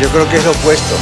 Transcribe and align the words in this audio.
Yo 0.00 0.08
creo 0.08 0.28
que 0.28 0.36
es 0.36 0.44
lo 0.44 0.50
opuesto. 0.50 0.94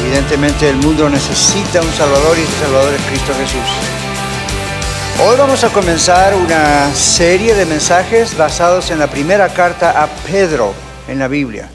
Evidentemente 0.00 0.68
el 0.68 0.76
mundo 0.76 1.08
necesita 1.08 1.82
un 1.82 1.92
Salvador 1.92 2.38
y 2.38 2.42
ese 2.42 2.52
Salvador 2.60 2.94
es 2.94 3.02
Cristo 3.02 3.32
Jesús. 3.34 5.26
Hoy 5.26 5.36
vamos 5.36 5.64
a 5.64 5.70
comenzar 5.70 6.34
una 6.34 6.94
serie 6.94 7.54
de 7.54 7.66
mensajes 7.66 8.36
basados 8.36 8.90
en 8.90 9.00
la 9.00 9.08
primera 9.08 9.48
carta 9.48 10.02
a 10.02 10.06
Pedro 10.06 10.72
en 11.08 11.18
la 11.18 11.26
Biblia. 11.26 11.68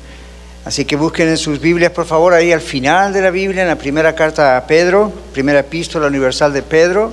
Así 0.64 0.86
que 0.86 0.96
busquen 0.96 1.28
en 1.28 1.38
sus 1.38 1.60
Biblias, 1.60 1.92
por 1.92 2.06
favor, 2.06 2.34
ahí 2.34 2.54
al 2.54 2.62
final 2.62 3.12
de 3.12 3.22
la 3.22 3.32
Biblia, 3.32 3.64
en 3.64 3.68
la 3.68 3.78
primera 3.78 4.16
carta 4.16 4.56
a 4.56 4.66
Pedro, 4.66 5.12
primera 5.34 5.60
epístola 5.60 6.08
universal 6.08 6.54
de 6.54 6.62
Pedro. 6.62 7.12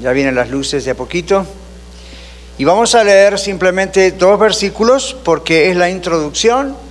Ya 0.00 0.10
vienen 0.10 0.34
las 0.34 0.50
luces 0.50 0.84
de 0.84 0.90
a 0.90 0.94
poquito. 0.94 1.46
Y 2.58 2.64
vamos 2.64 2.96
a 2.96 3.04
leer 3.04 3.38
simplemente 3.38 4.10
dos 4.10 4.40
versículos 4.40 5.14
porque 5.22 5.70
es 5.70 5.76
la 5.76 5.88
introducción 5.88 6.83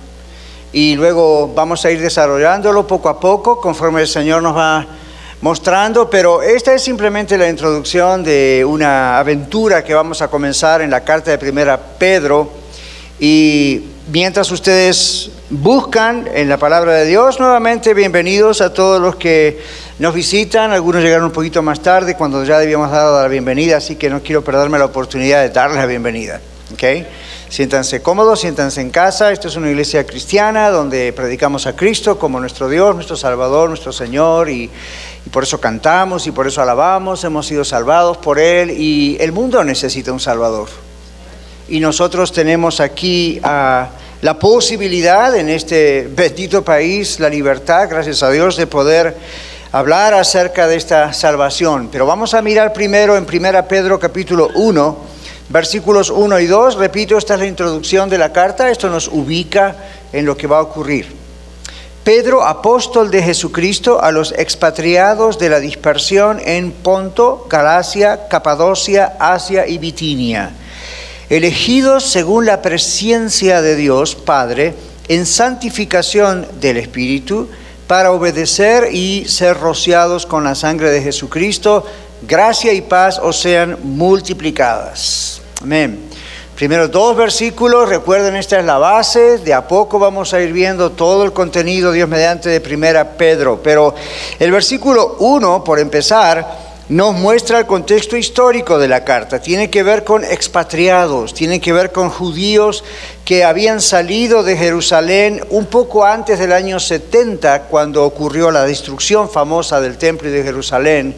y 0.74 0.96
luego 0.96 1.52
vamos 1.54 1.84
a 1.84 1.90
ir 1.92 2.00
desarrollándolo 2.00 2.84
poco 2.84 3.08
a 3.08 3.20
poco 3.20 3.60
conforme 3.60 4.00
el 4.00 4.08
Señor 4.08 4.42
nos 4.42 4.56
va 4.56 4.84
mostrando, 5.40 6.10
pero 6.10 6.42
esta 6.42 6.74
es 6.74 6.82
simplemente 6.82 7.38
la 7.38 7.48
introducción 7.48 8.24
de 8.24 8.64
una 8.66 9.16
aventura 9.20 9.84
que 9.84 9.94
vamos 9.94 10.20
a 10.20 10.26
comenzar 10.26 10.82
en 10.82 10.90
la 10.90 11.04
carta 11.04 11.30
de 11.30 11.38
primera 11.38 11.78
Pedro 11.78 12.50
y 13.20 13.84
mientras 14.10 14.50
ustedes 14.50 15.30
buscan 15.48 16.28
en 16.34 16.48
la 16.48 16.56
palabra 16.56 16.94
de 16.94 17.06
Dios, 17.06 17.38
nuevamente 17.38 17.94
bienvenidos 17.94 18.60
a 18.60 18.74
todos 18.74 19.00
los 19.00 19.14
que 19.14 19.62
nos 20.00 20.12
visitan, 20.12 20.72
algunos 20.72 21.04
llegaron 21.04 21.26
un 21.26 21.32
poquito 21.32 21.62
más 21.62 21.80
tarde 21.82 22.16
cuando 22.16 22.42
ya 22.42 22.58
debíamos 22.58 22.90
dar 22.90 23.22
la 23.22 23.28
bienvenida, 23.28 23.76
así 23.76 23.94
que 23.94 24.10
no 24.10 24.22
quiero 24.24 24.42
perderme 24.42 24.80
la 24.80 24.86
oportunidad 24.86 25.42
de 25.42 25.50
darles 25.50 25.78
la 25.78 25.86
bienvenida. 25.86 26.40
¿okay? 26.72 27.06
Siéntanse 27.54 28.02
cómodos, 28.02 28.40
siéntanse 28.40 28.80
en 28.80 28.90
casa. 28.90 29.30
Esto 29.30 29.46
es 29.46 29.54
una 29.54 29.70
iglesia 29.70 30.04
cristiana 30.04 30.70
donde 30.70 31.12
predicamos 31.12 31.68
a 31.68 31.76
Cristo 31.76 32.18
como 32.18 32.40
nuestro 32.40 32.68
Dios, 32.68 32.96
nuestro 32.96 33.14
Salvador, 33.14 33.68
nuestro 33.68 33.92
Señor 33.92 34.50
y, 34.50 34.68
por 35.30 35.44
eso 35.44 35.60
cantamos 35.60 36.26
y 36.26 36.32
por 36.32 36.48
eso 36.48 36.60
alabamos. 36.60 37.22
Hemos 37.22 37.46
sido 37.46 37.64
salvados 37.64 38.16
por 38.16 38.40
Él 38.40 38.72
y 38.72 39.16
el 39.20 39.30
mundo 39.30 39.62
necesita 39.62 40.10
un 40.10 40.18
Salvador. 40.18 40.68
Y 41.68 41.78
nosotros 41.78 42.32
tenemos 42.32 42.80
aquí 42.80 43.38
ah, 43.44 43.88
la 44.20 44.36
posibilidad 44.36 45.36
en 45.36 45.48
este 45.48 46.08
bendito 46.10 46.64
país, 46.64 47.20
la 47.20 47.28
libertad, 47.28 47.86
gracias 47.88 48.24
a 48.24 48.32
Dios, 48.32 48.56
de 48.56 48.66
poder 48.66 49.16
hablar 49.70 50.12
acerca 50.12 50.66
de 50.66 50.74
esta 50.74 51.12
salvación. 51.12 51.88
Pero 51.92 52.04
vamos 52.04 52.34
a 52.34 52.42
mirar 52.42 52.72
primero 52.72 53.16
en 53.16 53.24
1 53.32 53.68
Pedro 53.68 54.00
capítulo 54.00 54.48
1 54.56 55.13
Versículos 55.48 56.10
1 56.10 56.40
y 56.40 56.46
2, 56.46 56.76
repito, 56.76 57.18
esta 57.18 57.34
es 57.34 57.40
la 57.40 57.46
introducción 57.46 58.08
de 58.08 58.18
la 58.18 58.32
carta, 58.32 58.70
esto 58.70 58.88
nos 58.88 59.08
ubica 59.08 59.76
en 60.12 60.24
lo 60.24 60.36
que 60.36 60.46
va 60.46 60.58
a 60.58 60.62
ocurrir. 60.62 61.24
Pedro, 62.02 62.44
apóstol 62.44 63.10
de 63.10 63.22
Jesucristo, 63.22 64.02
a 64.02 64.10
los 64.10 64.32
expatriados 64.32 65.38
de 65.38 65.48
la 65.48 65.60
dispersión 65.60 66.38
en 66.44 66.72
Ponto, 66.72 67.46
Galacia, 67.48 68.28
Capadocia, 68.28 69.14
Asia 69.18 69.66
y 69.66 69.78
Bitinia, 69.78 70.50
elegidos 71.30 72.04
según 72.04 72.46
la 72.46 72.60
presencia 72.60 73.62
de 73.62 73.76
Dios 73.76 74.14
Padre, 74.14 74.74
en 75.08 75.24
santificación 75.26 76.46
del 76.60 76.78
Espíritu, 76.78 77.48
para 77.86 78.12
obedecer 78.12 78.94
y 78.94 79.26
ser 79.26 79.58
rociados 79.58 80.26
con 80.26 80.44
la 80.44 80.54
sangre 80.54 80.90
de 80.90 81.02
Jesucristo, 81.02 81.86
gracia 82.26 82.72
y 82.72 82.80
paz 82.80 83.18
os 83.18 83.38
sean 83.38 83.78
multiplicadas. 83.82 85.40
Amén. 85.62 86.10
Primero 86.54 86.86
dos 86.86 87.16
versículos, 87.16 87.88
recuerden, 87.88 88.36
esta 88.36 88.60
es 88.60 88.64
la 88.64 88.78
base, 88.78 89.38
de 89.38 89.52
a 89.52 89.66
poco 89.66 89.98
vamos 89.98 90.32
a 90.34 90.40
ir 90.40 90.52
viendo 90.52 90.92
todo 90.92 91.24
el 91.24 91.32
contenido, 91.32 91.90
Dios 91.90 92.08
mediante, 92.08 92.48
de 92.48 92.60
primera 92.60 93.16
Pedro. 93.16 93.60
Pero 93.60 93.92
el 94.38 94.52
versículo 94.52 95.16
1, 95.18 95.64
por 95.64 95.80
empezar, 95.80 96.64
nos 96.88 97.14
muestra 97.14 97.58
el 97.58 97.66
contexto 97.66 98.16
histórico 98.16 98.78
de 98.78 98.86
la 98.86 99.04
carta. 99.04 99.40
Tiene 99.40 99.68
que 99.68 99.82
ver 99.82 100.04
con 100.04 100.22
expatriados, 100.22 101.34
tiene 101.34 101.60
que 101.60 101.72
ver 101.72 101.90
con 101.90 102.08
judíos 102.08 102.84
que 103.24 103.42
habían 103.42 103.80
salido 103.80 104.44
de 104.44 104.56
Jerusalén 104.56 105.44
un 105.50 105.66
poco 105.66 106.04
antes 106.04 106.38
del 106.38 106.52
año 106.52 106.78
70, 106.78 107.62
cuando 107.62 108.04
ocurrió 108.04 108.52
la 108.52 108.64
destrucción 108.64 109.28
famosa 109.28 109.80
del 109.80 109.96
templo 109.96 110.30
de 110.30 110.42
Jerusalén 110.44 111.16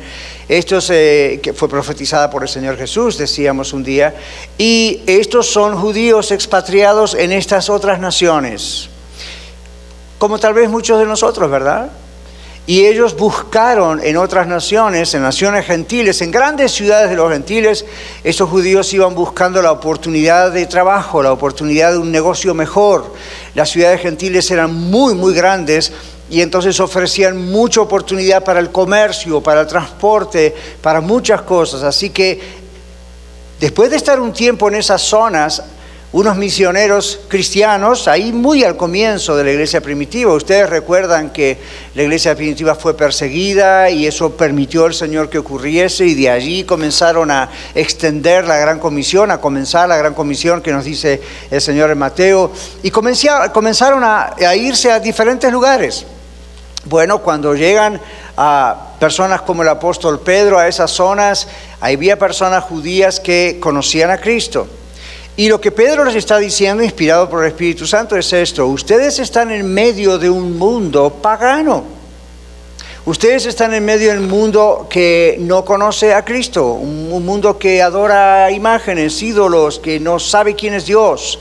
esto 0.48 0.78
que 0.78 1.52
fue 1.54 1.68
profetizada 1.68 2.30
por 2.30 2.42
el 2.42 2.48
Señor 2.48 2.76
Jesús, 2.76 3.18
decíamos 3.18 3.72
un 3.72 3.82
día, 3.82 4.14
y 4.56 5.02
estos 5.06 5.50
son 5.50 5.76
judíos 5.76 6.30
expatriados 6.30 7.14
en 7.14 7.32
estas 7.32 7.68
otras 7.68 7.98
naciones, 7.98 8.88
como 10.18 10.38
tal 10.38 10.54
vez 10.54 10.70
muchos 10.70 10.98
de 11.00 11.06
nosotros, 11.06 11.50
¿verdad? 11.50 11.90
Y 12.68 12.84
ellos 12.84 13.16
buscaron 13.16 14.00
en 14.02 14.16
otras 14.16 14.48
naciones, 14.48 15.14
en 15.14 15.22
naciones 15.22 15.66
gentiles, 15.66 16.20
en 16.20 16.32
grandes 16.32 16.72
ciudades 16.72 17.10
de 17.10 17.16
los 17.16 17.30
gentiles, 17.30 17.84
esos 18.24 18.50
judíos 18.50 18.92
iban 18.92 19.14
buscando 19.14 19.62
la 19.62 19.70
oportunidad 19.70 20.50
de 20.50 20.66
trabajo, 20.66 21.22
la 21.22 21.30
oportunidad 21.30 21.92
de 21.92 21.98
un 21.98 22.10
negocio 22.10 22.54
mejor. 22.54 23.14
Las 23.54 23.70
ciudades 23.70 24.00
gentiles 24.00 24.50
eran 24.50 24.74
muy, 24.74 25.14
muy 25.14 25.32
grandes 25.32 25.92
y 26.28 26.40
entonces 26.40 26.78
ofrecían 26.80 27.50
mucha 27.50 27.80
oportunidad 27.80 28.42
para 28.42 28.60
el 28.60 28.70
comercio, 28.70 29.40
para 29.40 29.62
el 29.62 29.66
transporte, 29.66 30.54
para 30.82 31.00
muchas 31.00 31.42
cosas. 31.42 31.82
Así 31.82 32.10
que 32.10 32.40
después 33.60 33.90
de 33.90 33.96
estar 33.96 34.20
un 34.20 34.32
tiempo 34.32 34.68
en 34.68 34.74
esas 34.76 35.02
zonas, 35.02 35.62
unos 36.12 36.36
misioneros 36.36 37.20
cristianos, 37.28 38.08
ahí 38.08 38.32
muy 38.32 38.64
al 38.64 38.76
comienzo 38.76 39.36
de 39.36 39.44
la 39.44 39.50
iglesia 39.50 39.82
primitiva, 39.82 40.32
ustedes 40.32 40.70
recuerdan 40.70 41.30
que 41.30 41.58
la 41.94 42.04
iglesia 42.04 42.34
primitiva 42.34 42.74
fue 42.74 42.96
perseguida 42.96 43.90
y 43.90 44.06
eso 44.06 44.30
permitió 44.34 44.86
al 44.86 44.94
Señor 44.94 45.28
que 45.28 45.38
ocurriese 45.38 46.06
y 46.06 46.14
de 46.14 46.30
allí 46.30 46.64
comenzaron 46.64 47.30
a 47.30 47.50
extender 47.74 48.46
la 48.46 48.56
gran 48.56 48.78
comisión, 48.78 49.30
a 49.30 49.42
comenzar 49.42 49.88
la 49.88 49.98
gran 49.98 50.14
comisión 50.14 50.62
que 50.62 50.72
nos 50.72 50.84
dice 50.84 51.20
el 51.50 51.60
Señor 51.60 51.90
en 51.90 51.98
Mateo, 51.98 52.50
y 52.82 52.90
comenzaron 52.90 54.02
a, 54.02 54.34
irse 54.56 54.90
a 54.90 55.00
diferentes 55.00 55.52
lugares. 55.52 56.06
Bueno, 56.88 57.18
cuando 57.18 57.56
llegan 57.56 58.00
a 58.36 58.92
personas 59.00 59.42
como 59.42 59.62
el 59.62 59.68
apóstol 59.68 60.20
Pedro 60.20 60.56
a 60.56 60.68
esas 60.68 60.92
zonas, 60.92 61.48
había 61.80 62.16
personas 62.16 62.62
judías 62.62 63.18
que 63.18 63.58
conocían 63.60 64.10
a 64.10 64.18
Cristo. 64.18 64.68
Y 65.36 65.48
lo 65.48 65.60
que 65.60 65.72
Pedro 65.72 66.04
les 66.04 66.14
está 66.14 66.38
diciendo, 66.38 66.84
inspirado 66.84 67.28
por 67.28 67.42
el 67.42 67.48
Espíritu 67.48 67.88
Santo, 67.88 68.16
es 68.16 68.32
esto. 68.32 68.68
Ustedes 68.68 69.18
están 69.18 69.50
en 69.50 69.66
medio 69.66 70.16
de 70.16 70.30
un 70.30 70.56
mundo 70.56 71.10
pagano. 71.10 71.82
Ustedes 73.04 73.46
están 73.46 73.74
en 73.74 73.84
medio 73.84 74.10
del 74.10 74.20
mundo 74.20 74.86
que 74.88 75.38
no 75.40 75.64
conoce 75.64 76.14
a 76.14 76.24
Cristo, 76.24 76.72
un 76.72 77.24
mundo 77.24 77.58
que 77.58 77.82
adora 77.82 78.50
imágenes, 78.52 79.20
ídolos, 79.22 79.80
que 79.80 79.98
no 79.98 80.20
sabe 80.20 80.54
quién 80.54 80.74
es 80.74 80.86
Dios. 80.86 81.40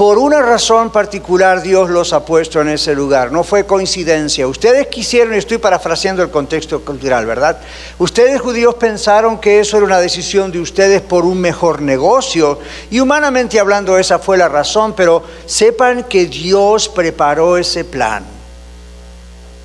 Por 0.00 0.16
una 0.16 0.40
razón 0.40 0.88
particular 0.88 1.60
Dios 1.60 1.90
los 1.90 2.14
ha 2.14 2.24
puesto 2.24 2.62
en 2.62 2.70
ese 2.70 2.94
lugar, 2.94 3.30
no 3.30 3.44
fue 3.44 3.66
coincidencia. 3.66 4.48
Ustedes 4.48 4.86
quisieron, 4.86 5.34
estoy 5.34 5.58
parafraseando 5.58 6.22
el 6.22 6.30
contexto 6.30 6.80
cultural, 6.80 7.26
¿verdad? 7.26 7.60
Ustedes 7.98 8.40
judíos 8.40 8.76
pensaron 8.76 9.38
que 9.38 9.60
eso 9.60 9.76
era 9.76 9.84
una 9.84 10.00
decisión 10.00 10.50
de 10.50 10.58
ustedes 10.58 11.02
por 11.02 11.26
un 11.26 11.38
mejor 11.38 11.82
negocio 11.82 12.60
y 12.90 12.98
humanamente 12.98 13.60
hablando 13.60 13.98
esa 13.98 14.18
fue 14.18 14.38
la 14.38 14.48
razón, 14.48 14.94
pero 14.96 15.22
sepan 15.44 16.04
que 16.04 16.24
Dios 16.24 16.88
preparó 16.88 17.58
ese 17.58 17.84
plan. 17.84 18.24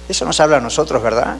Eso 0.10 0.26
nos 0.26 0.38
habla 0.42 0.58
a 0.58 0.60
nosotros, 0.60 1.02
¿verdad? 1.02 1.38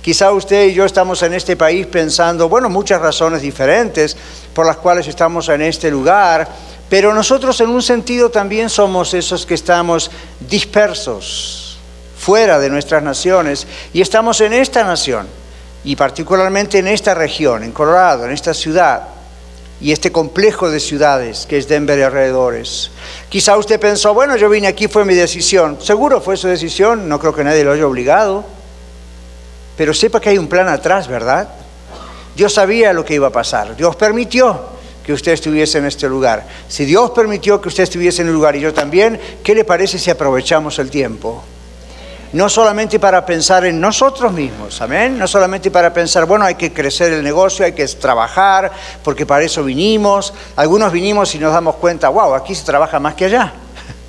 Quizá 0.00 0.30
usted 0.30 0.66
y 0.66 0.74
yo 0.74 0.84
estamos 0.84 1.20
en 1.24 1.34
este 1.34 1.56
país 1.56 1.86
pensando, 1.88 2.48
bueno, 2.48 2.68
muchas 2.68 3.00
razones 3.00 3.42
diferentes 3.42 4.16
por 4.54 4.66
las 4.66 4.76
cuales 4.76 5.08
estamos 5.08 5.48
en 5.48 5.62
este 5.62 5.90
lugar 5.90 6.46
pero 6.94 7.12
nosotros 7.12 7.60
en 7.60 7.70
un 7.70 7.82
sentido 7.82 8.30
también 8.30 8.70
somos 8.70 9.14
esos 9.14 9.44
que 9.44 9.54
estamos 9.54 10.12
dispersos, 10.48 11.76
fuera 12.16 12.60
de 12.60 12.70
nuestras 12.70 13.02
naciones, 13.02 13.66
y 13.92 14.00
estamos 14.00 14.40
en 14.40 14.52
esta 14.52 14.84
nación, 14.84 15.26
y 15.82 15.96
particularmente 15.96 16.78
en 16.78 16.86
esta 16.86 17.12
región, 17.12 17.64
en 17.64 17.72
Colorado, 17.72 18.26
en 18.26 18.30
esta 18.30 18.54
ciudad. 18.54 19.08
y 19.80 19.90
este 19.90 20.12
complejo 20.12 20.70
de 20.70 20.78
ciudades 20.78 21.46
que 21.46 21.58
es 21.58 21.66
Denver 21.66 21.98
y 21.98 22.02
alrededores. 22.02 22.92
Quizá 23.28 23.56
usted 23.56 23.80
pensó, 23.80 24.14
bueno, 24.14 24.36
yo 24.36 24.48
vine 24.48 24.68
aquí, 24.68 24.86
fue 24.86 25.04
mi 25.04 25.14
decisión. 25.14 25.78
Seguro 25.82 26.20
fue 26.20 26.36
su 26.36 26.46
decisión, 26.46 27.08
no 27.08 27.18
creo 27.18 27.34
que 27.34 27.42
nadie 27.42 27.64
lo 27.64 27.72
haya 27.72 27.88
obligado. 27.88 28.44
Pero 29.76 29.92
sepa 29.92 30.20
que 30.20 30.28
hay 30.28 30.38
un 30.38 30.46
plan 30.46 30.68
atrás, 30.68 31.08
¿verdad? 31.08 31.48
Dios 32.36 32.54
sabía 32.54 32.92
lo 32.92 33.04
que 33.04 33.14
iba 33.14 33.26
a 33.26 33.32
pasar. 33.32 33.76
Dios 33.76 33.96
permitió 33.96 34.74
que 35.04 35.12
usted 35.12 35.32
estuviese 35.32 35.78
en 35.78 35.86
este 35.86 36.08
lugar. 36.08 36.46
Si 36.68 36.84
Dios 36.84 37.10
permitió 37.10 37.60
que 37.60 37.68
usted 37.68 37.82
estuviese 37.82 38.22
en 38.22 38.28
el 38.28 38.34
lugar 38.34 38.56
y 38.56 38.60
yo 38.60 38.72
también, 38.72 39.20
¿qué 39.42 39.54
le 39.54 39.64
parece 39.64 39.98
si 39.98 40.10
aprovechamos 40.10 40.78
el 40.78 40.90
tiempo? 40.90 41.44
no 42.34 42.48
solamente 42.48 42.98
para 42.98 43.24
pensar 43.24 43.64
en 43.64 43.80
nosotros 43.80 44.32
mismos, 44.32 44.80
amén, 44.80 45.16
no 45.16 45.28
solamente 45.28 45.70
para 45.70 45.94
pensar, 45.94 46.26
bueno, 46.26 46.44
hay 46.44 46.56
que 46.56 46.72
crecer 46.72 47.12
el 47.12 47.22
negocio, 47.22 47.64
hay 47.64 47.74
que 47.74 47.86
trabajar, 47.86 48.72
porque 49.04 49.24
para 49.24 49.44
eso 49.44 49.62
vinimos, 49.62 50.34
algunos 50.56 50.90
vinimos 50.90 51.32
y 51.36 51.38
nos 51.38 51.52
damos 51.52 51.76
cuenta, 51.76 52.08
wow, 52.08 52.34
aquí 52.34 52.52
se 52.56 52.64
trabaja 52.64 52.98
más 52.98 53.14
que 53.14 53.26
allá, 53.26 53.52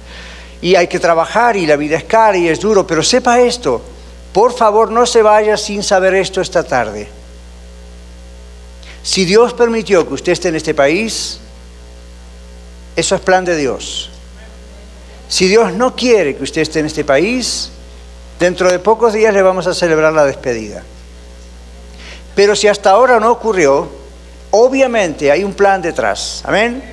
y 0.61 0.73
hay 0.73 0.87
que 0.87 0.97
trabajar 0.97 1.55
y 1.55 1.67
la 1.67 1.75
vida 1.75 1.97
es 1.97 2.05
cara 2.05 2.35
y 2.35 2.47
es 2.47 2.59
duro, 2.59 2.87
pero 2.87 3.03
sepa 3.03 3.39
esto, 3.39 3.79
por 4.33 4.53
favor 4.53 4.89
no 4.89 5.05
se 5.05 5.21
vaya 5.21 5.55
sin 5.55 5.83
saber 5.83 6.15
esto 6.15 6.41
esta 6.41 6.63
tarde. 6.63 7.07
Si 9.05 9.23
Dios 9.23 9.53
permitió 9.53 10.05
que 10.05 10.15
usted 10.15 10.33
esté 10.33 10.49
en 10.49 10.55
este 10.55 10.73
país, 10.73 11.39
eso 12.97 13.15
es 13.15 13.21
plan 13.21 13.45
de 13.45 13.55
Dios. 13.55 14.09
Si 15.29 15.47
Dios 15.47 15.71
no 15.73 15.95
quiere 15.95 16.35
que 16.35 16.43
usted 16.43 16.61
esté 16.61 16.79
en 16.79 16.87
este 16.87 17.05
país, 17.05 17.71
Dentro 18.39 18.69
de 18.69 18.79
pocos 18.79 19.13
días 19.13 19.33
le 19.33 19.41
vamos 19.41 19.65
a 19.65 19.73
celebrar 19.73 20.11
la 20.11 20.25
despedida. 20.25 20.83
Pero 22.35 22.55
si 22.55 22.67
hasta 22.67 22.91
ahora 22.91 23.19
no 23.19 23.31
ocurrió, 23.31 23.87
obviamente 24.51 25.31
hay 25.31 25.43
un 25.43 25.53
plan 25.53 25.81
detrás. 25.81 26.41
Amén. 26.43 26.83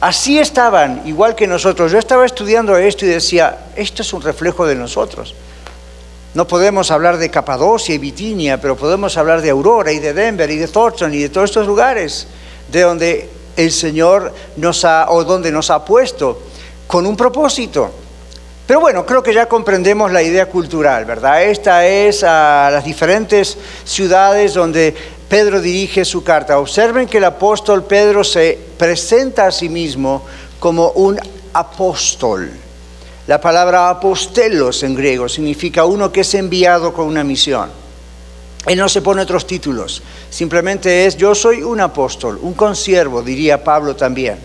Así 0.00 0.38
estaban, 0.38 1.02
igual 1.06 1.34
que 1.34 1.46
nosotros. 1.46 1.92
Yo 1.92 1.98
estaba 1.98 2.26
estudiando 2.26 2.76
esto 2.76 3.06
y 3.06 3.08
decía, 3.08 3.66
esto 3.74 4.02
es 4.02 4.12
un 4.12 4.20
reflejo 4.20 4.66
de 4.66 4.74
nosotros. 4.74 5.34
No 6.34 6.48
podemos 6.48 6.90
hablar 6.90 7.18
de 7.18 7.30
Capadocia 7.30 7.94
y 7.94 7.98
Bitinia, 7.98 8.58
pero 8.58 8.74
podemos 8.74 9.18
hablar 9.18 9.42
de 9.42 9.50
Aurora 9.50 9.92
y 9.92 9.98
de 9.98 10.14
Denver 10.14 10.50
y 10.50 10.56
de 10.56 10.66
Thornton 10.66 11.12
y 11.12 11.18
de 11.18 11.28
todos 11.28 11.50
estos 11.50 11.66
lugares 11.66 12.26
de 12.68 12.80
donde 12.80 13.28
el 13.54 13.70
Señor 13.70 14.32
nos 14.56 14.84
ha, 14.86 15.10
o 15.10 15.24
donde 15.24 15.52
nos 15.52 15.68
ha 15.68 15.84
puesto 15.84 16.40
con 16.86 17.04
un 17.06 17.16
propósito. 17.18 17.90
Pero 18.66 18.80
bueno, 18.80 19.04
creo 19.04 19.22
que 19.22 19.34
ya 19.34 19.46
comprendemos 19.46 20.10
la 20.10 20.22
idea 20.22 20.46
cultural, 20.46 21.04
¿verdad? 21.04 21.42
Esta 21.42 21.86
es 21.86 22.24
a 22.24 22.70
las 22.72 22.84
diferentes 22.84 23.58
ciudades 23.84 24.54
donde 24.54 24.94
Pedro 25.28 25.60
dirige 25.60 26.04
su 26.06 26.24
carta. 26.24 26.58
Observen 26.58 27.08
que 27.08 27.18
el 27.18 27.24
apóstol 27.24 27.84
Pedro 27.84 28.24
se 28.24 28.58
presenta 28.78 29.48
a 29.48 29.52
sí 29.52 29.68
mismo 29.68 30.22
como 30.58 30.92
un 30.92 31.18
apóstol. 31.52 32.61
La 33.28 33.40
palabra 33.40 33.88
apostelos 33.88 34.82
en 34.82 34.96
griego 34.96 35.28
significa 35.28 35.84
uno 35.84 36.10
que 36.10 36.22
es 36.22 36.34
enviado 36.34 36.92
con 36.92 37.06
una 37.06 37.22
misión. 37.22 37.70
Él 38.66 38.78
no 38.78 38.88
se 38.88 39.00
pone 39.00 39.22
otros 39.22 39.46
títulos, 39.46 40.02
simplemente 40.28 41.06
es 41.06 41.16
yo 41.16 41.34
soy 41.34 41.62
un 41.62 41.80
apóstol, 41.80 42.38
un 42.42 42.54
consiervo, 42.54 43.22
diría 43.22 43.62
Pablo 43.62 43.94
también. 43.94 44.38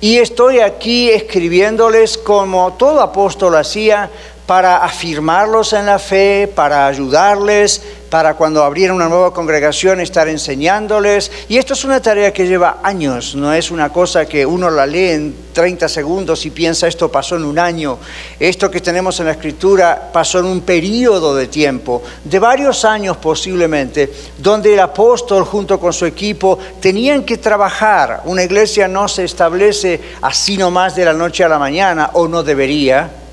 Y 0.00 0.18
estoy 0.18 0.60
aquí 0.60 1.10
escribiéndoles 1.10 2.18
como 2.18 2.74
todo 2.74 3.00
apóstol 3.00 3.56
hacía 3.56 4.10
para 4.46 4.78
afirmarlos 4.78 5.72
en 5.72 5.86
la 5.86 5.98
fe, 5.98 6.48
para 6.54 6.86
ayudarles, 6.86 7.82
para 8.08 8.34
cuando 8.34 8.62
abriera 8.62 8.94
una 8.94 9.08
nueva 9.08 9.34
congregación 9.34 10.00
estar 10.00 10.28
enseñándoles. 10.28 11.30
Y 11.48 11.58
esto 11.58 11.74
es 11.74 11.84
una 11.84 12.00
tarea 12.00 12.32
que 12.32 12.46
lleva 12.46 12.78
años, 12.84 13.34
no 13.34 13.52
es 13.52 13.72
una 13.72 13.92
cosa 13.92 14.26
que 14.26 14.46
uno 14.46 14.70
la 14.70 14.86
lee 14.86 15.10
en 15.10 15.34
30 15.52 15.88
segundos 15.88 16.46
y 16.46 16.50
piensa 16.50 16.86
esto 16.86 17.10
pasó 17.10 17.36
en 17.36 17.44
un 17.44 17.58
año. 17.58 17.98
Esto 18.38 18.70
que 18.70 18.80
tenemos 18.80 19.18
en 19.18 19.26
la 19.26 19.32
escritura 19.32 20.10
pasó 20.12 20.38
en 20.38 20.46
un 20.46 20.60
periodo 20.60 21.34
de 21.34 21.48
tiempo, 21.48 22.02
de 22.22 22.38
varios 22.38 22.84
años 22.84 23.16
posiblemente, 23.16 24.12
donde 24.38 24.74
el 24.74 24.80
apóstol 24.80 25.44
junto 25.44 25.80
con 25.80 25.92
su 25.92 26.06
equipo 26.06 26.58
tenían 26.80 27.24
que 27.24 27.38
trabajar. 27.38 28.22
Una 28.26 28.44
iglesia 28.44 28.86
no 28.86 29.08
se 29.08 29.24
establece 29.24 30.00
así 30.22 30.56
nomás 30.56 30.94
de 30.94 31.04
la 31.04 31.12
noche 31.12 31.42
a 31.42 31.48
la 31.48 31.58
mañana, 31.58 32.10
o 32.12 32.28
no 32.28 32.44
debería 32.44 33.25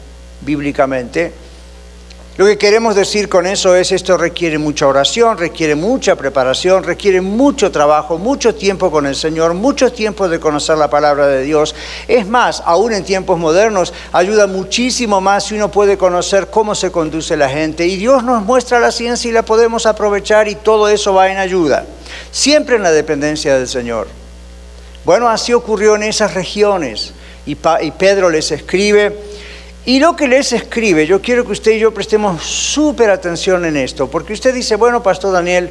bíblicamente. 0.44 1.32
Lo 2.36 2.48
que 2.48 2.58
queremos 2.58 2.96
decir 2.96 3.30
con 3.30 3.46
eso 3.46 3.76
es 3.76 3.92
esto 3.92 4.18
requiere 4.18 4.58
mucha 4.58 4.88
oración, 4.88 5.38
requiere 5.38 5.76
mucha 5.76 6.16
preparación, 6.16 6.84
requiere 6.84 7.22
mucho 7.22 7.72
trabajo, 7.72 8.18
mucho 8.18 8.56
tiempo 8.56 8.90
con 8.90 9.06
el 9.06 9.16
Señor, 9.16 9.54
mucho 9.54 9.92
tiempo 9.92 10.28
de 10.28 10.40
conocer 10.40 10.80
la 10.80 10.90
palabra 10.90 11.28
de 11.28 11.44
Dios. 11.44 11.76
Es 12.08 12.26
más, 12.26 12.64
aún 12.66 12.92
en 12.92 13.04
tiempos 13.04 13.38
modernos, 13.38 13.94
ayuda 14.12 14.48
muchísimo 14.48 15.22
más 15.22 15.46
si 15.46 15.54
uno 15.54 15.70
puede 15.70 15.96
conocer 15.96 16.48
cómo 16.50 16.74
se 16.74 16.92
conduce 16.92 17.38
la 17.38 17.50
gente. 17.50 17.86
Y 17.86 17.98
Dios 17.98 18.24
nos 18.24 18.44
muestra 18.44 18.80
la 18.80 18.92
ciencia 18.92 19.30
y 19.30 19.34
la 19.34 19.46
podemos 19.46 19.86
aprovechar 19.86 20.48
y 20.48 20.56
todo 20.56 20.90
eso 20.90 21.14
va 21.14 21.30
en 21.30 21.38
ayuda. 21.38 21.86
Siempre 22.32 22.78
en 22.78 22.84
la 22.84 22.92
dependencia 22.92 23.56
del 23.60 23.68
Señor. 23.68 24.08
Bueno, 25.06 25.30
así 25.30 25.54
ocurrió 25.54 25.96
en 25.96 26.02
esas 26.02 26.34
regiones. 26.34 27.14
Y, 27.46 27.56
Pedro 27.56 28.30
les 28.30 28.52
escribe 28.52 29.16
y 29.86 30.00
lo 30.00 30.16
que 30.16 30.30
les 30.30 30.54
escribe, 30.54 31.06
yo 31.06 31.22
quiero 31.22 31.46
que 31.46 31.52
usted 31.52 31.72
y 31.74 31.80
yo 31.80 31.94
prestemos 31.94 32.42
súper 32.42 33.10
atención 33.10 33.66
en 33.66 33.76
esto, 33.76 34.10
porque 34.10 34.32
usted 34.32 34.54
dice, 34.54 34.78
bueno, 34.78 35.04
Pastor 35.04 35.34
Daniel, 35.34 35.70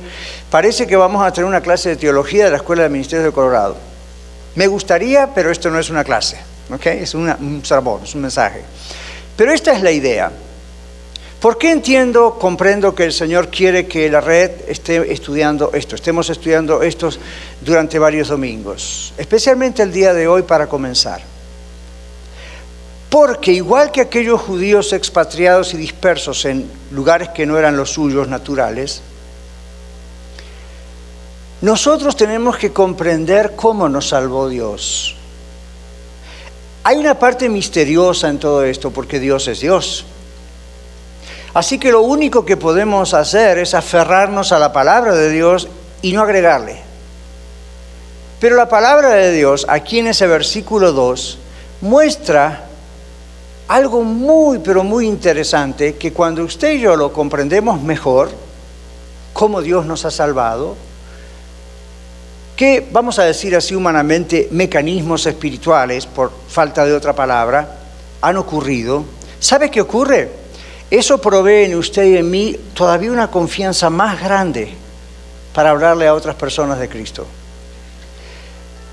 parece 0.50 0.86
que 0.86 0.96
vamos 0.96 1.24
a 1.24 1.32
tener 1.32 1.48
una 1.48 1.62
clase 1.62 1.88
de 1.88 1.96
teología 1.96 2.44
de 2.44 2.50
la 2.50 2.58
Escuela 2.58 2.82
de 2.82 2.90
Ministerio 2.90 3.24
de 3.24 3.32
Colorado. 3.32 3.76
Me 4.54 4.66
gustaría, 4.66 5.32
pero 5.34 5.50
esto 5.50 5.70
no 5.70 5.78
es 5.78 5.88
una 5.88 6.04
clase, 6.04 6.36
¿ok? 6.70 6.86
Es 6.86 7.14
un 7.14 7.62
sermón, 7.64 8.02
es 8.04 8.14
un 8.14 8.20
mensaje. 8.20 8.62
Pero 9.34 9.50
esta 9.50 9.72
es 9.72 9.80
la 9.80 9.90
idea. 9.90 10.30
¿Por 11.40 11.56
qué 11.56 11.70
entiendo, 11.70 12.38
comprendo 12.38 12.94
que 12.94 13.04
el 13.04 13.12
Señor 13.14 13.48
quiere 13.48 13.86
que 13.86 14.10
la 14.10 14.20
red 14.20 14.50
esté 14.68 15.10
estudiando 15.10 15.72
esto, 15.72 15.96
estemos 15.96 16.28
estudiando 16.28 16.82
esto 16.82 17.08
durante 17.62 17.98
varios 17.98 18.28
domingos, 18.28 19.14
especialmente 19.16 19.82
el 19.82 19.90
día 19.90 20.12
de 20.12 20.28
hoy 20.28 20.42
para 20.42 20.68
comenzar? 20.68 21.31
Porque 23.12 23.52
igual 23.52 23.92
que 23.92 24.00
aquellos 24.00 24.40
judíos 24.40 24.94
expatriados 24.94 25.74
y 25.74 25.76
dispersos 25.76 26.46
en 26.46 26.66
lugares 26.92 27.28
que 27.28 27.44
no 27.44 27.58
eran 27.58 27.76
los 27.76 27.90
suyos 27.90 28.26
naturales, 28.26 29.02
nosotros 31.60 32.16
tenemos 32.16 32.56
que 32.56 32.72
comprender 32.72 33.52
cómo 33.54 33.86
nos 33.90 34.08
salvó 34.08 34.48
Dios. 34.48 35.14
Hay 36.84 36.96
una 36.96 37.18
parte 37.18 37.50
misteriosa 37.50 38.30
en 38.30 38.38
todo 38.38 38.64
esto 38.64 38.90
porque 38.90 39.20
Dios 39.20 39.46
es 39.46 39.60
Dios. 39.60 40.06
Así 41.52 41.78
que 41.78 41.92
lo 41.92 42.00
único 42.00 42.46
que 42.46 42.56
podemos 42.56 43.12
hacer 43.12 43.58
es 43.58 43.74
aferrarnos 43.74 44.52
a 44.52 44.58
la 44.58 44.72
palabra 44.72 45.14
de 45.14 45.28
Dios 45.28 45.68
y 46.00 46.14
no 46.14 46.22
agregarle. 46.22 46.80
Pero 48.40 48.56
la 48.56 48.70
palabra 48.70 49.10
de 49.10 49.32
Dios, 49.32 49.66
aquí 49.68 49.98
en 49.98 50.06
ese 50.06 50.26
versículo 50.26 50.92
2, 50.92 51.38
muestra 51.82 52.70
algo 53.68 54.02
muy, 54.02 54.58
pero 54.58 54.84
muy 54.84 55.06
interesante, 55.06 55.94
que 55.96 56.12
cuando 56.12 56.44
usted 56.44 56.72
y 56.74 56.80
yo 56.80 56.96
lo 56.96 57.12
comprendemos 57.12 57.80
mejor, 57.82 58.30
cómo 59.32 59.62
Dios 59.62 59.86
nos 59.86 60.04
ha 60.04 60.10
salvado, 60.10 60.76
que, 62.56 62.86
vamos 62.92 63.18
a 63.18 63.24
decir 63.24 63.56
así 63.56 63.74
humanamente, 63.74 64.48
mecanismos 64.50 65.26
espirituales, 65.26 66.06
por 66.06 66.32
falta 66.48 66.84
de 66.84 66.94
otra 66.94 67.14
palabra, 67.14 67.78
han 68.20 68.36
ocurrido, 68.36 69.04
¿sabe 69.40 69.70
qué 69.70 69.80
ocurre? 69.80 70.30
Eso 70.90 71.18
provee 71.18 71.64
en 71.64 71.74
usted 71.74 72.04
y 72.04 72.16
en 72.18 72.30
mí 72.30 72.56
todavía 72.74 73.10
una 73.10 73.30
confianza 73.30 73.88
más 73.88 74.20
grande 74.20 74.74
para 75.54 75.70
hablarle 75.70 76.06
a 76.06 76.14
otras 76.14 76.34
personas 76.34 76.78
de 76.78 76.88
Cristo. 76.88 77.26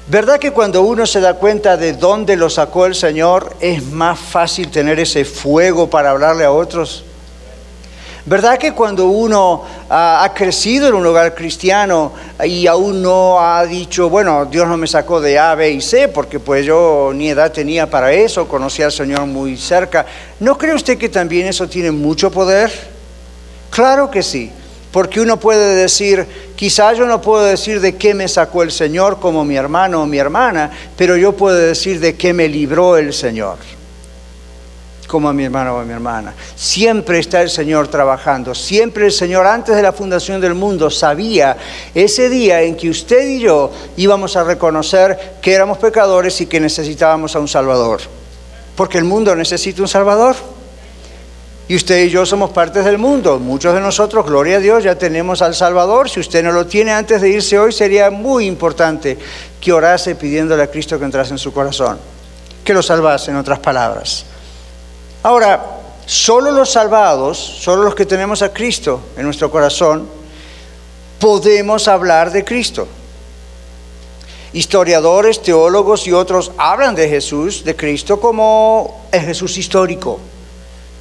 ¿Verdad 0.09 0.39
que 0.39 0.49
cuando 0.49 0.81
uno 0.81 1.05
se 1.05 1.21
da 1.21 1.35
cuenta 1.35 1.77
de 1.77 1.93
dónde 1.93 2.35
lo 2.35 2.49
sacó 2.49 2.87
el 2.87 2.95
Señor, 2.95 3.55
es 3.59 3.85
más 3.85 4.17
fácil 4.17 4.71
tener 4.71 4.99
ese 4.99 5.23
fuego 5.23 5.87
para 5.87 6.09
hablarle 6.09 6.45
a 6.45 6.51
otros? 6.51 7.03
¿Verdad 8.25 8.57
que 8.57 8.73
cuando 8.73 9.05
uno 9.05 9.63
ha 9.87 10.31
crecido 10.33 10.87
en 10.87 10.95
un 10.95 11.05
hogar 11.05 11.35
cristiano 11.35 12.11
y 12.43 12.65
aún 12.65 13.03
no 13.03 13.39
ha 13.39 13.63
dicho, 13.67 14.09
bueno, 14.09 14.45
Dios 14.45 14.67
no 14.67 14.77
me 14.77 14.87
sacó 14.87 15.21
de 15.21 15.37
A, 15.37 15.53
B 15.53 15.69
y 15.69 15.79
C, 15.79 16.07
porque 16.07 16.39
pues 16.39 16.65
yo 16.65 17.11
ni 17.13 17.29
edad 17.29 17.51
tenía 17.51 17.87
para 17.87 18.11
eso, 18.11 18.47
conocí 18.47 18.81
al 18.81 18.91
Señor 18.91 19.27
muy 19.27 19.57
cerca, 19.57 20.07
¿no 20.39 20.57
cree 20.57 20.73
usted 20.73 20.97
que 20.97 21.09
también 21.09 21.45
eso 21.45 21.69
tiene 21.69 21.91
mucho 21.91 22.31
poder? 22.31 22.71
Claro 23.69 24.09
que 24.09 24.23
sí. 24.23 24.51
Porque 24.91 25.22
uno 25.22 25.39
puede 25.39 25.75
decir, 25.75 26.25
quizá 26.55 26.93
yo 26.93 27.05
no 27.05 27.22
puedo 27.22 27.43
decir 27.43 27.79
de 27.79 27.96
qué 27.96 28.15
me 28.15 28.27
sacó 28.27 28.63
el 28.63 28.72
Señor 28.72 29.19
como 29.19 29.46
mi 29.46 29.55
hermano 29.55 30.01
o 30.01 30.05
mi 30.08 30.17
hermana, 30.17 30.72
pero 30.98 31.15
yo 31.15 31.34
puedo 31.34 31.58
decir 31.58 32.00
de 32.00 32.15
qué 32.15 32.34
me 32.34 32.48
libró 32.48 32.98
el 32.98 33.13
Señor. 33.13 33.58
como 35.08 35.27
a 35.27 35.34
mi 35.34 35.43
hermano 35.43 35.75
o 35.75 35.79
a 35.79 35.86
mi 35.86 35.91
hermana. 35.91 36.36
Siempre 36.55 37.17
está 37.17 37.41
el 37.41 37.50
Señor 37.50 37.88
trabajando. 37.88 38.53
Siempre 38.53 39.08
el 39.08 39.12
Señor, 39.12 39.48
antes 39.48 39.75
de 39.75 39.81
la 39.81 39.91
fundación 39.91 40.39
del 40.39 40.53
mundo, 40.53 40.91
sabía 40.91 41.58
ese 41.96 42.29
día 42.29 42.62
en 42.62 42.77
que 42.77 42.91
usted 42.91 43.27
y 43.27 43.39
yo 43.39 43.72
íbamos 43.98 44.36
a 44.36 44.43
reconocer 44.43 45.38
que 45.41 45.51
éramos 45.51 45.79
pecadores 45.79 46.39
y 46.41 46.46
que 46.46 46.60
necesitábamos 46.60 47.36
a 47.36 47.39
un 47.39 47.48
Salvador. 47.48 48.01
Porque 48.75 49.00
el 49.00 49.03
mundo 49.03 49.36
necesita 49.36 49.81
un 49.81 49.88
Salvador. 49.88 50.36
Y 51.69 51.75
usted 51.75 52.03
y 52.05 52.09
yo 52.09 52.25
somos 52.25 52.49
partes 52.49 52.83
del 52.83 52.97
mundo. 52.97 53.38
Muchos 53.38 53.75
de 53.75 53.79
nosotros, 53.79 54.25
gloria 54.25 54.57
a 54.57 54.59
Dios, 54.59 54.83
ya 54.83 54.95
tenemos 54.95 55.43
al 55.43 55.53
Salvador. 55.53 56.09
Si 56.09 56.19
usted 56.19 56.43
no 56.43 56.51
lo 56.51 56.65
tiene 56.65 56.91
antes 56.91 57.21
de 57.21 57.29
irse 57.29 57.59
hoy, 57.59 57.71
sería 57.71 58.09
muy 58.09 58.47
importante 58.47 59.19
que 59.61 59.71
orase 59.71 60.15
pidiéndole 60.15 60.63
a 60.63 60.71
Cristo 60.71 60.97
que 60.97 61.05
entrase 61.05 61.31
en 61.31 61.38
su 61.38 61.53
corazón. 61.53 61.99
Que 62.63 62.73
lo 62.73 62.81
salvase, 62.81 63.29
en 63.29 63.38
otras 63.38 63.59
palabras. 63.59 64.25
Ahora, 65.21 65.63
solo 66.07 66.49
los 66.49 66.71
salvados, 66.71 67.38
solo 67.38 67.83
los 67.83 67.93
que 67.93 68.07
tenemos 68.07 68.41
a 68.41 68.51
Cristo 68.51 69.01
en 69.15 69.25
nuestro 69.25 69.51
corazón, 69.51 70.09
podemos 71.19 71.88
hablar 71.88 72.31
de 72.31 72.43
Cristo. 72.43 72.88
Historiadores, 74.53 75.43
teólogos 75.43 76.07
y 76.07 76.13
otros 76.13 76.51
hablan 76.57 76.95
de 76.95 77.07
Jesús, 77.07 77.63
de 77.63 77.75
Cristo, 77.75 78.19
como 78.19 79.05
el 79.11 79.21
Jesús 79.21 79.55
histórico 79.59 80.19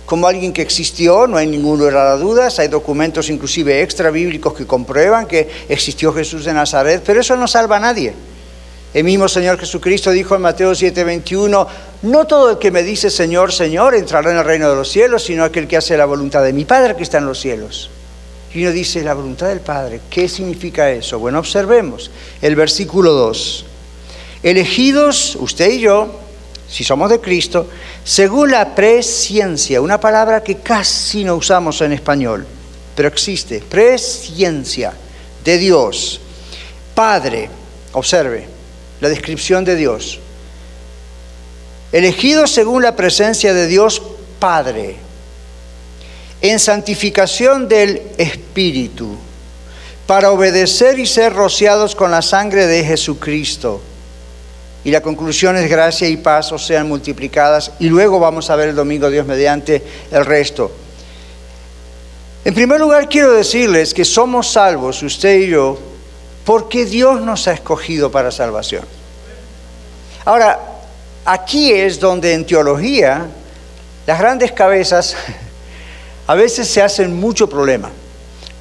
como 0.08 0.26
alguien 0.26 0.54
que 0.54 0.62
existió, 0.62 1.26
no 1.26 1.36
hay 1.36 1.46
ninguna 1.46 1.84
lugar 1.84 2.18
dudas, 2.18 2.58
hay 2.58 2.68
documentos 2.68 3.28
inclusive 3.28 3.82
extra 3.82 4.10
bíblicos 4.10 4.54
que 4.54 4.66
comprueban 4.66 5.26
que 5.26 5.46
existió 5.68 6.14
Jesús 6.14 6.46
de 6.46 6.54
Nazaret, 6.54 7.02
pero 7.04 7.20
eso 7.20 7.36
no 7.36 7.46
salva 7.46 7.76
a 7.76 7.80
nadie. 7.80 8.14
El 8.94 9.04
mismo 9.04 9.28
Señor 9.28 9.58
Jesucristo 9.58 10.10
dijo 10.10 10.34
en 10.34 10.40
Mateo 10.40 10.72
7:21, 10.72 11.66
no 12.00 12.26
todo 12.26 12.52
el 12.52 12.58
que 12.58 12.70
me 12.70 12.82
dice 12.82 13.10
Señor, 13.10 13.52
Señor 13.52 13.94
entrará 13.94 14.30
en 14.30 14.38
el 14.38 14.44
reino 14.46 14.70
de 14.70 14.76
los 14.76 14.88
cielos, 14.88 15.24
sino 15.24 15.44
aquel 15.44 15.68
que 15.68 15.76
hace 15.76 15.94
la 15.98 16.06
voluntad 16.06 16.42
de 16.42 16.54
mi 16.54 16.64
Padre 16.64 16.96
que 16.96 17.02
está 17.02 17.18
en 17.18 17.26
los 17.26 17.38
cielos. 17.38 17.90
Y 18.54 18.62
uno 18.62 18.72
dice, 18.72 19.02
la 19.02 19.12
voluntad 19.12 19.48
del 19.48 19.60
Padre, 19.60 20.00
¿qué 20.08 20.26
significa 20.26 20.90
eso? 20.90 21.18
Bueno, 21.18 21.38
observemos 21.40 22.10
el 22.40 22.56
versículo 22.56 23.12
2. 23.12 23.66
Elegidos, 24.42 25.36
usted 25.36 25.70
y 25.70 25.80
yo, 25.80 26.27
si 26.70 26.84
somos 26.84 27.08
de 27.08 27.20
Cristo, 27.20 27.68
según 28.04 28.50
la 28.50 28.74
presciencia, 28.74 29.80
una 29.80 29.98
palabra 29.98 30.42
que 30.42 30.56
casi 30.56 31.24
no 31.24 31.36
usamos 31.36 31.80
en 31.80 31.92
español, 31.92 32.46
pero 32.94 33.08
existe, 33.08 33.60
presciencia 33.60 34.92
de 35.44 35.58
Dios. 35.58 36.20
Padre, 36.94 37.48
observe 37.92 38.46
la 39.00 39.08
descripción 39.08 39.64
de 39.64 39.76
Dios. 39.76 40.18
Elegido 41.90 42.46
según 42.46 42.82
la 42.82 42.94
presencia 42.94 43.54
de 43.54 43.66
Dios 43.66 44.02
Padre, 44.38 44.96
en 46.42 46.60
santificación 46.60 47.66
del 47.66 48.02
Espíritu, 48.18 49.16
para 50.06 50.32
obedecer 50.32 50.98
y 50.98 51.06
ser 51.06 51.32
rociados 51.32 51.94
con 51.94 52.10
la 52.10 52.20
sangre 52.20 52.66
de 52.66 52.84
Jesucristo 52.84 53.80
y 54.88 54.90
la 54.90 55.02
conclusión 55.02 55.54
es 55.58 55.68
gracia 55.68 56.08
y 56.08 56.16
paz 56.16 56.50
sean 56.56 56.88
multiplicadas 56.88 57.72
y 57.78 57.90
luego 57.90 58.18
vamos 58.18 58.48
a 58.48 58.56
ver 58.56 58.70
el 58.70 58.74
domingo 58.74 59.10
Dios 59.10 59.26
mediante 59.26 59.82
el 60.10 60.24
resto. 60.24 60.72
En 62.42 62.54
primer 62.54 62.80
lugar 62.80 63.06
quiero 63.06 63.34
decirles 63.34 63.92
que 63.92 64.06
somos 64.06 64.50
salvos, 64.50 65.02
usted 65.02 65.40
y 65.40 65.48
yo, 65.48 65.78
porque 66.42 66.86
Dios 66.86 67.20
nos 67.20 67.46
ha 67.48 67.52
escogido 67.52 68.10
para 68.10 68.30
salvación. 68.30 68.86
Ahora, 70.24 70.58
aquí 71.26 71.70
es 71.70 72.00
donde 72.00 72.32
en 72.32 72.46
teología 72.46 73.26
las 74.06 74.18
grandes 74.18 74.52
cabezas 74.52 75.14
a 76.26 76.34
veces 76.34 76.66
se 76.66 76.80
hacen 76.80 77.14
mucho 77.14 77.46
problema 77.46 77.90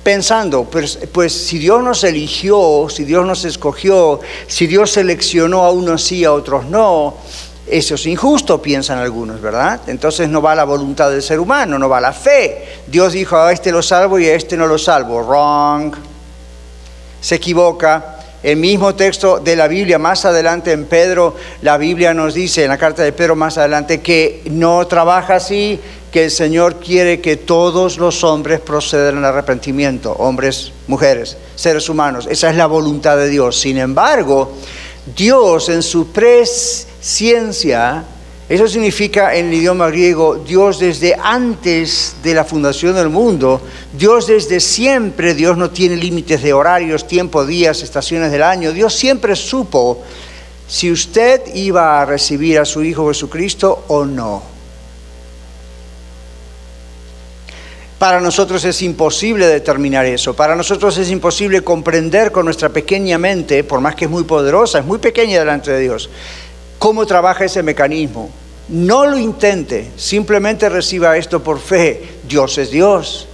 pensando, 0.08 0.64
pues, 0.64 1.00
pues, 1.12 1.34
si 1.34 1.60
Dios 1.60 1.84
nos 1.84 2.02
eligió, 2.06 2.88
si 2.88 3.04
Dios 3.04 3.26
nos 3.26 3.44
escogió, 3.44 4.22
si 4.48 4.66
Dios 4.66 4.92
seleccionó 4.92 5.66
a 5.66 5.72
unos 5.72 6.02
sí, 6.02 6.24
a 6.24 6.32
otros 6.32 6.64
no, 6.64 7.16
eso 7.68 7.96
es 7.96 8.06
injusto, 8.06 8.62
piensan 8.62 9.00
algunos, 9.00 9.42
¿verdad? 9.42 9.82
Entonces 9.88 10.30
no 10.30 10.42
va 10.42 10.56
la 10.56 10.64
voluntad 10.64 11.12
del 11.12 11.22
ser 11.22 11.42
humano, 11.42 11.78
no 11.78 11.90
va 11.90 12.00
la 12.00 12.14
fe. 12.14 12.66
Dios 12.88 13.12
dijo, 13.12 13.36
a 13.36 13.52
este 13.52 13.70
lo 13.70 13.82
salvo 13.82 14.18
y 14.18 14.28
a 14.28 14.36
este 14.36 14.56
no 14.56 14.66
lo 14.66 14.78
salvo. 14.78 15.22
Wrong. 15.24 15.94
Se 17.20 17.36
equivoca. 17.36 18.14
El 18.42 18.56
mismo 18.56 18.96
texto 18.96 19.40
de 19.40 19.58
la 19.58 19.68
Biblia, 19.68 20.00
más 20.00 20.24
adelante 20.24 20.72
en 20.72 20.86
Pedro, 20.86 21.36
la 21.64 21.76
Biblia 21.78 22.14
nos 22.14 22.34
dice, 22.34 22.64
en 22.64 22.70
la 22.70 22.78
carta 22.78 23.04
de 23.04 23.12
Pedro 23.12 23.36
más 23.36 23.58
adelante, 23.58 24.00
que 24.00 24.44
no 24.52 24.88
trabaja 24.88 25.36
así, 25.36 25.82
que 26.18 26.24
el 26.24 26.32
Señor 26.32 26.78
quiere 26.78 27.22
que 27.22 27.38
todos 27.38 28.00
los 28.00 28.24
hombres 28.24 28.60
procedan 28.60 29.20
al 29.20 29.26
arrepentimiento, 29.26 30.14
hombres, 30.14 30.72
mujeres, 30.88 31.38
seres 31.56 31.90
humanos. 31.90 32.28
Esa 32.28 32.50
es 32.50 32.56
la 32.56 32.66
voluntad 32.66 33.18
de 33.18 33.30
Dios. 33.30 33.60
Sin 33.60 33.78
embargo, 33.78 34.52
Dios 35.16 35.70
en 35.70 35.84
su 35.84 36.08
presciencia, 36.08 38.04
eso 38.50 38.68
significa 38.68 39.36
en 39.36 39.50
el 39.50 39.54
idioma 39.54 39.92
griego, 39.92 40.38
Dios 40.38 40.80
desde 40.80 41.14
antes 41.22 42.16
de 42.24 42.34
la 42.34 42.44
fundación 42.44 42.96
del 42.96 43.10
mundo, 43.10 43.62
Dios 43.96 44.26
desde 44.26 44.60
siempre, 44.60 45.36
Dios 45.36 45.56
no 45.56 45.70
tiene 45.70 45.98
límites 45.98 46.42
de 46.42 46.52
horarios, 46.52 47.08
tiempo, 47.08 47.46
días, 47.46 47.84
estaciones 47.84 48.32
del 48.32 48.42
año, 48.42 48.72
Dios 48.72 48.96
siempre 48.96 49.36
supo 49.36 50.02
si 50.68 50.92
usted 50.92 51.44
iba 51.54 52.02
a 52.02 52.06
recibir 52.06 52.58
a 52.58 52.66
su 52.66 52.84
Hijo 52.84 53.08
Jesucristo 53.08 53.84
o 53.90 54.04
no. 54.04 54.57
Para 58.00 58.22
nosotros 58.22 58.64
es 58.64 58.84
imposible 58.84 59.48
determinar 59.48 60.06
eso, 60.06 60.36
para 60.36 60.56
nosotros 60.56 60.98
es 61.00 61.10
imposible 61.10 61.62
comprender 61.62 62.32
con 62.32 62.46
nuestra 62.46 62.70
pequeña 62.70 63.18
mente, 63.18 63.64
por 63.64 63.82
más 63.82 63.96
que 63.96 64.06
es 64.06 64.12
muy 64.12 64.24
poderosa, 64.24 64.80
es 64.80 64.86
muy 64.86 65.00
pequeña 65.00 65.40
delante 65.40 65.72
de 65.72 65.80
Dios, 65.80 66.08
cómo 66.78 67.08
trabaja 67.08 67.46
ese 67.46 67.64
mecanismo. 67.64 68.30
No 68.70 69.06
lo 69.06 69.18
intente, 69.18 69.92
simplemente 69.96 70.70
reciba 70.70 71.18
esto 71.18 71.42
por 71.42 71.60
fe. 71.60 72.20
Dios 72.28 72.58
es 72.58 72.70
Dios. 72.70 73.28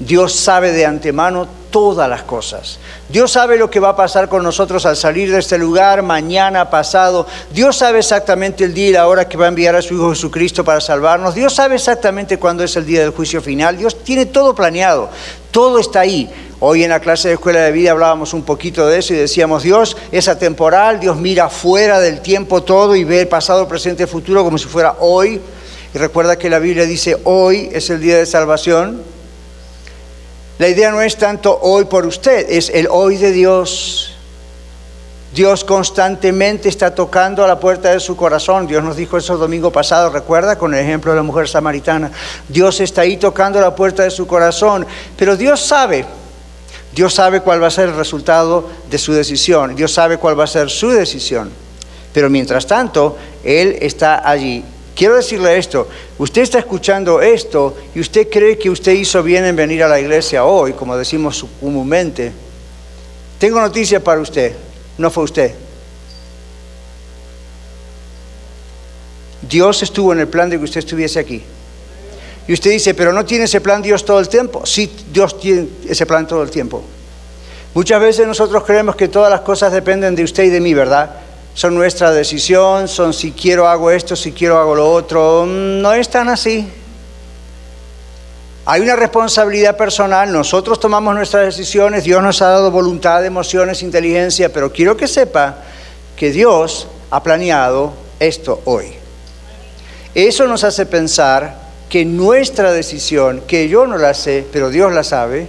Dios 0.00 0.32
sabe 0.32 0.72
de 0.72 0.86
antemano 0.86 1.48
todas 1.70 2.08
las 2.08 2.22
cosas. 2.22 2.78
Dios 3.08 3.32
sabe 3.32 3.56
lo 3.56 3.68
que 3.68 3.80
va 3.80 3.90
a 3.90 3.96
pasar 3.96 4.28
con 4.28 4.42
nosotros 4.42 4.86
al 4.86 4.96
salir 4.96 5.30
de 5.30 5.40
este 5.40 5.58
lugar, 5.58 6.02
mañana, 6.02 6.70
pasado. 6.70 7.26
Dios 7.52 7.76
sabe 7.76 7.98
exactamente 7.98 8.64
el 8.64 8.74
día 8.74 8.88
y 8.88 8.92
la 8.92 9.08
hora 9.08 9.28
que 9.28 9.36
va 9.36 9.46
a 9.46 9.48
enviar 9.48 9.74
a 9.74 9.82
su 9.82 9.94
Hijo 9.94 10.10
Jesucristo 10.10 10.64
para 10.64 10.80
salvarnos. 10.80 11.34
Dios 11.34 11.52
sabe 11.54 11.74
exactamente 11.74 12.38
cuándo 12.38 12.62
es 12.62 12.76
el 12.76 12.86
día 12.86 13.00
del 13.00 13.10
juicio 13.10 13.42
final. 13.42 13.76
Dios 13.76 14.02
tiene 14.04 14.26
todo 14.26 14.54
planeado. 14.54 15.10
Todo 15.50 15.80
está 15.80 16.00
ahí. 16.00 16.30
Hoy 16.60 16.84
en 16.84 16.90
la 16.90 17.00
clase 17.00 17.28
de 17.28 17.34
escuela 17.34 17.60
de 17.60 17.72
vida 17.72 17.90
hablábamos 17.90 18.34
un 18.34 18.42
poquito 18.42 18.86
de 18.86 18.98
eso 18.98 19.14
y 19.14 19.16
decíamos, 19.16 19.62
Dios 19.62 19.96
es 20.12 20.28
atemporal, 20.28 21.00
Dios 21.00 21.16
mira 21.16 21.48
fuera 21.48 22.00
del 22.00 22.20
tiempo 22.20 22.62
todo 22.62 22.96
y 22.96 23.04
ve 23.04 23.22
el 23.22 23.28
pasado, 23.28 23.66
presente 23.66 24.04
y 24.04 24.06
futuro 24.06 24.44
como 24.44 24.58
si 24.58 24.66
fuera 24.66 24.96
hoy. 25.00 25.40
Y 25.92 25.98
recuerda 25.98 26.36
que 26.36 26.50
la 26.50 26.58
Biblia 26.58 26.84
dice, 26.84 27.16
hoy 27.24 27.68
es 27.72 27.90
el 27.90 28.00
día 28.00 28.18
de 28.18 28.26
salvación. 28.26 29.17
La 30.58 30.68
idea 30.68 30.90
no 30.90 31.00
es 31.00 31.16
tanto 31.16 31.56
hoy 31.62 31.84
por 31.84 32.04
usted, 32.04 32.50
es 32.50 32.68
el 32.70 32.88
hoy 32.90 33.16
de 33.16 33.30
Dios. 33.30 34.12
Dios 35.32 35.62
constantemente 35.62 36.68
está 36.68 36.92
tocando 36.92 37.44
a 37.44 37.48
la 37.48 37.60
puerta 37.60 37.90
de 37.92 38.00
su 38.00 38.16
corazón. 38.16 38.66
Dios 38.66 38.82
nos 38.82 38.96
dijo 38.96 39.16
eso 39.16 39.34
el 39.34 39.38
domingo 39.38 39.70
pasado, 39.70 40.10
recuerda, 40.10 40.58
con 40.58 40.74
el 40.74 40.80
ejemplo 40.80 41.12
de 41.12 41.18
la 41.18 41.22
mujer 41.22 41.48
samaritana. 41.48 42.10
Dios 42.48 42.80
está 42.80 43.02
ahí 43.02 43.18
tocando 43.18 43.60
a 43.60 43.62
la 43.62 43.76
puerta 43.76 44.02
de 44.02 44.10
su 44.10 44.26
corazón, 44.26 44.84
pero 45.16 45.36
Dios 45.36 45.60
sabe, 45.60 46.04
Dios 46.92 47.14
sabe 47.14 47.40
cuál 47.40 47.62
va 47.62 47.68
a 47.68 47.70
ser 47.70 47.90
el 47.90 47.94
resultado 47.94 48.68
de 48.90 48.98
su 48.98 49.12
decisión, 49.12 49.76
Dios 49.76 49.92
sabe 49.92 50.18
cuál 50.18 50.38
va 50.38 50.42
a 50.44 50.48
ser 50.48 50.70
su 50.70 50.90
decisión. 50.90 51.52
Pero 52.12 52.28
mientras 52.30 52.66
tanto, 52.66 53.16
Él 53.44 53.78
está 53.80 54.28
allí 54.28 54.64
Quiero 54.98 55.14
decirle 55.14 55.56
esto, 55.56 55.86
usted 56.18 56.42
está 56.42 56.58
escuchando 56.58 57.22
esto 57.22 57.76
y 57.94 58.00
usted 58.00 58.28
cree 58.28 58.58
que 58.58 58.68
usted 58.68 58.90
hizo 58.90 59.22
bien 59.22 59.44
en 59.44 59.54
venir 59.54 59.84
a 59.84 59.88
la 59.88 60.00
iglesia 60.00 60.44
hoy, 60.44 60.72
como 60.72 60.96
decimos 60.96 61.46
comúnmente. 61.60 62.32
Tengo 63.38 63.60
noticia 63.60 64.02
para 64.02 64.20
usted, 64.20 64.56
no 64.98 65.08
fue 65.08 65.22
usted. 65.22 65.54
Dios 69.48 69.84
estuvo 69.84 70.12
en 70.12 70.18
el 70.18 70.26
plan 70.26 70.50
de 70.50 70.58
que 70.58 70.64
usted 70.64 70.80
estuviese 70.80 71.20
aquí. 71.20 71.44
Y 72.48 72.52
usted 72.52 72.72
dice, 72.72 72.92
pero 72.92 73.12
no 73.12 73.24
tiene 73.24 73.44
ese 73.44 73.60
plan 73.60 73.80
Dios 73.80 74.04
todo 74.04 74.18
el 74.18 74.28
tiempo. 74.28 74.66
Sí, 74.66 74.92
Dios 75.12 75.38
tiene 75.38 75.68
ese 75.88 76.06
plan 76.06 76.26
todo 76.26 76.42
el 76.42 76.50
tiempo. 76.50 76.82
Muchas 77.72 78.00
veces 78.00 78.26
nosotros 78.26 78.64
creemos 78.64 78.96
que 78.96 79.06
todas 79.06 79.30
las 79.30 79.42
cosas 79.42 79.72
dependen 79.72 80.16
de 80.16 80.24
usted 80.24 80.42
y 80.42 80.48
de 80.48 80.60
mí, 80.60 80.74
¿verdad? 80.74 81.27
Son 81.58 81.74
nuestra 81.74 82.12
decisión, 82.12 82.86
son 82.86 83.12
si 83.12 83.32
quiero 83.32 83.66
hago 83.66 83.90
esto, 83.90 84.14
si 84.14 84.30
quiero 84.30 84.60
hago 84.60 84.76
lo 84.76 84.92
otro. 84.92 85.44
No 85.44 85.92
es 85.92 86.08
tan 86.08 86.28
así. 86.28 86.70
Hay 88.64 88.80
una 88.80 88.94
responsabilidad 88.94 89.76
personal, 89.76 90.30
nosotros 90.30 90.78
tomamos 90.78 91.16
nuestras 91.16 91.46
decisiones, 91.46 92.04
Dios 92.04 92.22
nos 92.22 92.42
ha 92.42 92.50
dado 92.50 92.70
voluntad, 92.70 93.26
emociones, 93.26 93.82
inteligencia, 93.82 94.52
pero 94.52 94.72
quiero 94.72 94.96
que 94.96 95.08
sepa 95.08 95.56
que 96.14 96.30
Dios 96.30 96.86
ha 97.10 97.24
planeado 97.24 97.92
esto 98.20 98.62
hoy. 98.64 98.92
Eso 100.14 100.46
nos 100.46 100.62
hace 100.62 100.86
pensar 100.86 101.56
que 101.88 102.04
nuestra 102.04 102.70
decisión, 102.70 103.42
que 103.48 103.68
yo 103.68 103.84
no 103.88 103.98
la 103.98 104.14
sé, 104.14 104.46
pero 104.52 104.70
Dios 104.70 104.92
la 104.92 105.02
sabe, 105.02 105.48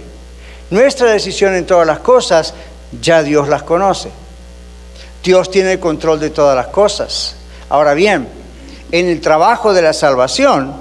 nuestra 0.70 1.12
decisión 1.12 1.54
en 1.54 1.66
todas 1.66 1.86
las 1.86 2.00
cosas, 2.00 2.52
ya 3.00 3.22
Dios 3.22 3.48
las 3.48 3.62
conoce. 3.62 4.10
Dios 5.22 5.50
tiene 5.50 5.72
el 5.72 5.80
control 5.80 6.18
de 6.18 6.30
todas 6.30 6.56
las 6.56 6.68
cosas. 6.68 7.36
Ahora 7.68 7.94
bien, 7.94 8.28
en 8.90 9.08
el 9.08 9.20
trabajo 9.20 9.72
de 9.72 9.82
la 9.82 9.92
salvación, 9.92 10.74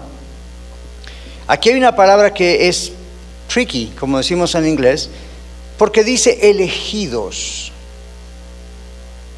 aquí 1.48 1.70
hay 1.70 1.76
una 1.76 1.96
palabra 1.96 2.34
que 2.34 2.68
es 2.68 2.94
tricky, 3.48 3.94
como 4.00 4.18
decimos 4.18 4.56
en 4.56 4.68
inglés, 4.68 5.10
porque 5.78 6.04
dice 6.04 6.50
elegidos. 6.50 7.72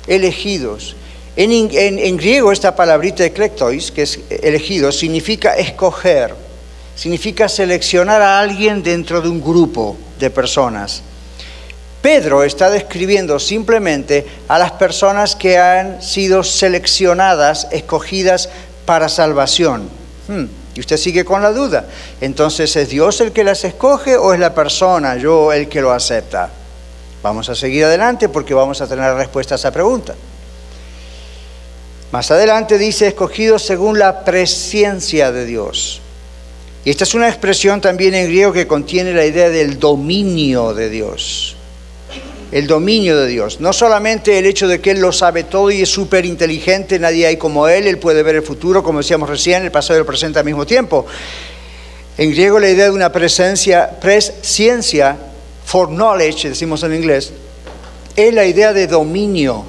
Elegidos. 0.07 0.95
En, 1.35 2.17
griego 2.17 2.51
esta 2.51 2.75
palabrita 2.75 3.25
eclectois, 3.25 3.91
que 3.91 4.03
es 4.03 4.19
elegido, 4.29 4.91
significa 4.91 5.55
escoger, 5.55 6.35
significa 6.95 7.47
seleccionar 7.47 8.21
a 8.21 8.39
alguien 8.39 8.83
dentro 8.83 9.21
de 9.21 9.29
un 9.29 9.41
grupo 9.41 9.97
de 10.19 10.29
personas. 10.29 11.03
Pedro 12.01 12.43
está 12.43 12.71
describiendo 12.71 13.37
simplemente 13.37 14.25
a 14.47 14.57
las 14.57 14.71
personas 14.71 15.35
que 15.35 15.59
han 15.59 16.01
sido 16.01 16.43
seleccionadas, 16.43 17.67
escogidas 17.71 18.49
para 18.85 19.07
salvación. 19.07 19.87
Hmm, 20.27 20.45
y 20.73 20.79
usted 20.79 20.97
sigue 20.97 21.23
con 21.23 21.43
la 21.43 21.51
duda. 21.51 21.85
Entonces, 22.19 22.75
¿es 22.75 22.89
Dios 22.89 23.21
el 23.21 23.31
que 23.31 23.43
las 23.43 23.63
escoge 23.63 24.17
o 24.17 24.33
es 24.33 24.39
la 24.39 24.55
persona, 24.55 25.15
yo, 25.17 25.53
el 25.53 25.69
que 25.69 25.81
lo 25.81 25.91
acepta? 25.91 26.49
Vamos 27.21 27.49
a 27.49 27.55
seguir 27.55 27.85
adelante 27.85 28.29
porque 28.29 28.55
vamos 28.55 28.81
a 28.81 28.87
tener 28.87 29.13
respuesta 29.13 29.53
a 29.55 29.57
esa 29.57 29.71
pregunta. 29.71 30.15
Más 32.11 32.31
adelante 32.31 32.79
dice 32.79 33.07
escogido 33.07 33.59
según 33.59 33.99
la 33.99 34.25
presencia 34.25 35.31
de 35.31 35.45
Dios. 35.45 36.01
Y 36.83 36.89
esta 36.89 37.03
es 37.03 37.13
una 37.13 37.29
expresión 37.29 37.79
también 37.79 38.15
en 38.15 38.25
griego 38.27 38.51
que 38.51 38.65
contiene 38.65 39.13
la 39.13 39.23
idea 39.23 39.49
del 39.49 39.77
dominio 39.77 40.73
de 40.73 40.89
Dios. 40.89 41.55
El 42.51 42.67
dominio 42.67 43.17
de 43.17 43.27
Dios. 43.27 43.61
No 43.61 43.71
solamente 43.71 44.37
el 44.37 44.45
hecho 44.45 44.67
de 44.67 44.81
que 44.81 44.91
Él 44.91 44.99
lo 44.99 45.11
sabe 45.11 45.45
todo 45.45 45.71
y 45.71 45.81
es 45.81 45.89
súper 45.89 46.25
inteligente, 46.25 46.99
nadie 46.99 47.25
hay 47.25 47.37
como 47.37 47.67
Él, 47.67 47.87
Él 47.87 47.97
puede 47.97 48.23
ver 48.23 48.35
el 48.35 48.43
futuro, 48.43 48.83
como 48.83 48.99
decíamos 48.99 49.29
recién, 49.29 49.63
el 49.63 49.71
pasado 49.71 49.97
y 49.97 50.01
el 50.01 50.05
presente 50.05 50.39
al 50.39 50.45
mismo 50.45 50.65
tiempo. 50.65 51.05
En 52.17 52.31
griego 52.31 52.59
la 52.59 52.69
idea 52.69 52.85
de 52.85 52.91
una 52.91 53.11
presencia, 53.11 53.89
presciencia, 53.99 55.17
for 55.65 55.87
knowledge, 55.87 56.49
decimos 56.49 56.83
en 56.83 56.93
inglés, 56.93 57.31
es 58.15 58.33
la 58.33 58.45
idea 58.45 58.73
de 58.73 58.87
dominio 58.87 59.65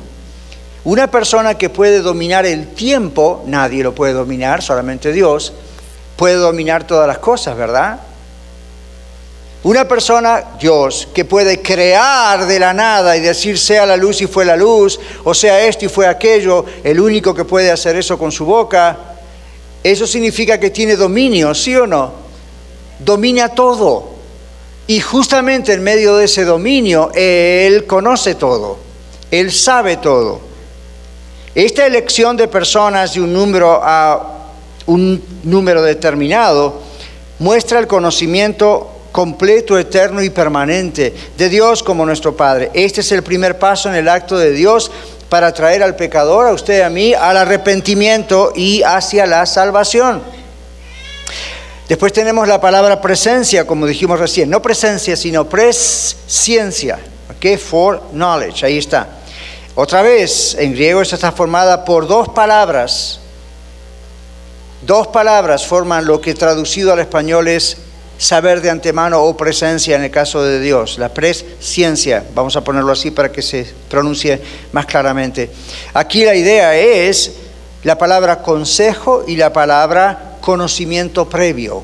una 0.85 1.09
persona 1.09 1.55
que 1.55 1.71
puede 1.71 2.01
dominar 2.01 2.45
el 2.45 2.69
tiempo, 2.69 3.45
nadie 3.47 3.85
lo 3.85 3.95
puede 3.95 4.15
dominar, 4.15 4.63
solamente 4.63 5.13
Dios, 5.13 5.53
puede 6.17 6.35
dominar 6.35 6.87
todas 6.89 7.07
las 7.07 7.19
cosas, 7.19 7.57
¿verdad? 7.57 8.01
Una 9.65 9.87
persona, 9.87 10.45
Dios, 10.59 11.09
que 11.15 11.25
puede 11.25 11.63
crear 11.63 12.47
de 12.47 12.59
la 12.59 12.75
nada 12.75 13.17
y 13.17 13.21
decir 13.21 13.57
sea 13.57 13.87
la 13.87 13.97
luz 13.97 14.21
y 14.21 14.27
fue 14.27 14.45
la 14.45 14.57
luz, 14.57 14.99
o 15.23 15.33
sea 15.35 15.65
esto 15.65 15.85
y 15.85 15.89
fue 15.89 16.09
aquello, 16.09 16.65
el 16.83 16.99
único 16.99 17.33
que 17.33 17.45
puede 17.45 17.71
hacer 17.71 17.95
eso 17.95 18.19
con 18.19 18.33
su 18.33 18.45
boca, 18.45 18.99
eso 19.85 20.05
significa 20.07 20.59
que 20.59 20.71
tiene 20.71 20.97
dominio, 20.97 21.55
¿sí 21.55 21.77
o 21.77 21.87
no? 21.87 22.13
Domina 22.99 23.51
todo. 23.51 24.11
Y 24.89 25.01
justamente 25.01 25.73
en 25.73 25.83
medio 25.83 26.17
de 26.17 26.25
ese 26.25 26.45
dominio, 26.45 27.13
Él 27.15 27.87
conoce 27.87 28.35
todo, 28.35 28.79
Él 29.31 29.53
sabe 29.53 29.97
todo. 29.97 30.41
Esta 31.55 31.87
elección 31.87 32.37
de 32.37 32.49
personas 32.49 33.15
de 33.15 33.21
un 33.21 33.33
número 33.33 33.81
a 33.83 34.39
un 34.87 35.23
número 35.45 35.83
determinado 35.83 36.81
muestra 37.39 37.79
el 37.79 37.87
conocimiento 37.87 38.92
completo, 39.13 39.79
eterno 39.79 40.23
y 40.23 40.31
permanente 40.31 41.15
de 41.37 41.49
Dios 41.49 41.83
como 41.83 42.05
nuestro 42.05 42.37
Padre. 42.37 42.71
Este 42.75 43.03
es 43.03 43.13
el 43.13 43.23
primer 43.23 43.59
paso 43.59 43.89
en 43.89 43.95
el 43.95 44.09
acto 44.09 44.39
de 44.39 44.51
Dios 44.51 44.91
para 45.29 45.53
traer 45.53 45.83
al 45.83 45.95
pecador, 45.95 46.47
a 46.47 46.53
usted 46.53 46.81
a 46.81 46.91
mí, 46.91 47.15
al 47.15 47.37
arrepentimiento 47.37 48.53
y 48.57 48.83
hacia 48.83 49.27
la 49.27 49.47
salvación. 49.47 50.23
Después 51.89 52.13
tenemos 52.13 52.49
la 52.49 52.61
palabra 52.61 53.01
presencia, 53.01 53.67
como 53.67 53.87
dijimos 53.87 54.19
recién, 54.19 54.49
no 54.49 54.63
presencia, 54.63 55.17
sino 55.17 55.49
presciencia, 55.49 56.99
¿ok? 57.37 57.59
For 57.59 58.03
knowledge, 58.13 58.65
ahí 58.65 58.79
está. 58.79 59.09
Otra 59.75 60.03
vez, 60.03 60.55
en 60.59 60.73
griego 60.73 61.01
esta 61.01 61.17
está 61.17 61.33
formada 61.33 61.85
por 61.85 62.07
dos 62.07 62.29
palabras. 62.29 63.21
Dos 64.83 65.07
palabras 65.09 65.67
forman 65.67 66.05
lo 66.05 66.21
que 66.21 66.35
traducido 66.35 66.93
al 66.93 66.99
español 66.99 67.49
es 67.49 67.77
saber 68.23 68.61
de 68.61 68.71
antemano 68.71 69.21
o 69.21 69.37
presencia 69.37 69.97
en 69.97 70.05
el 70.05 70.11
caso 70.11 70.45
de 70.45 70.61
Dios, 70.61 70.97
la 70.97 71.09
presciencia, 71.09 72.25
vamos 72.33 72.55
a 72.55 72.63
ponerlo 72.63 72.93
así 72.93 73.11
para 73.11 73.33
que 73.33 73.43
se 73.43 73.67
pronuncie 73.89 74.41
más 74.71 74.87
claramente. 74.87 75.51
Aquí 75.93 76.25
la 76.25 76.37
idea 76.37 76.77
es 76.77 77.33
la 77.83 77.99
palabra 77.99 78.41
consejo 78.41 79.25
y 79.27 79.35
la 79.35 79.53
palabra 79.53 80.37
conocimiento 80.41 81.29
previo, 81.29 81.83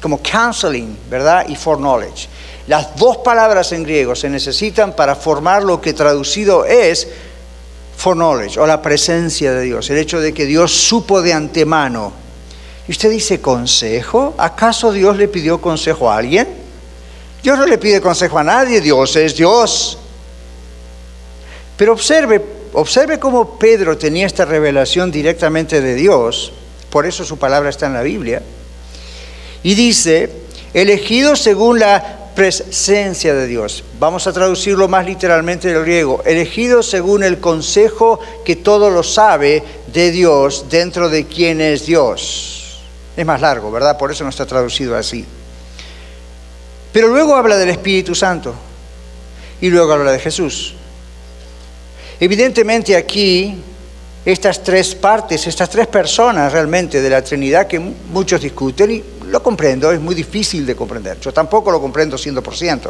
como 0.00 0.22
counseling, 0.22 0.96
¿verdad? 1.10 1.48
Y 1.48 1.56
foreknowledge. 1.56 2.28
Las 2.68 2.94
dos 2.94 3.16
palabras 3.16 3.72
en 3.72 3.82
griego 3.82 4.14
se 4.14 4.30
necesitan 4.30 4.94
para 4.94 5.16
formar 5.16 5.64
lo 5.64 5.80
que 5.80 5.94
traducido 5.94 6.64
es 6.64 7.08
foreknowledge 7.96 8.60
o 8.60 8.66
la 8.68 8.80
presencia 8.80 9.52
de 9.52 9.62
Dios, 9.62 9.90
el 9.90 9.98
hecho 9.98 10.20
de 10.20 10.32
que 10.32 10.46
Dios 10.46 10.72
supo 10.72 11.22
de 11.22 11.32
antemano. 11.32 12.27
Y 12.88 12.92
usted 12.92 13.10
dice, 13.10 13.40
¿consejo? 13.40 14.34
¿Acaso 14.38 14.90
Dios 14.90 15.18
le 15.18 15.28
pidió 15.28 15.60
consejo 15.60 16.10
a 16.10 16.16
alguien? 16.16 16.48
Dios 17.42 17.58
no 17.58 17.66
le 17.66 17.76
pide 17.76 18.00
consejo 18.00 18.38
a 18.38 18.44
nadie, 18.44 18.80
Dios 18.80 19.14
es 19.16 19.36
Dios. 19.36 19.98
Pero 21.76 21.92
observe, 21.92 22.42
observe 22.72 23.18
cómo 23.18 23.58
Pedro 23.58 23.98
tenía 23.98 24.26
esta 24.26 24.46
revelación 24.46 25.12
directamente 25.12 25.82
de 25.82 25.94
Dios, 25.94 26.52
por 26.90 27.04
eso 27.04 27.24
su 27.24 27.38
palabra 27.38 27.68
está 27.68 27.86
en 27.86 27.92
la 27.92 28.02
Biblia. 28.02 28.42
Y 29.62 29.74
dice, 29.74 30.30
elegido 30.72 31.36
según 31.36 31.78
la 31.78 32.30
presencia 32.34 33.34
de 33.34 33.46
Dios. 33.46 33.84
Vamos 33.98 34.26
a 34.26 34.32
traducirlo 34.32 34.88
más 34.88 35.04
literalmente 35.04 35.68
del 35.68 35.82
griego. 35.82 36.22
Elegido 36.24 36.82
según 36.82 37.22
el 37.22 37.38
consejo 37.38 38.18
que 38.44 38.56
todo 38.56 38.90
lo 38.90 39.02
sabe 39.02 39.62
de 39.92 40.10
Dios 40.10 40.66
dentro 40.70 41.10
de 41.10 41.26
quién 41.26 41.60
es 41.60 41.84
Dios. 41.84 42.57
Es 43.18 43.26
más 43.26 43.40
largo, 43.40 43.72
¿verdad? 43.72 43.98
Por 43.98 44.12
eso 44.12 44.22
no 44.22 44.30
está 44.30 44.46
traducido 44.46 44.96
así. 44.96 45.26
Pero 46.92 47.08
luego 47.08 47.34
habla 47.34 47.56
del 47.56 47.70
Espíritu 47.70 48.14
Santo 48.14 48.54
y 49.60 49.70
luego 49.70 49.92
habla 49.92 50.12
de 50.12 50.20
Jesús. 50.20 50.76
Evidentemente 52.20 52.94
aquí 52.94 53.60
estas 54.24 54.62
tres 54.62 54.94
partes, 54.94 55.48
estas 55.48 55.68
tres 55.68 55.88
personas 55.88 56.52
realmente 56.52 57.02
de 57.02 57.10
la 57.10 57.20
Trinidad 57.20 57.66
que 57.66 57.80
muchos 57.80 58.40
discuten 58.40 58.92
y 58.92 59.02
lo 59.26 59.42
comprendo, 59.42 59.90
es 59.90 60.00
muy 60.00 60.14
difícil 60.14 60.64
de 60.64 60.76
comprender. 60.76 61.18
Yo 61.18 61.32
tampoco 61.32 61.72
lo 61.72 61.80
comprendo 61.80 62.16
100%. 62.16 62.88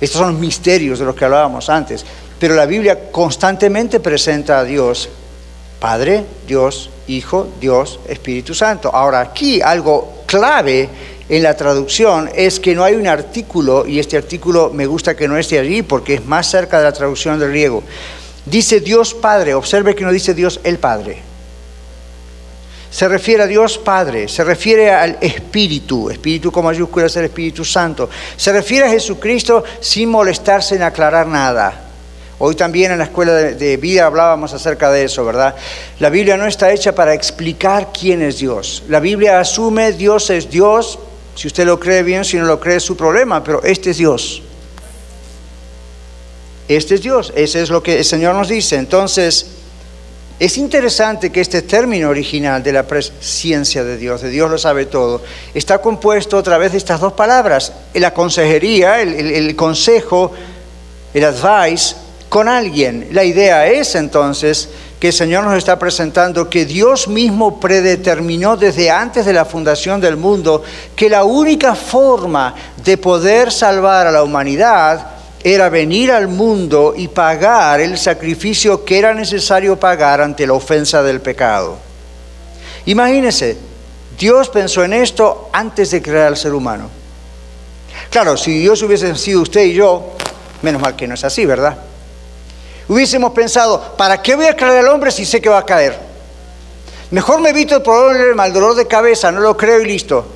Estos 0.00 0.18
son 0.18 0.32
los 0.32 0.40
misterios 0.40 0.98
de 0.98 1.04
los 1.04 1.14
que 1.14 1.24
hablábamos 1.24 1.70
antes. 1.70 2.04
Pero 2.40 2.56
la 2.56 2.66
Biblia 2.66 3.12
constantemente 3.12 4.00
presenta 4.00 4.58
a 4.58 4.64
Dios, 4.64 5.08
Padre, 5.82 6.24
Dios, 6.46 6.90
Hijo, 7.08 7.48
Dios, 7.60 7.98
Espíritu 8.08 8.54
Santo. 8.54 8.88
Ahora 8.94 9.18
aquí 9.18 9.60
algo 9.60 10.22
clave 10.26 10.88
en 11.28 11.42
la 11.42 11.56
traducción 11.56 12.30
es 12.36 12.60
que 12.60 12.76
no 12.76 12.84
hay 12.84 12.94
un 12.94 13.08
artículo, 13.08 13.84
y 13.84 13.98
este 13.98 14.16
artículo 14.16 14.70
me 14.72 14.86
gusta 14.86 15.16
que 15.16 15.26
no 15.26 15.36
esté 15.36 15.58
allí 15.58 15.82
porque 15.82 16.14
es 16.14 16.24
más 16.24 16.48
cerca 16.48 16.78
de 16.78 16.84
la 16.84 16.92
traducción 16.92 17.40
del 17.40 17.50
griego. 17.50 17.82
Dice 18.46 18.78
Dios 18.78 19.12
Padre, 19.12 19.54
observe 19.54 19.96
que 19.96 20.04
no 20.04 20.12
dice 20.12 20.34
Dios 20.34 20.60
el 20.62 20.78
Padre 20.78 21.32
se 22.92 23.08
refiere 23.08 23.42
a 23.42 23.46
Dios 23.46 23.78
Padre, 23.78 24.28
se 24.28 24.44
refiere 24.44 24.92
al 24.92 25.16
Espíritu, 25.18 26.10
Espíritu 26.10 26.52
con 26.52 26.66
mayúsculas 26.66 27.16
el 27.16 27.24
Espíritu 27.24 27.64
Santo, 27.64 28.10
se 28.36 28.52
refiere 28.52 28.86
a 28.86 28.90
Jesucristo 28.90 29.64
sin 29.80 30.10
molestarse 30.10 30.76
en 30.76 30.82
aclarar 30.82 31.26
nada. 31.26 31.91
Hoy 32.44 32.56
también 32.56 32.90
en 32.90 32.98
la 32.98 33.04
escuela 33.04 33.34
de, 33.34 33.76
vida 33.76 34.04
hablábamos 34.04 34.52
acerca 34.52 34.90
de 34.90 35.04
eso, 35.04 35.24
¿verdad? 35.24 35.54
La 36.00 36.10
Biblia 36.10 36.36
no 36.36 36.44
está 36.44 36.72
hecha 36.72 36.92
para 36.92 37.14
explicar 37.14 37.90
quién 37.96 38.20
es 38.20 38.38
Dios. 38.38 38.82
La 38.88 38.98
Biblia 38.98 39.38
asume 39.38 39.92
Dios 39.92 40.28
es 40.28 40.50
Dios, 40.50 40.98
si 41.36 41.46
usted 41.46 41.64
lo 41.64 41.78
cree 41.78 42.02
bien, 42.02 42.24
si 42.24 42.36
no 42.38 42.44
lo 42.44 42.58
cree 42.58 42.78
es 42.78 42.82
su 42.82 42.96
problema, 42.96 43.44
pero 43.44 43.62
este 43.62 43.90
es 43.90 43.98
Dios. 43.98 44.42
Este 46.66 46.96
es 46.96 47.02
Dios, 47.02 47.32
ese 47.36 47.62
es 47.62 47.70
lo 47.70 47.80
que 47.80 47.98
el 47.98 48.04
Señor 48.04 48.34
nos 48.34 48.48
dice. 48.48 48.74
Entonces, 48.74 49.46
es 50.40 50.58
interesante 50.58 51.30
que 51.30 51.42
este 51.42 51.62
término 51.62 52.08
original 52.08 52.60
de 52.60 52.72
la 52.72 52.84
presciencia 52.84 53.84
de 53.84 53.96
Dios, 53.96 54.20
de 54.20 54.30
Dios 54.30 54.50
lo 54.50 54.58
sabe 54.58 54.86
todo, 54.86 55.22
está 55.54 55.80
compuesto 55.80 56.38
otra 56.38 56.58
vez 56.58 56.72
de 56.72 56.78
estas 56.78 56.98
dos 56.98 57.12
palabras, 57.12 57.72
la 57.94 58.12
consejería, 58.12 59.00
el, 59.00 59.54
consejo, 59.54 60.32
el 61.14 61.24
advice, 61.24 62.01
con 62.32 62.48
alguien. 62.48 63.08
La 63.10 63.24
idea 63.24 63.66
es 63.66 63.94
entonces 63.94 64.70
que 64.98 65.08
el 65.08 65.12
Señor 65.12 65.44
nos 65.44 65.58
está 65.58 65.78
presentando 65.78 66.48
que 66.48 66.64
Dios 66.64 67.06
mismo 67.06 67.60
predeterminó 67.60 68.56
desde 68.56 68.90
antes 68.90 69.26
de 69.26 69.34
la 69.34 69.44
fundación 69.44 70.00
del 70.00 70.16
mundo 70.16 70.62
que 70.96 71.10
la 71.10 71.24
única 71.24 71.74
forma 71.74 72.54
de 72.82 72.96
poder 72.96 73.52
salvar 73.52 74.06
a 74.06 74.10
la 74.10 74.22
humanidad 74.22 75.08
era 75.44 75.68
venir 75.68 76.10
al 76.10 76.26
mundo 76.26 76.94
y 76.96 77.08
pagar 77.08 77.82
el 77.82 77.98
sacrificio 77.98 78.82
que 78.82 78.98
era 78.98 79.12
necesario 79.12 79.78
pagar 79.78 80.22
ante 80.22 80.46
la 80.46 80.54
ofensa 80.54 81.02
del 81.02 81.20
pecado. 81.20 81.76
Imagínense, 82.86 83.58
Dios 84.18 84.48
pensó 84.48 84.82
en 84.84 84.94
esto 84.94 85.50
antes 85.52 85.90
de 85.90 86.00
crear 86.00 86.28
al 86.28 86.38
ser 86.38 86.54
humano. 86.54 86.88
Claro, 88.08 88.38
si 88.38 88.58
Dios 88.58 88.82
hubiese 88.82 89.14
sido 89.16 89.42
usted 89.42 89.64
y 89.64 89.74
yo, 89.74 90.12
menos 90.62 90.80
mal 90.80 90.96
que 90.96 91.06
no 91.06 91.12
es 91.12 91.24
así, 91.24 91.44
¿verdad? 91.44 91.91
Hubiésemos 92.88 93.32
pensado, 93.32 93.94
¿para 93.96 94.20
qué 94.20 94.34
voy 94.34 94.46
a 94.46 94.56
creer 94.56 94.78
al 94.78 94.88
hombre 94.88 95.10
si 95.10 95.24
sé 95.24 95.40
que 95.40 95.48
va 95.48 95.58
a 95.58 95.66
caer? 95.66 95.98
Mejor 97.10 97.40
me 97.40 97.50
evito 97.50 97.76
el 97.76 97.82
problema, 97.82 98.46
el 98.46 98.52
dolor 98.52 98.74
de 98.74 98.86
cabeza, 98.86 99.30
no 99.30 99.40
lo 99.40 99.56
creo 99.56 99.80
y 99.80 99.84
listo. 99.84 100.26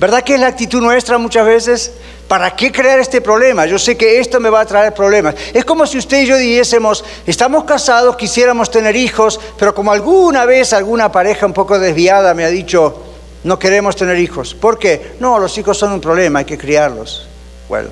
¿Verdad 0.00 0.22
que 0.22 0.34
es 0.34 0.40
la 0.40 0.48
actitud 0.48 0.80
nuestra 0.80 1.18
muchas 1.18 1.46
veces? 1.46 1.92
¿Para 2.26 2.56
qué 2.56 2.72
crear 2.72 2.98
este 2.98 3.20
problema? 3.20 3.66
Yo 3.66 3.78
sé 3.78 3.96
que 3.96 4.18
esto 4.18 4.40
me 4.40 4.50
va 4.50 4.60
a 4.60 4.66
traer 4.66 4.94
problemas. 4.94 5.34
Es 5.52 5.64
como 5.64 5.86
si 5.86 5.98
usted 5.98 6.22
y 6.22 6.26
yo 6.26 6.36
dijésemos, 6.36 7.04
estamos 7.26 7.64
casados, 7.64 8.16
quisiéramos 8.16 8.70
tener 8.70 8.96
hijos, 8.96 9.38
pero 9.58 9.74
como 9.74 9.92
alguna 9.92 10.44
vez 10.44 10.72
alguna 10.72 11.12
pareja 11.12 11.44
un 11.44 11.52
poco 11.52 11.78
desviada 11.78 12.34
me 12.34 12.44
ha 12.44 12.48
dicho, 12.48 13.02
no 13.44 13.58
queremos 13.58 13.94
tener 13.94 14.18
hijos. 14.18 14.54
¿Por 14.54 14.78
qué? 14.78 15.16
No, 15.20 15.38
los 15.38 15.56
hijos 15.58 15.76
son 15.76 15.92
un 15.92 16.00
problema, 16.00 16.40
hay 16.40 16.44
que 16.44 16.58
criarlos. 16.58 17.26
Bueno, 17.68 17.90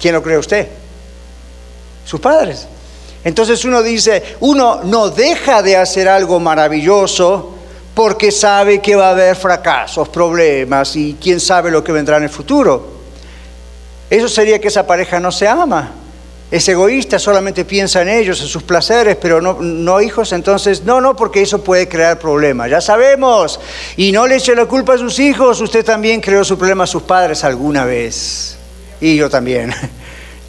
¿quién 0.00 0.14
lo 0.14 0.22
cree 0.22 0.38
usted? 0.38 0.68
Sus 2.08 2.20
padres. 2.20 2.66
Entonces 3.22 3.62
uno 3.66 3.82
dice, 3.82 4.22
uno 4.40 4.80
no 4.84 5.10
deja 5.10 5.60
de 5.60 5.76
hacer 5.76 6.08
algo 6.08 6.40
maravilloso 6.40 7.54
porque 7.92 8.32
sabe 8.32 8.80
que 8.80 8.96
va 8.96 9.08
a 9.08 9.10
haber 9.10 9.36
fracasos, 9.36 10.08
problemas 10.08 10.96
y 10.96 11.18
quién 11.20 11.38
sabe 11.38 11.70
lo 11.70 11.84
que 11.84 11.92
vendrá 11.92 12.16
en 12.16 12.22
el 12.22 12.30
futuro. 12.30 12.96
Eso 14.08 14.26
sería 14.28 14.58
que 14.58 14.68
esa 14.68 14.86
pareja 14.86 15.20
no 15.20 15.30
se 15.30 15.46
ama. 15.46 15.92
Es 16.50 16.66
egoísta, 16.66 17.18
solamente 17.18 17.66
piensa 17.66 18.00
en 18.00 18.08
ellos, 18.08 18.40
en 18.40 18.46
sus 18.46 18.62
placeres, 18.62 19.16
pero 19.20 19.42
no, 19.42 19.58
no 19.60 20.00
hijos. 20.00 20.32
Entonces, 20.32 20.84
no, 20.84 20.98
no, 21.02 21.14
porque 21.14 21.42
eso 21.42 21.62
puede 21.62 21.86
crear 21.86 22.18
problemas. 22.18 22.70
Ya 22.70 22.80
sabemos. 22.80 23.60
Y 23.98 24.12
no 24.12 24.26
le 24.26 24.36
eche 24.36 24.54
la 24.54 24.64
culpa 24.64 24.94
a 24.94 24.98
sus 24.98 25.18
hijos. 25.18 25.60
Usted 25.60 25.84
también 25.84 26.22
creó 26.22 26.42
su 26.44 26.56
problema 26.56 26.84
a 26.84 26.86
sus 26.86 27.02
padres 27.02 27.44
alguna 27.44 27.84
vez. 27.84 28.56
Y 28.98 29.16
yo 29.16 29.28
también. 29.28 29.74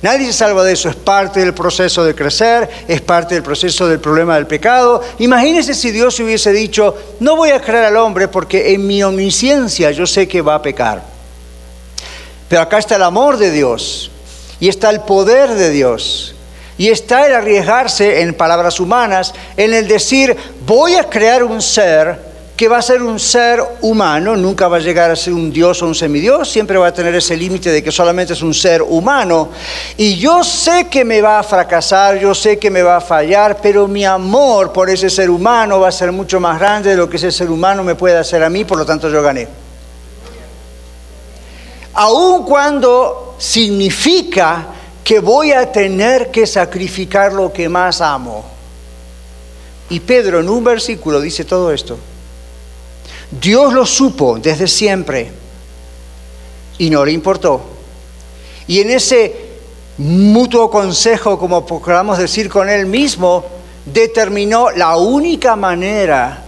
Nadie 0.02 0.28
se 0.28 0.34
salva 0.34 0.64
de 0.64 0.74
eso, 0.74 0.88
es 0.88 0.96
parte 0.96 1.42
del 1.42 1.54
proceso 1.54 2.06
de 2.06 2.16
crecer, 2.16 2.70
es 2.88 3.02
parte 3.02 3.36
del 3.36 3.44
proceso 3.44 3.86
del 3.88 4.00
problema 4.00 4.36
del 4.36 4.48
pecado. 4.48 5.02
Imagínense 5.20 5.74
si 5.74 5.92
Dios 5.92 6.18
hubiese 6.22 6.54
dicho, 6.54 6.96
no 7.20 7.36
voy 7.36 7.50
a 7.50 7.60
creer 7.60 7.86
al 7.86 7.98
hombre 7.98 8.30
porque 8.30 8.74
en 8.74 8.88
mi 8.88 9.04
omnisciencia 9.04 9.92
yo 9.92 10.08
sé 10.08 10.28
que 10.28 10.42
va 10.42 10.56
a 10.56 10.62
pecar. 10.62 11.04
Pero 12.48 12.62
acá 12.62 12.78
está 12.78 12.96
el 12.96 13.04
amor 13.04 13.38
de 13.38 13.52
Dios 13.52 14.10
y 14.60 14.70
está 14.70 14.90
el 14.90 15.02
poder 15.02 15.54
de 15.56 15.70
Dios 15.70 16.34
y 16.78 16.88
está 16.88 17.28
el 17.28 17.36
arriesgarse 17.36 18.22
en 18.22 18.34
palabras 18.34 18.80
humanas, 18.80 19.34
en 19.58 19.74
el 19.74 19.90
decir, 19.90 20.36
voy 20.66 20.96
a 20.96 21.10
crear 21.10 21.44
un 21.44 21.62
ser 21.62 22.29
que 22.60 22.68
va 22.68 22.80
a 22.80 22.82
ser 22.82 23.02
un 23.02 23.18
ser 23.18 23.64
humano, 23.80 24.36
nunca 24.36 24.68
va 24.68 24.76
a 24.76 24.80
llegar 24.82 25.10
a 25.10 25.16
ser 25.16 25.32
un 25.32 25.50
dios 25.50 25.82
o 25.82 25.86
un 25.86 25.96
semidios, 25.96 26.52
siempre 26.52 26.78
va 26.78 26.88
a 26.88 26.94
tener 26.94 27.16
ese 27.16 27.38
límite 27.38 27.72
de 27.72 27.82
que 27.82 27.90
solamente 27.90 28.34
es 28.34 28.42
un 28.42 28.54
ser 28.54 28.82
humano. 28.82 29.48
Y 29.96 30.18
yo 30.18 30.44
sé 30.44 30.90
que 30.90 31.06
me 31.06 31.22
va 31.22 31.40
a 31.40 31.44
fracasar, 31.44 32.20
yo 32.20 32.36
sé 32.36 32.60
que 32.60 32.70
me 32.70 32.82
va 32.82 32.98
a 32.98 33.00
fallar, 33.00 33.60
pero 33.62 33.88
mi 33.88 34.04
amor 34.04 34.74
por 34.74 34.90
ese 34.90 35.10
ser 35.10 35.30
humano 35.30 35.80
va 35.80 35.88
a 35.88 35.92
ser 35.94 36.12
mucho 36.12 36.42
más 36.42 36.60
grande 36.60 36.90
de 36.90 36.98
lo 36.98 37.10
que 37.10 37.16
ese 37.16 37.32
ser 37.32 37.50
humano 37.50 37.82
me 37.82 37.96
puede 37.96 38.18
hacer 38.18 38.44
a 38.44 38.50
mí, 38.50 38.66
por 38.66 38.78
lo 38.78 38.86
tanto 38.86 39.10
yo 39.10 39.22
gané. 39.22 39.48
Aun 41.94 42.44
cuando 42.44 43.38
significa 43.38 44.66
que 45.02 45.22
voy 45.22 45.54
a 45.54 45.72
tener 45.72 46.30
que 46.30 46.46
sacrificar 46.46 47.32
lo 47.32 47.54
que 47.54 47.70
más 47.70 48.02
amo. 48.02 48.44
Y 49.90 50.02
Pedro 50.02 50.42
en 50.42 50.50
un 50.50 50.62
versículo 50.62 51.22
dice 51.22 51.46
todo 51.46 51.72
esto. 51.72 51.98
Dios 53.32 53.74
lo 53.74 53.86
supo 53.86 54.40
desde 54.40 54.68
siempre 54.68 55.32
y 56.78 56.90
no 56.90 57.06
le 57.06 57.12
importó. 57.12 57.62
Y 58.68 58.80
en 58.80 58.90
ese 58.92 59.50
mutuo 59.98 60.70
consejo, 60.70 61.38
como 61.38 61.66
podamos 61.66 62.18
decir 62.18 62.50
con 62.50 62.70
él 62.70 62.86
mismo, 62.86 63.46
determinó 63.86 64.72
la 64.72 64.96
única 64.98 65.56
manera 65.56 66.44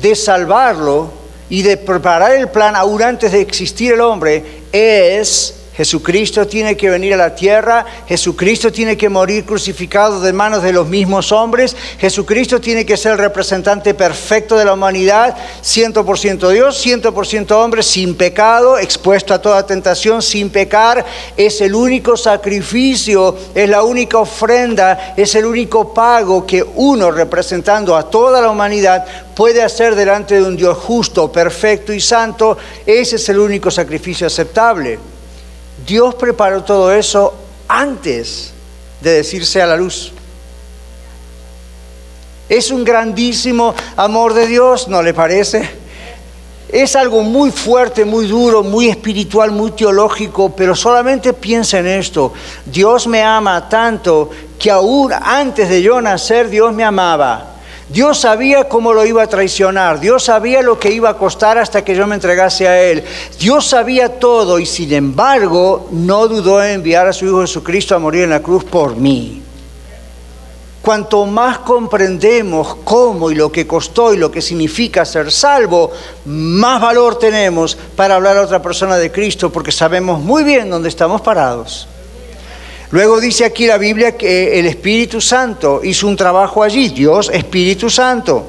de 0.00 0.14
salvarlo 0.14 1.10
y 1.48 1.62
de 1.62 1.76
preparar 1.76 2.32
el 2.32 2.48
plan 2.48 2.76
aún 2.76 3.02
antes 3.02 3.32
de 3.32 3.40
existir 3.40 3.92
el 3.92 4.00
hombre 4.00 4.62
es 4.72 5.59
Jesucristo 5.80 6.46
tiene 6.46 6.76
que 6.76 6.90
venir 6.90 7.14
a 7.14 7.16
la 7.16 7.34
tierra, 7.34 7.86
Jesucristo 8.06 8.70
tiene 8.70 8.98
que 8.98 9.08
morir 9.08 9.46
crucificado 9.46 10.20
de 10.20 10.30
manos 10.30 10.62
de 10.62 10.74
los 10.74 10.86
mismos 10.86 11.32
hombres, 11.32 11.74
Jesucristo 11.98 12.60
tiene 12.60 12.84
que 12.84 12.98
ser 12.98 13.12
el 13.12 13.18
representante 13.18 13.94
perfecto 13.94 14.58
de 14.58 14.66
la 14.66 14.74
humanidad, 14.74 15.34
100% 15.62 16.50
Dios, 16.50 16.84
100% 16.84 17.52
hombre, 17.52 17.82
sin 17.82 18.14
pecado, 18.14 18.76
expuesto 18.76 19.32
a 19.32 19.40
toda 19.40 19.64
tentación, 19.64 20.20
sin 20.20 20.50
pecar, 20.50 21.02
es 21.34 21.62
el 21.62 21.74
único 21.74 22.14
sacrificio, 22.14 23.34
es 23.54 23.66
la 23.66 23.82
única 23.82 24.18
ofrenda, 24.18 25.14
es 25.16 25.34
el 25.34 25.46
único 25.46 25.94
pago 25.94 26.46
que 26.46 26.62
uno 26.74 27.10
representando 27.10 27.96
a 27.96 28.10
toda 28.10 28.42
la 28.42 28.50
humanidad 28.50 29.06
puede 29.34 29.62
hacer 29.62 29.94
delante 29.94 30.34
de 30.34 30.42
un 30.42 30.58
Dios 30.58 30.76
justo, 30.76 31.32
perfecto 31.32 31.90
y 31.90 32.02
santo, 32.02 32.58
ese 32.84 33.16
es 33.16 33.26
el 33.30 33.38
único 33.38 33.70
sacrificio 33.70 34.26
aceptable. 34.26 35.09
Dios 35.86 36.14
preparó 36.14 36.62
todo 36.64 36.92
eso 36.92 37.34
antes 37.68 38.52
de 39.00 39.12
decirse 39.12 39.62
a 39.62 39.66
la 39.66 39.76
luz. 39.76 40.12
Es 42.48 42.70
un 42.70 42.84
grandísimo 42.84 43.74
amor 43.96 44.34
de 44.34 44.46
Dios, 44.46 44.88
¿no 44.88 45.02
le 45.02 45.14
parece? 45.14 45.68
Es 46.68 46.94
algo 46.96 47.22
muy 47.22 47.50
fuerte, 47.50 48.04
muy 48.04 48.26
duro, 48.26 48.62
muy 48.62 48.88
espiritual, 48.88 49.50
muy 49.50 49.72
teológico, 49.72 50.54
pero 50.54 50.74
solamente 50.74 51.32
piensa 51.32 51.78
en 51.78 51.86
esto. 51.86 52.32
Dios 52.64 53.06
me 53.06 53.22
ama 53.22 53.68
tanto 53.68 54.30
que 54.58 54.70
aún 54.70 55.12
antes 55.12 55.68
de 55.68 55.82
yo 55.82 56.00
nacer, 56.00 56.48
Dios 56.48 56.72
me 56.72 56.84
amaba. 56.84 57.59
Dios 57.92 58.20
sabía 58.20 58.68
cómo 58.68 58.92
lo 58.92 59.04
iba 59.04 59.24
a 59.24 59.26
traicionar, 59.26 59.98
Dios 59.98 60.24
sabía 60.24 60.62
lo 60.62 60.78
que 60.78 60.92
iba 60.92 61.10
a 61.10 61.18
costar 61.18 61.58
hasta 61.58 61.84
que 61.84 61.96
yo 61.96 62.06
me 62.06 62.14
entregase 62.14 62.68
a 62.68 62.80
Él. 62.80 63.02
Dios 63.38 63.66
sabía 63.66 64.20
todo 64.20 64.60
y 64.60 64.66
sin 64.66 64.92
embargo 64.92 65.88
no 65.90 66.28
dudó 66.28 66.62
en 66.62 66.70
enviar 66.70 67.08
a 67.08 67.12
su 67.12 67.26
Hijo 67.26 67.40
Jesucristo 67.40 67.96
a 67.96 67.98
morir 67.98 68.22
en 68.22 68.30
la 68.30 68.42
cruz 68.42 68.62
por 68.62 68.94
mí. 68.94 69.42
Cuanto 70.82 71.26
más 71.26 71.58
comprendemos 71.58 72.76
cómo 72.84 73.30
y 73.30 73.34
lo 73.34 73.50
que 73.50 73.66
costó 73.66 74.14
y 74.14 74.16
lo 74.16 74.30
que 74.30 74.40
significa 74.40 75.04
ser 75.04 75.32
salvo, 75.32 75.90
más 76.24 76.80
valor 76.80 77.18
tenemos 77.18 77.76
para 77.96 78.14
hablar 78.14 78.38
a 78.38 78.42
otra 78.42 78.62
persona 78.62 78.96
de 78.96 79.12
Cristo 79.12 79.50
porque 79.50 79.72
sabemos 79.72 80.20
muy 80.20 80.44
bien 80.44 80.70
dónde 80.70 80.88
estamos 80.88 81.20
parados. 81.20 81.89
Luego 82.92 83.20
dice 83.20 83.44
aquí 83.44 83.66
la 83.66 83.78
Biblia 83.78 84.16
que 84.16 84.58
el 84.58 84.66
Espíritu 84.66 85.20
Santo 85.20 85.80
hizo 85.84 86.08
un 86.08 86.16
trabajo 86.16 86.62
allí, 86.62 86.88
Dios 86.88 87.30
Espíritu 87.32 87.88
Santo. 87.88 88.46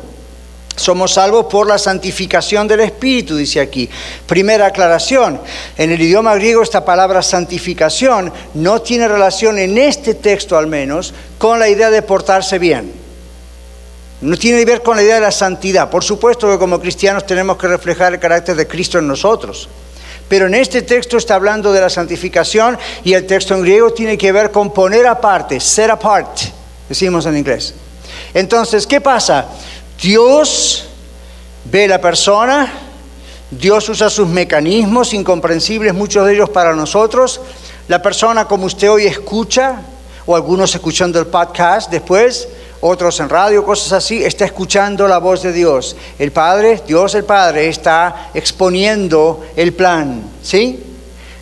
Somos 0.75 1.13
salvos 1.13 1.45
por 1.45 1.67
la 1.67 1.77
santificación 1.77 2.67
del 2.67 2.79
Espíritu, 2.79 3.35
dice 3.35 3.59
aquí. 3.59 3.87
Primera 4.25 4.67
aclaración, 4.67 5.39
en 5.77 5.91
el 5.91 6.01
idioma 6.01 6.33
griego 6.35 6.63
esta 6.63 6.83
palabra 6.83 7.21
santificación 7.21 8.33
no 8.55 8.81
tiene 8.81 9.07
relación 9.07 9.59
en 9.59 9.77
este 9.77 10.15
texto 10.15 10.57
al 10.57 10.65
menos 10.65 11.13
con 11.37 11.59
la 11.59 11.69
idea 11.69 11.91
de 11.91 12.01
portarse 12.01 12.57
bien. 12.57 12.91
No 14.21 14.37
tiene 14.37 14.59
que 14.59 14.65
ver 14.65 14.81
con 14.81 14.95
la 14.95 15.03
idea 15.03 15.15
de 15.15 15.21
la 15.21 15.31
santidad. 15.31 15.89
Por 15.89 16.03
supuesto 16.03 16.49
que 16.49 16.57
como 16.57 16.79
cristianos 16.79 17.27
tenemos 17.27 17.57
que 17.57 17.67
reflejar 17.67 18.13
el 18.13 18.19
carácter 18.19 18.55
de 18.55 18.67
Cristo 18.67 18.97
en 18.97 19.07
nosotros. 19.07 19.69
Pero 20.31 20.47
en 20.47 20.55
este 20.55 20.81
texto 20.83 21.17
está 21.17 21.35
hablando 21.35 21.73
de 21.73 21.81
la 21.81 21.89
santificación 21.89 22.77
y 23.03 23.11
el 23.11 23.27
texto 23.27 23.53
en 23.53 23.63
griego 23.63 23.91
tiene 23.91 24.17
que 24.17 24.31
ver 24.31 24.49
con 24.49 24.71
poner 24.71 25.05
aparte, 25.05 25.59
set 25.59 25.89
apart, 25.89 26.39
decimos 26.87 27.25
en 27.25 27.35
inglés. 27.35 27.73
Entonces, 28.33 28.87
¿qué 28.87 29.01
pasa? 29.01 29.47
Dios 30.01 30.85
ve 31.65 31.85
la 31.85 31.99
persona, 31.99 32.71
Dios 33.49 33.89
usa 33.89 34.09
sus 34.09 34.25
mecanismos 34.25 35.13
incomprensibles, 35.13 35.93
muchos 35.93 36.25
de 36.25 36.35
ellos 36.35 36.49
para 36.49 36.73
nosotros. 36.75 37.41
La 37.89 38.01
persona 38.01 38.45
como 38.45 38.67
usted 38.67 38.89
hoy 38.89 39.07
escucha, 39.07 39.81
o 40.25 40.33
algunos 40.33 40.73
escuchando 40.73 41.19
el 41.19 41.27
podcast 41.27 41.91
después, 41.91 42.47
otros 42.81 43.19
en 43.19 43.29
radio, 43.29 43.63
cosas 43.63 43.93
así, 43.93 44.23
está 44.23 44.45
escuchando 44.45 45.07
la 45.07 45.19
voz 45.19 45.43
de 45.43 45.53
Dios. 45.53 45.95
El 46.17 46.31
Padre, 46.31 46.81
Dios 46.85 47.15
el 47.15 47.23
Padre, 47.23 47.69
está 47.69 48.29
exponiendo 48.33 49.45
el 49.55 49.73
plan, 49.73 50.23
¿sí? 50.41 50.79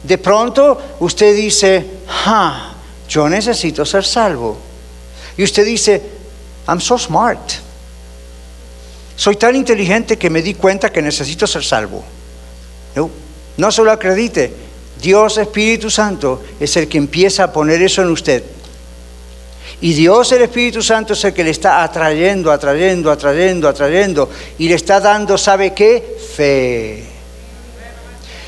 De 0.03 0.17
pronto 0.17 0.81
usted 0.99 1.35
dice, 1.35 1.85
ja, 2.07 2.73
yo 3.07 3.27
necesito 3.29 3.85
ser 3.85 4.05
salvo. 4.05 4.57
Y 5.37 5.43
usted 5.43 5.65
dice, 5.65 6.01
I'm 6.67 6.81
so 6.81 6.97
smart. 6.97 7.39
Soy 9.15 9.35
tan 9.35 9.55
inteligente 9.55 10.17
que 10.17 10.29
me 10.29 10.41
di 10.41 10.53
cuenta 10.53 10.91
que 10.91 11.01
necesito 11.01 11.47
ser 11.47 11.63
salvo. 11.63 12.03
No, 12.95 13.09
no 13.57 13.71
se 13.71 13.83
lo 13.83 13.91
acredite. 13.91 14.53
Dios 15.01 15.37
Espíritu 15.37 15.89
Santo 15.89 16.41
es 16.59 16.75
el 16.75 16.87
que 16.87 16.97
empieza 16.97 17.45
a 17.45 17.53
poner 17.53 17.81
eso 17.81 18.01
en 18.01 18.09
usted. 18.09 18.43
Y 19.81 19.93
Dios 19.93 20.31
el 20.33 20.41
Espíritu 20.41 20.81
Santo 20.81 21.13
es 21.13 21.23
el 21.23 21.33
que 21.33 21.43
le 21.43 21.51
está 21.51 21.83
atrayendo, 21.83 22.51
atrayendo, 22.51 23.11
atrayendo, 23.11 23.67
atrayendo. 23.67 24.29
Y 24.57 24.67
le 24.67 24.75
está 24.75 24.99
dando, 24.99 25.37
¿sabe 25.37 25.73
qué? 25.73 26.17
Fe. 26.35 27.03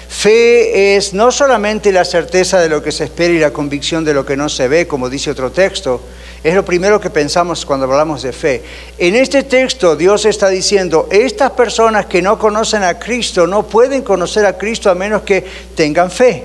Fe 0.10 0.98
es 0.98 1.14
no 1.14 1.32
solamente 1.32 1.92
la 1.92 2.04
certeza 2.04 2.60
de 2.60 2.68
lo 2.68 2.84
que 2.84 2.92
se 2.92 3.06
espera 3.06 3.34
y 3.34 3.40
la 3.40 3.54
convicción 3.54 4.04
de 4.04 4.14
lo 4.14 4.26
que 4.26 4.36
no 4.36 4.50
se 4.50 4.68
ve, 4.68 4.86
como 4.86 5.10
dice 5.10 5.32
otro 5.32 5.52
texto, 5.52 6.02
es 6.44 6.54
lo 6.54 6.66
primero 6.66 7.00
que 7.00 7.10
pensamos 7.10 7.66
cuando 7.66 7.86
hablamos 7.86 8.22
de 8.24 8.34
fe. 8.34 8.62
En 8.98 9.16
este 9.16 9.44
texto 9.44 9.96
Dios 9.96 10.26
está 10.26 10.50
diciendo, 10.50 11.08
estas 11.10 11.52
personas 11.52 12.08
que 12.08 12.22
no 12.22 12.38
conocen 12.38 12.84
a 12.84 13.00
Cristo 13.00 13.48
no 13.48 13.66
pueden 13.66 14.02
conocer 14.02 14.46
a 14.46 14.58
Cristo 14.58 14.90
a 14.90 14.96
menos 14.96 15.22
que 15.22 15.46
tengan 15.76 16.12
fe. 16.12 16.44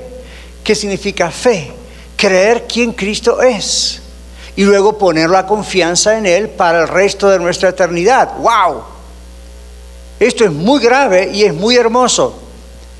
¿Qué 0.62 0.74
significa 0.76 1.30
fe? 1.30 1.72
Creer 2.16 2.66
quién 2.68 2.92
Cristo 2.92 3.42
es 3.42 4.00
y 4.56 4.64
luego 4.64 4.96
poner 4.96 5.28
la 5.28 5.46
confianza 5.46 6.16
en 6.16 6.26
Él 6.26 6.48
para 6.48 6.80
el 6.82 6.88
resto 6.88 7.28
de 7.28 7.38
nuestra 7.38 7.68
eternidad. 7.68 8.36
¡Wow! 8.38 8.82
Esto 10.18 10.44
es 10.44 10.50
muy 10.50 10.80
grave 10.80 11.30
y 11.32 11.44
es 11.44 11.54
muy 11.54 11.76
hermoso. 11.76 12.42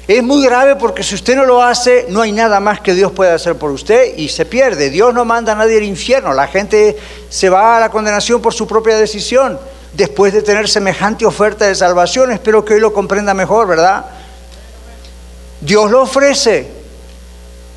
Es 0.06 0.22
muy 0.22 0.44
grave 0.44 0.76
porque 0.76 1.02
si 1.02 1.16
usted 1.16 1.34
no 1.34 1.44
lo 1.44 1.62
hace, 1.62 2.06
no 2.10 2.20
hay 2.20 2.30
nada 2.30 2.60
más 2.60 2.80
que 2.80 2.94
Dios 2.94 3.10
pueda 3.10 3.34
hacer 3.34 3.56
por 3.56 3.70
usted 3.70 4.16
y 4.16 4.28
se 4.28 4.44
pierde. 4.44 4.90
Dios 4.90 5.12
no 5.12 5.24
manda 5.24 5.52
a 5.52 5.56
nadie 5.56 5.78
al 5.78 5.84
infierno. 5.84 6.32
La 6.32 6.46
gente 6.46 6.96
se 7.28 7.48
va 7.48 7.78
a 7.78 7.80
la 7.80 7.90
condenación 7.90 8.40
por 8.40 8.54
su 8.54 8.68
propia 8.68 8.96
decisión 8.98 9.58
después 9.94 10.32
de 10.32 10.42
tener 10.42 10.68
semejante 10.68 11.24
oferta 11.26 11.66
de 11.66 11.74
salvación. 11.74 12.30
Espero 12.30 12.64
que 12.64 12.74
hoy 12.74 12.80
lo 12.80 12.92
comprenda 12.92 13.34
mejor, 13.34 13.66
¿verdad? 13.66 14.04
Dios 15.60 15.90
lo 15.90 16.02
ofrece. 16.02 16.75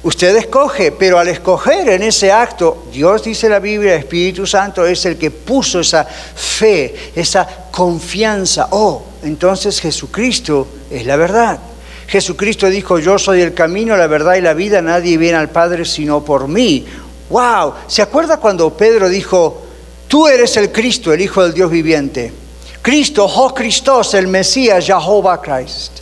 Usted 0.02 0.34
escoge, 0.38 0.94
pero 0.94 1.20
al 1.20 1.28
escoger 1.28 1.90
en 1.90 2.04
ese 2.04 2.32
acto, 2.32 2.86
Dios 2.92 3.24
dice 3.24 3.50
la 3.50 3.60
Biblia, 3.60 3.96
el 3.96 4.00
Espíritu 4.00 4.48
Santo 4.48 4.86
es 4.86 5.06
el 5.06 5.18
que 5.18 5.30
puso 5.30 5.82
esa 5.82 6.06
fe, 6.06 7.12
esa 7.14 7.46
confianza. 7.70 8.70
Oh, 8.72 9.04
entonces 9.24 9.82
Jesucristo 9.82 10.68
es 10.90 11.06
la 11.06 11.18
verdad. 11.18 11.60
Jesucristo 12.08 12.70
dijo, 12.70 12.98
yo 12.98 13.20
soy 13.20 13.42
el 13.42 13.54
camino, 13.54 13.98
la 13.98 14.08
verdad 14.08 14.36
y 14.36 14.42
la 14.42 14.54
vida, 14.54 14.82
nadie 14.82 15.18
viene 15.18 15.38
al 15.38 15.50
Padre 15.50 15.84
sino 15.84 16.24
por 16.24 16.48
mí. 16.48 16.86
¡Wow! 17.30 17.74
¿Se 17.88 18.02
acuerda 18.02 18.38
cuando 18.38 18.76
Pedro 18.76 19.10
dijo, 19.10 19.64
tú 20.08 20.30
eres 20.30 20.56
el 20.56 20.72
Cristo, 20.72 21.12
el 21.12 21.20
Hijo 21.22 21.44
del 21.44 21.54
Dios 21.54 21.70
viviente? 21.70 22.32
Cristo, 22.82 23.26
oh 23.26 23.54
Christos, 23.54 24.14
el 24.14 24.28
Mesías, 24.28 24.86
Jehová 24.86 25.42
Christ. 25.42 26.00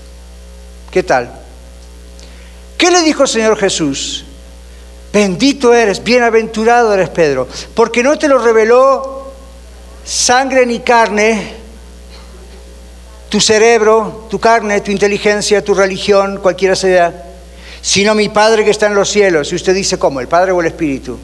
¿Qué 0.91 1.01
tal? 1.01 1.46
¿Qué 2.77 2.91
le 2.91 3.01
dijo 3.01 3.23
el 3.23 3.29
Señor 3.29 3.57
Jesús? 3.57 4.25
Bendito 5.11 5.73
eres, 5.73 6.03
bienaventurado 6.03 6.93
eres 6.93 7.09
Pedro, 7.09 7.47
porque 7.73 8.03
no 8.03 8.17
te 8.19 8.27
lo 8.27 8.37
reveló 8.37 9.31
sangre 10.05 10.65
ni 10.65 10.79
carne, 10.79 11.53
tu 13.29 13.41
cerebro, 13.41 14.27
tu 14.29 14.39
carne, 14.39 14.79
tu 14.81 14.91
inteligencia, 14.91 15.63
tu 15.63 15.73
religión, 15.73 16.37
cualquiera 16.37 16.75
sea, 16.75 17.25
sino 17.81 18.15
mi 18.15 18.29
Padre 18.29 18.63
que 18.63 18.71
está 18.71 18.87
en 18.87 18.95
los 18.95 19.09
cielos. 19.09 19.51
Y 19.51 19.55
usted 19.55 19.73
dice, 19.73 19.97
¿cómo? 19.97 20.19
¿El 20.19 20.27
Padre 20.27 20.51
o 20.51 20.61
el 20.61 20.67
Espíritu? 20.67 21.17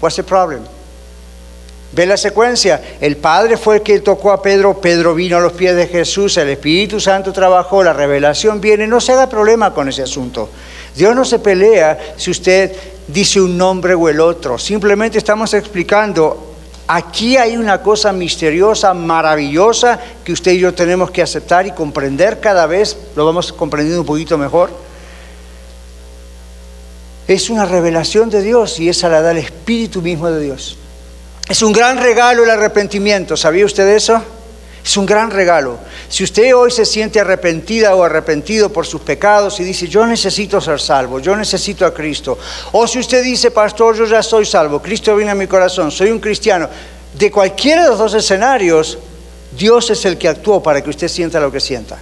What's 0.00 0.16
the 0.16 0.22
problem? 0.22 0.62
¿Ve 1.94 2.06
la 2.06 2.16
secuencia? 2.16 2.82
El 3.00 3.16
Padre 3.16 3.56
fue 3.56 3.76
el 3.76 3.82
que 3.82 4.00
tocó 4.00 4.32
a 4.32 4.42
Pedro, 4.42 4.80
Pedro 4.80 5.14
vino 5.14 5.36
a 5.36 5.40
los 5.40 5.52
pies 5.52 5.76
de 5.76 5.86
Jesús, 5.86 6.36
el 6.38 6.48
Espíritu 6.48 6.98
Santo 6.98 7.32
trabajó, 7.32 7.84
la 7.84 7.92
revelación 7.92 8.60
viene, 8.60 8.86
no 8.86 9.00
se 9.00 9.12
haga 9.12 9.28
problema 9.28 9.72
con 9.72 9.88
ese 9.88 10.02
asunto. 10.02 10.48
Dios 10.96 11.14
no 11.14 11.24
se 11.24 11.38
pelea 11.38 12.14
si 12.16 12.32
usted 12.32 12.72
dice 13.06 13.40
un 13.40 13.56
nombre 13.56 13.94
o 13.94 14.08
el 14.08 14.18
otro, 14.18 14.58
simplemente 14.58 15.18
estamos 15.18 15.54
explicando 15.54 16.54
Aquí 16.86 17.38
hay 17.38 17.56
una 17.56 17.80
cosa 17.80 18.12
misteriosa, 18.12 18.92
maravillosa, 18.92 19.98
que 20.22 20.32
usted 20.32 20.52
y 20.52 20.58
yo 20.58 20.74
tenemos 20.74 21.10
que 21.10 21.22
aceptar 21.22 21.66
y 21.66 21.70
comprender 21.70 22.40
cada 22.40 22.66
vez, 22.66 22.98
lo 23.16 23.24
vamos 23.24 23.54
comprendiendo 23.54 24.02
un 24.02 24.06
poquito 24.06 24.36
mejor. 24.36 24.70
Es 27.26 27.48
una 27.48 27.64
revelación 27.64 28.28
de 28.28 28.42
Dios 28.42 28.78
y 28.80 28.90
esa 28.90 29.08
la 29.08 29.22
da 29.22 29.30
el 29.30 29.38
Espíritu 29.38 30.02
mismo 30.02 30.30
de 30.30 30.42
Dios. 30.42 30.76
Es 31.48 31.62
un 31.62 31.72
gran 31.72 31.98
regalo 31.98 32.42
el 32.44 32.50
arrepentimiento, 32.50 33.36
¿sabía 33.36 33.66
usted 33.66 33.86
eso? 33.88 34.22
Es 34.82 34.96
un 34.96 35.06
gran 35.06 35.30
regalo. 35.30 35.78
Si 36.08 36.24
usted 36.24 36.54
hoy 36.54 36.70
se 36.70 36.84
siente 36.84 37.20
arrepentida 37.20 37.94
o 37.94 38.02
arrepentido 38.02 38.70
por 38.70 38.86
sus 38.86 39.00
pecados 39.00 39.58
y 39.60 39.64
dice, 39.64 39.88
yo 39.88 40.06
necesito 40.06 40.60
ser 40.60 40.80
salvo, 40.80 41.20
yo 41.20 41.36
necesito 41.36 41.84
a 41.86 41.92
Cristo, 41.92 42.38
o 42.72 42.86
si 42.86 42.98
usted 42.98 43.22
dice, 43.22 43.50
pastor, 43.50 43.96
yo 43.96 44.04
ya 44.06 44.22
soy 44.22 44.44
salvo, 44.44 44.80
Cristo 44.80 45.16
viene 45.16 45.32
a 45.32 45.34
mi 45.34 45.46
corazón, 45.46 45.90
soy 45.90 46.10
un 46.10 46.18
cristiano, 46.18 46.68
de 47.14 47.30
cualquiera 47.30 47.84
de 47.84 47.90
los 47.90 47.98
dos 47.98 48.14
escenarios, 48.14 48.98
Dios 49.56 49.88
es 49.90 50.04
el 50.04 50.18
que 50.18 50.28
actuó 50.28 50.62
para 50.62 50.82
que 50.82 50.90
usted 50.90 51.08
sienta 51.08 51.40
lo 51.40 51.52
que 51.52 51.60
sienta, 51.60 51.98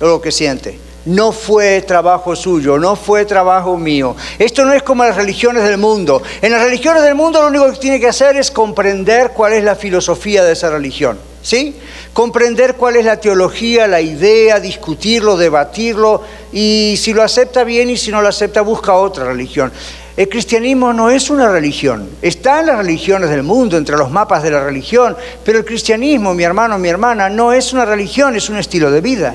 lo 0.00 0.20
que 0.20 0.32
siente. 0.32 0.78
No 1.06 1.32
fue 1.32 1.82
trabajo 1.82 2.34
suyo, 2.34 2.78
no 2.78 2.96
fue 2.96 3.26
trabajo 3.26 3.76
mío. 3.76 4.16
Esto 4.38 4.64
no 4.64 4.72
es 4.72 4.82
como 4.82 5.04
las 5.04 5.16
religiones 5.16 5.62
del 5.64 5.76
mundo. 5.76 6.22
En 6.40 6.52
las 6.52 6.62
religiones 6.62 7.02
del 7.02 7.14
mundo 7.14 7.42
lo 7.42 7.48
único 7.48 7.70
que 7.72 7.78
tiene 7.78 8.00
que 8.00 8.08
hacer 8.08 8.36
es 8.36 8.50
comprender 8.50 9.32
cuál 9.32 9.52
es 9.52 9.64
la 9.64 9.76
filosofía 9.76 10.42
de 10.42 10.52
esa 10.52 10.70
religión. 10.70 11.18
¿Sí? 11.42 11.76
Comprender 12.14 12.76
cuál 12.76 12.96
es 12.96 13.04
la 13.04 13.20
teología, 13.20 13.86
la 13.86 14.00
idea, 14.00 14.60
discutirlo, 14.60 15.36
debatirlo 15.36 16.22
y 16.54 16.94
si 16.96 17.12
lo 17.12 17.22
acepta 17.22 17.64
bien 17.64 17.90
y 17.90 17.98
si 17.98 18.10
no 18.10 18.22
lo 18.22 18.28
acepta 18.28 18.62
busca 18.62 18.94
otra 18.94 19.26
religión. 19.26 19.70
El 20.16 20.30
cristianismo 20.30 20.94
no 20.94 21.10
es 21.10 21.28
una 21.28 21.50
religión. 21.50 22.08
Está 22.22 22.60
en 22.60 22.66
las 22.66 22.78
religiones 22.78 23.28
del 23.28 23.42
mundo, 23.42 23.76
entre 23.76 23.96
los 23.96 24.10
mapas 24.10 24.42
de 24.42 24.52
la 24.52 24.64
religión, 24.64 25.16
pero 25.44 25.58
el 25.58 25.66
cristianismo, 25.66 26.32
mi 26.32 26.44
hermano, 26.44 26.78
mi 26.78 26.88
hermana, 26.88 27.28
no 27.28 27.52
es 27.52 27.74
una 27.74 27.84
religión, 27.84 28.34
es 28.36 28.48
un 28.48 28.56
estilo 28.56 28.90
de 28.90 29.02
vida. 29.02 29.34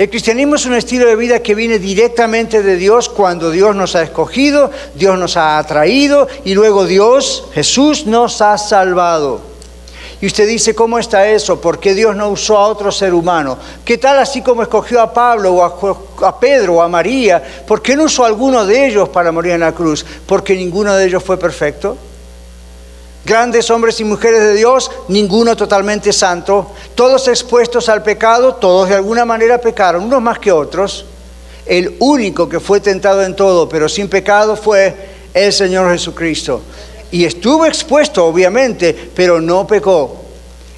El 0.00 0.08
cristianismo 0.08 0.54
es 0.54 0.64
un 0.64 0.72
estilo 0.72 1.06
de 1.06 1.14
vida 1.14 1.42
que 1.42 1.54
viene 1.54 1.78
directamente 1.78 2.62
de 2.62 2.76
Dios 2.76 3.10
cuando 3.10 3.50
Dios 3.50 3.76
nos 3.76 3.94
ha 3.94 4.02
escogido, 4.02 4.70
Dios 4.94 5.18
nos 5.18 5.36
ha 5.36 5.58
atraído 5.58 6.26
y 6.42 6.54
luego 6.54 6.86
Dios, 6.86 7.44
Jesús, 7.52 8.06
nos 8.06 8.40
ha 8.40 8.56
salvado. 8.56 9.42
Y 10.22 10.26
usted 10.26 10.48
dice, 10.48 10.74
¿cómo 10.74 10.98
está 10.98 11.28
eso? 11.28 11.60
¿Por 11.60 11.78
qué 11.78 11.92
Dios 11.92 12.16
no 12.16 12.30
usó 12.30 12.56
a 12.56 12.68
otro 12.68 12.90
ser 12.90 13.12
humano? 13.12 13.58
¿Qué 13.84 13.98
tal 13.98 14.18
así 14.18 14.40
como 14.40 14.62
escogió 14.62 15.02
a 15.02 15.12
Pablo 15.12 15.52
o 15.52 16.24
a, 16.24 16.40
Pedro 16.40 16.76
o 16.76 16.80
a 16.80 16.88
María? 16.88 17.42
¿Por 17.66 17.82
qué 17.82 17.94
no 17.94 18.04
usó 18.04 18.24
a 18.24 18.28
alguno 18.28 18.64
de 18.64 18.86
ellos 18.86 19.10
para 19.10 19.30
morir 19.32 19.52
en 19.52 19.60
la 19.60 19.72
cruz? 19.72 20.06
¿Porque 20.24 20.56
ninguno 20.56 20.94
de 20.94 21.04
ellos 21.04 21.22
fue 21.22 21.36
perfecto? 21.36 21.98
Grandes 23.24 23.70
hombres 23.70 24.00
y 24.00 24.04
mujeres 24.04 24.40
de 24.40 24.54
Dios, 24.54 24.90
ninguno 25.08 25.56
totalmente 25.56 26.12
santo, 26.12 26.72
todos 26.94 27.28
expuestos 27.28 27.88
al 27.88 28.02
pecado, 28.02 28.54
todos 28.54 28.88
de 28.88 28.94
alguna 28.96 29.24
manera 29.24 29.58
pecaron, 29.58 30.04
unos 30.04 30.22
más 30.22 30.38
que 30.38 30.50
otros. 30.50 31.04
El 31.66 31.96
único 32.00 32.48
que 32.48 32.60
fue 32.60 32.80
tentado 32.80 33.22
en 33.22 33.36
todo, 33.36 33.68
pero 33.68 33.88
sin 33.88 34.08
pecado, 34.08 34.56
fue 34.56 34.96
el 35.34 35.52
Señor 35.52 35.92
Jesucristo 35.92 36.62
y 37.10 37.24
estuvo 37.24 37.66
expuesto, 37.66 38.24
obviamente, 38.26 39.10
pero 39.14 39.40
no 39.40 39.66
pecó. 39.66 40.16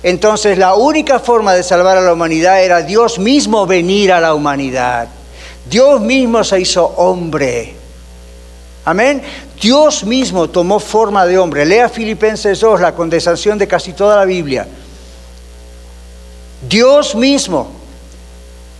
Entonces 0.02 0.58
la 0.58 0.74
única 0.74 1.20
forma 1.20 1.54
de 1.54 1.62
salvar 1.62 1.96
a 1.96 2.00
la 2.00 2.12
humanidad 2.12 2.62
era 2.62 2.82
Dios 2.82 3.18
mismo 3.18 3.66
venir 3.66 4.12
a 4.12 4.20
la 4.20 4.34
humanidad. 4.34 5.08
Dios 5.68 6.00
mismo 6.00 6.42
se 6.42 6.60
hizo 6.60 6.84
hombre. 6.84 7.76
Amén. 8.84 9.22
Dios 9.60 10.04
mismo 10.04 10.50
tomó 10.50 10.80
forma 10.80 11.24
de 11.26 11.38
hombre. 11.38 11.64
Lea 11.64 11.88
Filipenses 11.88 12.60
2, 12.60 12.80
la 12.80 12.94
condensación 12.94 13.58
de 13.58 13.68
casi 13.68 13.92
toda 13.92 14.16
la 14.16 14.24
Biblia. 14.24 14.66
Dios 16.68 17.14
mismo. 17.14 17.70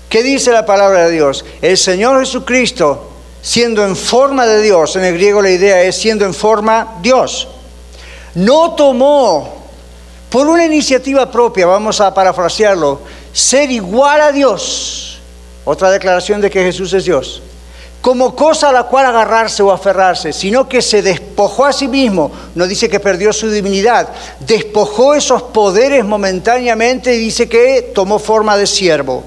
¿Qué 0.08 0.22
dice 0.22 0.50
la 0.50 0.66
palabra 0.66 1.06
de 1.06 1.12
Dios? 1.12 1.44
El 1.60 1.78
Señor 1.78 2.20
Jesucristo 2.20 3.12
siendo 3.42 3.84
en 3.84 3.96
forma 3.96 4.46
de 4.46 4.62
Dios, 4.62 4.94
en 4.94 5.04
el 5.04 5.14
griego 5.14 5.42
la 5.42 5.50
idea 5.50 5.82
es 5.82 5.96
siendo 5.96 6.24
en 6.24 6.32
forma 6.32 6.98
Dios. 7.02 7.48
No 8.34 8.74
tomó 8.74 9.62
por 10.30 10.46
una 10.46 10.64
iniciativa 10.64 11.30
propia, 11.30 11.66
vamos 11.66 12.00
a 12.00 12.14
parafrasearlo, 12.14 13.00
ser 13.32 13.70
igual 13.70 14.20
a 14.20 14.32
Dios, 14.32 15.18
otra 15.64 15.90
declaración 15.90 16.40
de 16.40 16.50
que 16.50 16.62
Jesús 16.62 16.92
es 16.94 17.04
Dios, 17.04 17.42
como 18.02 18.34
cosa 18.34 18.70
a 18.70 18.72
la 18.72 18.82
cual 18.82 19.06
agarrarse 19.06 19.62
o 19.62 19.70
aferrarse, 19.70 20.32
sino 20.32 20.68
que 20.68 20.82
se 20.82 21.02
despojó 21.02 21.64
a 21.64 21.72
sí 21.72 21.86
mismo, 21.86 22.32
no 22.56 22.66
dice 22.66 22.88
que 22.88 22.98
perdió 22.98 23.32
su 23.32 23.48
divinidad, 23.48 24.08
despojó 24.40 25.14
esos 25.14 25.44
poderes 25.44 26.04
momentáneamente 26.04 27.14
y 27.14 27.18
dice 27.18 27.48
que 27.48 27.92
tomó 27.94 28.18
forma 28.18 28.56
de 28.56 28.66
siervo, 28.66 29.22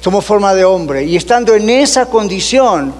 tomó 0.00 0.20
forma 0.20 0.54
de 0.54 0.64
hombre, 0.64 1.02
y 1.02 1.16
estando 1.16 1.52
en 1.52 1.68
esa 1.68 2.06
condición, 2.06 2.94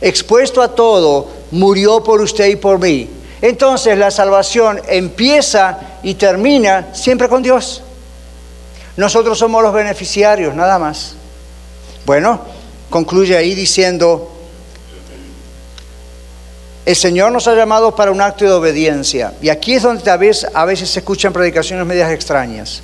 expuesto 0.00 0.62
a 0.62 0.68
todo, 0.68 1.26
murió 1.50 2.04
por 2.04 2.20
usted 2.20 2.46
y 2.46 2.56
por 2.56 2.78
mí. 2.78 3.10
Entonces 3.42 3.98
la 3.98 4.12
salvación 4.12 4.80
empieza 4.86 5.80
y 6.04 6.14
termina 6.14 6.94
siempre 6.94 7.28
con 7.28 7.42
Dios. 7.42 7.82
Nosotros 8.96 9.36
somos 9.36 9.64
los 9.64 9.74
beneficiarios, 9.74 10.54
nada 10.54 10.78
más. 10.78 11.16
Bueno, 12.06 12.40
concluye 12.96 13.36
ahí 13.36 13.54
diciendo, 13.54 14.32
el 16.86 16.96
Señor 16.96 17.30
nos 17.30 17.46
ha 17.46 17.54
llamado 17.54 17.94
para 17.94 18.10
un 18.10 18.22
acto 18.22 18.46
de 18.46 18.52
obediencia. 18.52 19.34
Y 19.42 19.50
aquí 19.50 19.74
es 19.74 19.82
donde 19.82 20.10
a 20.10 20.16
veces, 20.16 20.48
a 20.54 20.64
veces 20.64 20.88
se 20.88 21.00
escuchan 21.00 21.30
predicaciones 21.30 21.84
medias 21.84 22.10
extrañas. 22.10 22.80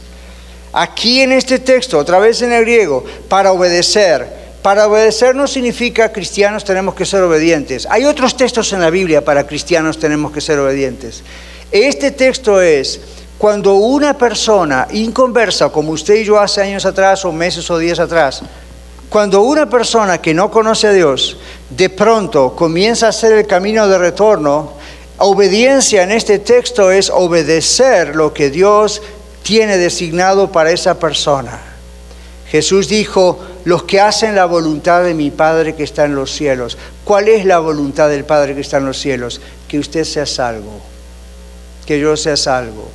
Aquí 0.75 1.23
en 1.23 1.33
este 1.33 1.61
texto, 1.61 1.97
otra 1.97 2.19
vez 2.19 2.43
en 2.43 2.53
el 2.53 2.61
griego, 2.61 3.03
para 3.27 3.53
obedecer. 3.53 4.29
Para 4.61 4.87
obedecer 4.87 5.35
no 5.35 5.47
significa 5.47 6.13
cristianos 6.13 6.63
tenemos 6.63 6.95
que 6.95 7.07
ser 7.07 7.23
obedientes. 7.23 7.89
Hay 7.89 8.05
otros 8.05 8.37
textos 8.37 8.71
en 8.75 8.83
la 8.83 8.91
Biblia 8.91 9.25
para 9.25 9.47
cristianos 9.47 9.99
tenemos 9.99 10.31
que 10.31 10.43
ser 10.43 10.59
obedientes. 10.59 11.23
Este 11.71 12.11
texto 12.11 12.61
es 12.61 13.01
cuando 13.39 13.77
una 13.77 14.19
persona 14.19 14.89
inconversa, 14.93 15.71
como 15.71 15.93
usted 15.93 16.17
y 16.17 16.25
yo 16.25 16.39
hace 16.39 16.61
años 16.61 16.85
atrás 16.85 17.25
o 17.25 17.33
meses 17.33 17.71
o 17.71 17.79
días 17.79 17.99
atrás, 17.99 18.43
cuando 19.13 19.43
una 19.43 19.69
persona 19.69 20.23
que 20.23 20.33
no 20.33 20.51
conoce 20.51 20.87
a 20.87 20.93
Dios 20.93 21.37
de 21.69 21.91
pronto 21.91 22.57
comienza 22.57 23.07
a 23.07 23.09
hacer 23.11 23.33
el 23.33 23.47
camino 23.47 23.87
de 23.87 23.99
retorno, 23.99 24.73
obediencia 25.19 26.03
en 26.03 26.13
este 26.13 26.39
texto 26.39 26.91
es 26.91 27.11
obedecer 27.11 28.17
lo 28.17 28.33
que 28.33 28.49
Dios 28.49 29.03
tiene 29.43 29.77
designado 29.77 30.51
para 30.51 30.71
esa 30.71 30.99
persona. 30.99 31.61
Jesús 32.49 32.89
dijo, 32.89 33.39
los 33.65 33.83
que 33.83 34.01
hacen 34.01 34.35
la 34.35 34.47
voluntad 34.47 35.05
de 35.05 35.13
mi 35.13 35.31
Padre 35.31 35.75
que 35.75 35.85
está 35.85 36.07
en 36.07 36.15
los 36.15 36.33
cielos. 36.33 36.79
¿Cuál 37.05 37.29
es 37.29 37.45
la 37.45 37.59
voluntad 37.59 38.09
del 38.09 38.25
Padre 38.25 38.55
que 38.55 38.63
está 38.63 38.79
en 38.79 38.87
los 38.87 38.99
cielos? 38.99 39.43
Que 39.69 39.79
usted 39.79 40.05
sea 40.05 40.27
salvo, 40.27 40.81
que 41.85 42.01
yo 42.01 42.17
sea 42.17 42.37
salvo 42.37 42.89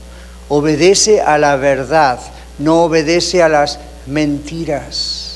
obedece 0.49 1.21
a 1.21 1.37
la 1.37 1.55
verdad, 1.55 2.19
no 2.57 2.83
obedece 2.83 3.43
a 3.43 3.49
las 3.49 3.79
mentiras. 4.05 5.26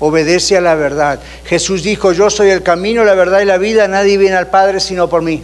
Obedece 0.00 0.56
a 0.56 0.60
la 0.60 0.74
verdad. 0.74 1.20
Jesús 1.44 1.82
dijo, 1.82 2.12
yo 2.12 2.30
soy 2.30 2.50
el 2.50 2.62
camino, 2.62 3.04
la 3.04 3.14
verdad 3.14 3.40
y 3.40 3.44
la 3.44 3.58
vida, 3.58 3.86
nadie 3.86 4.16
viene 4.16 4.36
al 4.36 4.48
Padre 4.48 4.80
sino 4.80 5.08
por 5.08 5.22
mí. 5.22 5.42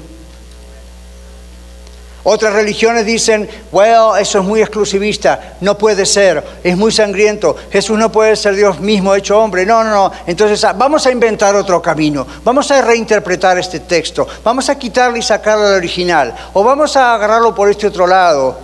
Otras 2.29 2.55
religiones 2.55 3.07
dicen, 3.07 3.49
bueno, 3.71 4.17
eso 4.17 4.41
es 4.41 4.45
muy 4.45 4.61
exclusivista, 4.61 5.55
no 5.61 5.79
puede 5.79 6.05
ser, 6.05 6.43
es 6.65 6.77
muy 6.77 6.91
sangriento, 6.91 7.55
Jesús 7.71 7.97
no 7.97 8.11
puede 8.11 8.35
ser 8.35 8.57
Dios 8.57 8.81
mismo 8.81 9.15
hecho 9.15 9.39
hombre. 9.39 9.65
No, 9.65 9.85
no, 9.85 9.91
no. 9.91 10.13
Entonces 10.27 10.65
ah, 10.65 10.73
vamos 10.73 11.07
a 11.07 11.13
inventar 11.13 11.55
otro 11.55 11.81
camino, 11.81 12.27
vamos 12.43 12.69
a 12.73 12.83
reinterpretar 12.83 13.59
este 13.59 13.79
texto, 13.79 14.27
vamos 14.43 14.69
a 14.69 14.77
quitarle 14.77 15.21
y 15.21 15.23
sacarle 15.23 15.67
al 15.67 15.75
original, 15.75 16.35
o 16.53 16.65
vamos 16.65 16.97
a 16.97 17.15
agarrarlo 17.15 17.55
por 17.55 17.71
este 17.71 17.87
otro 17.87 18.09
lado. 18.09 18.59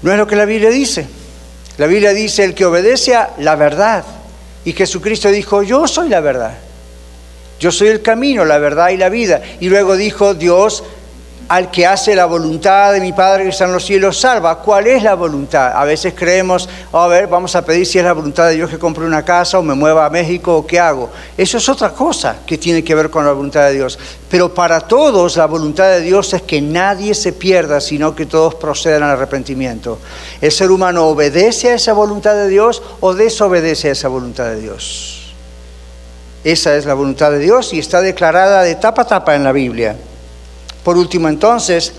No 0.00 0.12
es 0.12 0.16
lo 0.16 0.26
que 0.26 0.36
la 0.36 0.46
Biblia 0.46 0.70
dice. 0.70 1.06
La 1.78 1.86
Biblia 1.86 2.12
dice 2.12 2.44
el 2.44 2.54
que 2.54 2.64
obedece 2.64 3.14
a 3.14 3.30
la 3.38 3.56
verdad. 3.56 4.04
Y 4.64 4.72
Jesucristo 4.72 5.30
dijo, 5.30 5.62
yo 5.62 5.86
soy 5.86 6.08
la 6.08 6.20
verdad. 6.20 6.54
Yo 7.60 7.70
soy 7.72 7.88
el 7.88 8.02
camino, 8.02 8.44
la 8.44 8.58
verdad 8.58 8.90
y 8.90 8.96
la 8.96 9.08
vida. 9.08 9.40
Y 9.60 9.68
luego 9.68 9.96
dijo 9.96 10.34
Dios, 10.34 10.84
al 11.48 11.70
que 11.70 11.86
hace 11.86 12.16
la 12.16 12.26
voluntad 12.26 12.92
de 12.92 13.00
mi 13.00 13.12
Padre 13.12 13.44
que 13.44 13.50
está 13.50 13.66
en 13.66 13.72
los 13.72 13.84
cielos 13.84 14.18
salva. 14.18 14.58
¿Cuál 14.58 14.88
es 14.88 15.02
la 15.02 15.14
voluntad? 15.14 15.72
A 15.74 15.84
veces 15.84 16.14
creemos, 16.16 16.68
oh, 16.92 16.98
a 16.98 17.08
ver, 17.08 17.28
vamos 17.28 17.54
a 17.54 17.64
pedir 17.64 17.86
si 17.86 17.98
es 17.98 18.04
la 18.04 18.12
voluntad 18.12 18.48
de 18.48 18.54
Dios 18.54 18.70
que 18.70 18.78
compre 18.78 19.04
una 19.04 19.24
casa 19.24 19.58
o 19.58 19.62
me 19.62 19.74
mueva 19.74 20.06
a 20.06 20.10
México 20.10 20.56
o 20.56 20.66
qué 20.66 20.80
hago. 20.80 21.10
Eso 21.36 21.58
es 21.58 21.68
otra 21.68 21.90
cosa 21.90 22.38
que 22.44 22.58
tiene 22.58 22.82
que 22.82 22.94
ver 22.94 23.10
con 23.10 23.24
la 23.24 23.32
voluntad 23.32 23.66
de 23.66 23.74
Dios. 23.74 23.98
Pero 24.28 24.52
para 24.52 24.80
todos 24.80 25.36
la 25.36 25.46
voluntad 25.46 25.88
de 25.88 26.00
Dios 26.00 26.34
es 26.34 26.42
que 26.42 26.60
nadie 26.60 27.14
se 27.14 27.32
pierda, 27.32 27.80
sino 27.80 28.14
que 28.14 28.26
todos 28.26 28.56
procedan 28.56 29.04
al 29.04 29.10
arrepentimiento. 29.10 29.98
¿El 30.40 30.50
ser 30.50 30.70
humano 30.70 31.06
obedece 31.06 31.70
a 31.70 31.74
esa 31.74 31.92
voluntad 31.92 32.34
de 32.34 32.48
Dios 32.48 32.82
o 33.00 33.14
desobedece 33.14 33.88
a 33.88 33.92
esa 33.92 34.08
voluntad 34.08 34.46
de 34.46 34.60
Dios? 34.60 35.34
Esa 36.42 36.76
es 36.76 36.86
la 36.86 36.94
voluntad 36.94 37.30
de 37.30 37.38
Dios 37.38 37.72
y 37.72 37.78
está 37.78 38.00
declarada 38.00 38.62
de 38.62 38.76
tapa 38.76 39.02
a 39.02 39.06
tapa 39.06 39.34
en 39.34 39.44
la 39.44 39.52
Biblia. 39.52 39.96
Por 40.86 40.96
último, 40.96 41.28
entonces, 41.28 41.92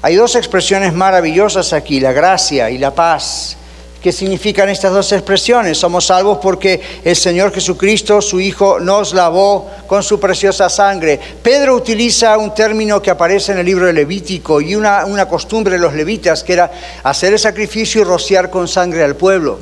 hay 0.00 0.16
dos 0.16 0.36
expresiones 0.36 0.94
maravillosas 0.94 1.74
aquí, 1.74 2.00
la 2.00 2.12
gracia 2.12 2.70
y 2.70 2.78
la 2.78 2.94
paz. 2.94 3.58
¿Qué 4.02 4.10
significan 4.10 4.70
estas 4.70 4.94
dos 4.94 5.12
expresiones? 5.12 5.76
Somos 5.76 6.06
salvos 6.06 6.38
porque 6.40 6.80
el 7.04 7.14
Señor 7.14 7.52
Jesucristo, 7.52 8.22
su 8.22 8.40
Hijo, 8.40 8.80
nos 8.80 9.12
lavó 9.12 9.70
con 9.86 10.02
su 10.02 10.18
preciosa 10.18 10.70
sangre. 10.70 11.20
Pedro 11.42 11.76
utiliza 11.76 12.38
un 12.38 12.54
término 12.54 13.02
que 13.02 13.10
aparece 13.10 13.52
en 13.52 13.58
el 13.58 13.66
libro 13.66 13.84
de 13.84 13.92
Levítico 13.92 14.62
y 14.62 14.76
una, 14.76 15.04
una 15.04 15.28
costumbre 15.28 15.74
de 15.74 15.82
los 15.82 15.92
levitas, 15.92 16.42
que 16.42 16.54
era 16.54 16.72
hacer 17.02 17.34
el 17.34 17.38
sacrificio 17.38 18.00
y 18.00 18.04
rociar 18.04 18.48
con 18.48 18.66
sangre 18.66 19.04
al 19.04 19.14
pueblo. 19.14 19.58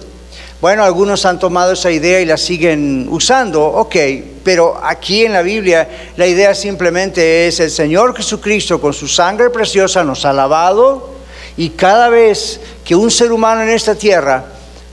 Bueno, 0.60 0.84
algunos 0.84 1.24
han 1.24 1.38
tomado 1.38 1.72
esa 1.72 1.90
idea 1.90 2.20
y 2.20 2.26
la 2.26 2.36
siguen 2.36 3.08
usando, 3.10 3.64
ok, 3.64 3.96
pero 4.44 4.78
aquí 4.82 5.24
en 5.24 5.32
la 5.32 5.40
Biblia 5.40 5.88
la 6.18 6.26
idea 6.26 6.54
simplemente 6.54 7.46
es 7.46 7.60
el 7.60 7.70
Señor 7.70 8.14
Jesucristo 8.14 8.78
con 8.78 8.92
su 8.92 9.08
sangre 9.08 9.48
preciosa 9.48 10.04
nos 10.04 10.26
ha 10.26 10.34
lavado 10.34 11.14
y 11.56 11.70
cada 11.70 12.10
vez 12.10 12.60
que 12.84 12.94
un 12.94 13.10
ser 13.10 13.32
humano 13.32 13.62
en 13.62 13.70
esta 13.70 13.94
tierra 13.94 14.44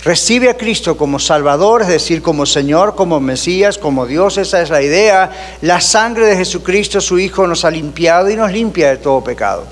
recibe 0.06 0.50
a 0.50 0.56
Cristo 0.56 0.96
como 0.96 1.20
Salvador, 1.20 1.82
es 1.82 1.90
decir, 1.90 2.22
como 2.22 2.46
Señor, 2.46 2.96
como 2.96 3.20
Mesías, 3.20 3.78
como 3.78 4.06
Dios, 4.06 4.38
esa 4.38 4.62
es 4.62 4.70
la 4.70 4.82
idea, 4.82 5.58
la 5.62 5.82
sangre 5.82 6.28
de 6.28 6.38
Jesucristo, 6.38 7.02
su 7.02 7.20
Hijo, 7.20 7.46
nos 7.46 7.66
ha 7.66 7.72
limpiado 7.72 8.30
y 8.30 8.38
nos 8.38 8.54
limpia 8.54 8.92
de 8.92 8.98
todo 8.98 9.22
pecado. 9.22 9.66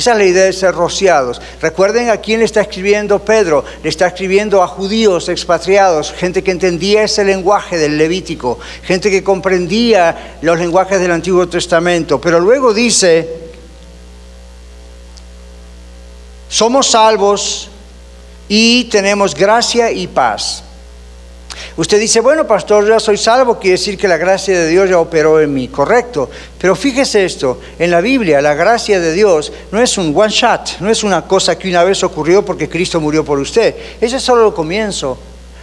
Esa 0.00 0.12
es 0.12 0.16
la 0.16 0.24
idea 0.24 0.44
de 0.44 0.54
ser 0.54 0.74
rociados. 0.74 1.42
Recuerden 1.60 2.08
a 2.08 2.16
quién 2.16 2.38
le 2.38 2.46
está 2.46 2.62
escribiendo 2.62 3.18
Pedro. 3.18 3.66
Le 3.82 3.90
está 3.90 4.06
escribiendo 4.06 4.62
a 4.62 4.66
judíos 4.66 5.28
expatriados, 5.28 6.10
gente 6.10 6.42
que 6.42 6.52
entendía 6.52 7.02
ese 7.02 7.22
lenguaje 7.22 7.76
del 7.76 7.98
Levítico, 7.98 8.58
gente 8.82 9.10
que 9.10 9.22
comprendía 9.22 10.38
los 10.40 10.58
lenguajes 10.58 10.98
del 11.00 11.10
Antiguo 11.10 11.46
Testamento. 11.50 12.18
Pero 12.18 12.40
luego 12.40 12.72
dice, 12.72 13.28
somos 16.48 16.86
salvos 16.86 17.68
y 18.48 18.84
tenemos 18.84 19.34
gracia 19.34 19.92
y 19.92 20.06
paz. 20.06 20.64
Usted 21.76 21.98
dice, 21.98 22.20
bueno, 22.20 22.46
pastor, 22.46 22.86
ya 22.86 23.00
soy 23.00 23.16
salvo, 23.16 23.58
quiere 23.58 23.78
decir 23.78 23.96
que 23.96 24.08
la 24.08 24.16
gracia 24.16 24.58
de 24.58 24.68
Dios 24.68 24.88
ya 24.88 24.98
operó 24.98 25.40
en 25.40 25.52
mí. 25.52 25.68
Correcto. 25.68 26.28
Pero 26.58 26.74
fíjese 26.76 27.24
esto, 27.24 27.60
en 27.78 27.90
la 27.90 28.00
Biblia 28.00 28.40
la 28.42 28.54
gracia 28.54 29.00
de 29.00 29.12
Dios 29.12 29.52
no 29.72 29.80
es 29.80 29.96
un 29.98 30.12
one 30.16 30.32
shot, 30.32 30.80
no 30.80 30.90
es 30.90 31.02
una 31.04 31.22
cosa 31.22 31.58
que 31.58 31.68
una 31.68 31.84
vez 31.84 32.02
ocurrió 32.02 32.44
porque 32.44 32.68
Cristo 32.68 33.00
murió 33.00 33.24
por 33.24 33.38
usted. 33.38 33.74
Ese 34.00 34.16
es 34.16 34.22
solo 34.22 34.48
el 34.48 34.54
comienzo. 34.54 35.18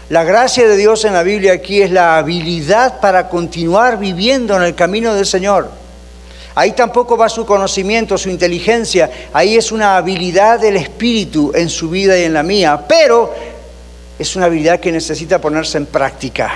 La 0.09 0.23
gracia 0.23 0.67
de 0.67 0.77
Dios 0.77 1.03
en 1.03 1.13
la 1.13 1.23
Biblia 1.23 1.53
aquí 1.53 1.81
es 1.81 1.91
la 1.91 2.17
habilidad 2.17 3.01
para 3.01 3.27
continuar 3.27 3.99
viviendo 3.99 4.55
en 4.55 4.63
el 4.63 4.73
camino 4.73 5.13
del 5.13 5.25
Señor. 5.25 5.69
Ahí 6.55 6.71
tampoco 6.71 7.17
va 7.17 7.29
su 7.29 7.45
conocimiento, 7.45 8.17
su 8.17 8.29
inteligencia, 8.29 9.11
ahí 9.31 9.57
es 9.57 9.71
una 9.71 9.97
habilidad 9.97 10.59
del 10.59 10.77
Espíritu 10.77 11.51
en 11.53 11.69
su 11.69 11.89
vida 11.89 12.17
y 12.17 12.23
en 12.23 12.33
la 12.33 12.41
mía. 12.41 12.85
Pero 12.87 13.31
es 14.19 14.35
una 14.35 14.45
habilidad 14.45 14.79
que 14.79 14.91
necesita 14.91 15.39
ponerse 15.39 15.77
en 15.77 15.85
práctica. 15.85 16.51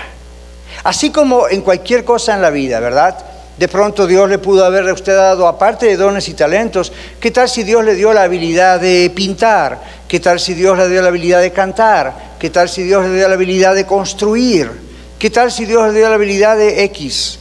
Así 0.83 1.11
como 1.11 1.47
en 1.47 1.61
cualquier 1.61 2.03
cosa 2.03 2.33
en 2.33 2.41
la 2.41 2.49
vida, 2.49 2.79
¿verdad? 2.79 3.17
De 3.57 3.67
pronto 3.67 4.07
Dios 4.07 4.29
le 4.29 4.39
pudo 4.39 4.65
haber 4.65 4.87
a 4.89 4.93
usted 4.93 5.15
dado, 5.15 5.47
aparte 5.47 5.85
de 5.85 5.97
dones 5.97 6.27
y 6.29 6.33
talentos, 6.33 6.91
¿qué 7.19 7.29
tal 7.29 7.47
si 7.47 7.63
Dios 7.63 7.85
le 7.85 7.95
dio 7.95 8.11
la 8.13 8.23
habilidad 8.23 8.79
de 8.79 9.11
pintar? 9.13 9.79
¿Qué 10.07 10.19
tal 10.19 10.39
si 10.39 10.53
Dios 10.53 10.77
le 10.77 10.89
dio 10.89 11.01
la 11.01 11.09
habilidad 11.09 11.41
de 11.41 11.51
cantar? 11.51 12.31
¿Qué 12.39 12.49
tal 12.49 12.69
si 12.69 12.83
Dios 12.83 13.05
le 13.05 13.13
dio 13.13 13.27
la 13.27 13.35
habilidad 13.35 13.75
de 13.75 13.85
construir? 13.85 14.71
¿Qué 15.19 15.29
tal 15.29 15.51
si 15.51 15.65
Dios 15.65 15.87
le 15.87 15.99
dio 15.99 16.09
la 16.09 16.15
habilidad 16.15 16.57
de 16.57 16.83
X? 16.85 17.37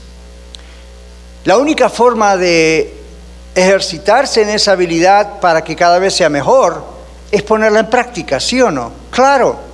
La 1.44 1.56
única 1.56 1.88
forma 1.88 2.36
de 2.36 2.94
ejercitarse 3.54 4.42
en 4.42 4.50
esa 4.50 4.72
habilidad 4.72 5.40
para 5.40 5.64
que 5.64 5.74
cada 5.74 5.98
vez 5.98 6.14
sea 6.14 6.28
mejor 6.28 6.84
es 7.30 7.42
ponerla 7.42 7.80
en 7.80 7.88
práctica, 7.88 8.38
¿sí 8.38 8.60
o 8.60 8.70
no? 8.70 8.92
Claro. 9.10 9.69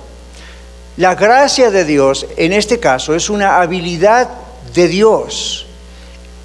La 0.97 1.13
gracia 1.13 1.69
de 1.69 1.85
Dios, 1.85 2.25
en 2.37 2.53
este 2.53 2.79
caso, 2.79 3.13
es 3.13 3.29
una 3.29 3.61
habilidad 3.61 4.29
de 4.73 4.87
Dios. 4.87 5.67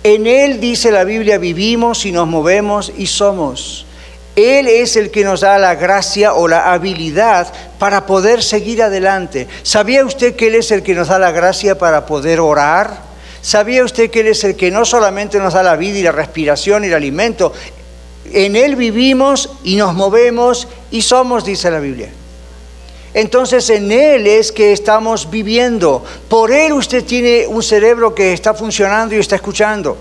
En 0.05 0.27
Él, 0.27 0.61
dice 0.61 0.91
la 0.91 1.05
Biblia, 1.05 1.39
vivimos 1.39 2.05
y 2.05 2.13
nos 2.13 2.29
movemos 2.29 2.93
y 2.99 3.07
somos. 3.07 3.87
Él 4.37 4.69
es 4.69 4.97
el 4.97 5.11
que 5.11 5.25
nos 5.25 5.41
da 5.41 5.59
la 5.59 5.75
gracia 5.75 6.35
o 6.35 6.49
la 6.49 6.71
habilidad 6.75 7.51
para 7.79 8.05
poder 8.05 8.43
seguir 8.43 8.83
adelante. 8.83 9.49
¿Sabía 9.63 10.05
usted 10.05 10.37
que 10.37 10.49
Él 10.49 10.57
es 10.57 10.71
el 10.71 10.83
que 10.83 10.95
nos 10.95 11.09
da 11.09 11.19
la 11.19 11.31
gracia 11.31 11.79
para 11.79 12.05
poder 12.05 12.39
orar? 12.39 13.01
¿Sabía 13.41 13.83
usted 13.83 14.11
que 14.11 14.21
Él 14.21 14.27
es 14.27 14.45
el 14.45 14.55
que 14.55 14.71
no 14.71 14.85
solamente 14.85 15.39
nos 15.39 15.55
da 15.55 15.63
la 15.63 15.77
vida 15.77 15.99
y 15.99 16.03
la 16.03 16.13
respiración 16.13 16.85
y 16.85 16.89
el 16.89 16.95
alimento? 16.95 17.55
En 18.31 18.57
Él 18.57 18.77
vivimos 18.77 19.49
y 19.65 19.77
nos 19.77 19.95
movemos 19.95 20.69
y 20.91 21.01
somos, 21.01 21.43
dice 21.43 21.71
la 21.71 21.81
Biblia. 21.81 22.11
Entonces 23.15 23.69
en 23.71 23.93
Él 23.93 24.27
es 24.27 24.53
que 24.53 24.73
estamos 24.73 25.31
viviendo. 25.31 26.03
Por 26.29 26.51
Él 26.51 26.73
usted 26.73 27.05
tiene 27.05 27.47
un 27.47 27.63
cerebro 27.63 28.15
que 28.15 28.33
está 28.33 28.55
funcionando 28.55 29.15
y 29.15 29.19
está 29.19 29.37
escuchando. 29.37 29.97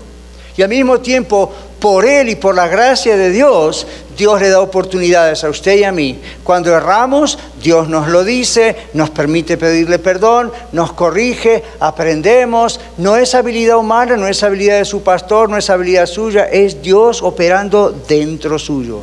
Y 0.56 0.62
al 0.62 0.68
mismo 0.68 1.00
tiempo, 1.00 1.50
por 1.80 2.04
Él 2.04 2.28
y 2.28 2.36
por 2.36 2.54
la 2.54 2.68
gracia 2.68 3.16
de 3.16 3.30
Dios, 3.30 3.86
Dios 4.16 4.40
le 4.40 4.50
da 4.50 4.60
oportunidades 4.60 5.42
a 5.44 5.48
usted 5.48 5.78
y 5.78 5.84
a 5.84 5.92
mí. 5.92 6.20
Cuando 6.44 6.74
erramos, 6.74 7.38
Dios 7.62 7.88
nos 7.88 8.08
lo 8.08 8.22
dice, 8.22 8.76
nos 8.92 9.10
permite 9.10 9.56
pedirle 9.56 9.98
perdón, 9.98 10.52
nos 10.72 10.92
corrige, 10.92 11.64
aprendemos. 11.80 12.80
No 12.98 13.16
es 13.16 13.34
habilidad 13.34 13.78
humana, 13.78 14.16
no 14.16 14.28
es 14.28 14.42
habilidad 14.42 14.78
de 14.78 14.84
su 14.84 15.02
pastor, 15.02 15.48
no 15.48 15.56
es 15.56 15.70
habilidad 15.70 16.06
suya, 16.06 16.44
es 16.44 16.82
Dios 16.82 17.22
operando 17.22 17.90
dentro 17.90 18.58
suyo. 18.58 19.02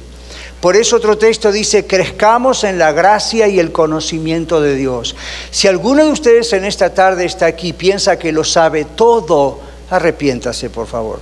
Por 0.62 0.76
eso 0.76 0.98
otro 0.98 1.18
texto 1.18 1.52
dice, 1.52 1.88
crezcamos 1.88 2.66
en 2.66 2.78
la 2.78 2.92
gracia 2.92 3.48
y 3.48 3.60
el 3.60 3.72
conocimiento 3.72 4.60
de 4.60 4.76
Dios. 4.76 5.16
Si 5.52 5.68
alguno 5.68 6.04
de 6.04 6.12
ustedes 6.12 6.52
en 6.52 6.66
esta 6.66 6.94
tarde 6.94 7.26
está 7.26 7.46
aquí 7.46 7.72
piensa 7.72 8.20
que 8.20 8.34
lo 8.34 8.44
sabe 8.44 8.84
todo, 8.84 9.60
arrepiéntase, 9.90 10.70
por 10.70 10.88
favor. 10.88 11.22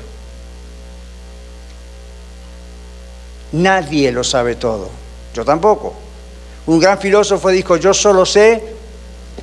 Nadie 3.52 4.12
lo 4.12 4.24
sabe 4.24 4.56
todo. 4.56 4.90
Yo 5.34 5.46
tampoco. 5.46 5.94
Un 6.66 6.80
gran 6.80 7.00
filósofo 7.00 7.50
dijo, 7.50 7.78
yo 7.78 7.94
solo 7.94 8.26
sé 8.26 8.62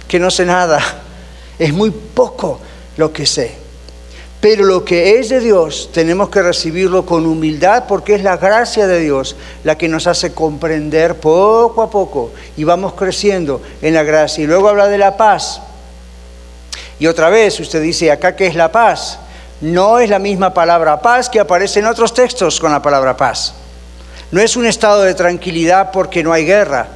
que 0.08 0.18
no 0.18 0.30
sé 0.30 0.44
nada. 0.44 0.80
Es 1.58 1.72
muy 1.72 1.90
poco 1.90 2.60
lo 2.96 3.12
que 3.12 3.26
sé. 3.26 3.63
Pero 4.44 4.66
lo 4.66 4.84
que 4.84 5.18
es 5.18 5.30
de 5.30 5.40
Dios 5.40 5.88
tenemos 5.90 6.28
que 6.28 6.42
recibirlo 6.42 7.06
con 7.06 7.24
humildad 7.24 7.84
porque 7.88 8.14
es 8.14 8.22
la 8.22 8.36
gracia 8.36 8.86
de 8.86 9.00
Dios 9.00 9.36
la 9.64 9.78
que 9.78 9.88
nos 9.88 10.06
hace 10.06 10.34
comprender 10.34 11.14
poco 11.14 11.80
a 11.80 11.88
poco 11.88 12.30
y 12.54 12.62
vamos 12.62 12.92
creciendo 12.92 13.62
en 13.80 13.94
la 13.94 14.02
gracia. 14.02 14.44
Y 14.44 14.46
luego 14.46 14.68
habla 14.68 14.88
de 14.88 14.98
la 14.98 15.16
paz. 15.16 15.62
Y 16.98 17.06
otra 17.06 17.30
vez 17.30 17.58
usted 17.58 17.80
dice, 17.80 18.10
acá 18.10 18.36
qué 18.36 18.46
es 18.46 18.54
la 18.54 18.70
paz. 18.70 19.18
No 19.62 19.98
es 19.98 20.10
la 20.10 20.18
misma 20.18 20.52
palabra 20.52 21.00
paz 21.00 21.30
que 21.30 21.40
aparece 21.40 21.80
en 21.80 21.86
otros 21.86 22.12
textos 22.12 22.60
con 22.60 22.70
la 22.70 22.82
palabra 22.82 23.16
paz. 23.16 23.54
No 24.30 24.42
es 24.42 24.56
un 24.56 24.66
estado 24.66 25.04
de 25.04 25.14
tranquilidad 25.14 25.90
porque 25.90 26.22
no 26.22 26.34
hay 26.34 26.44
guerra. 26.44 26.86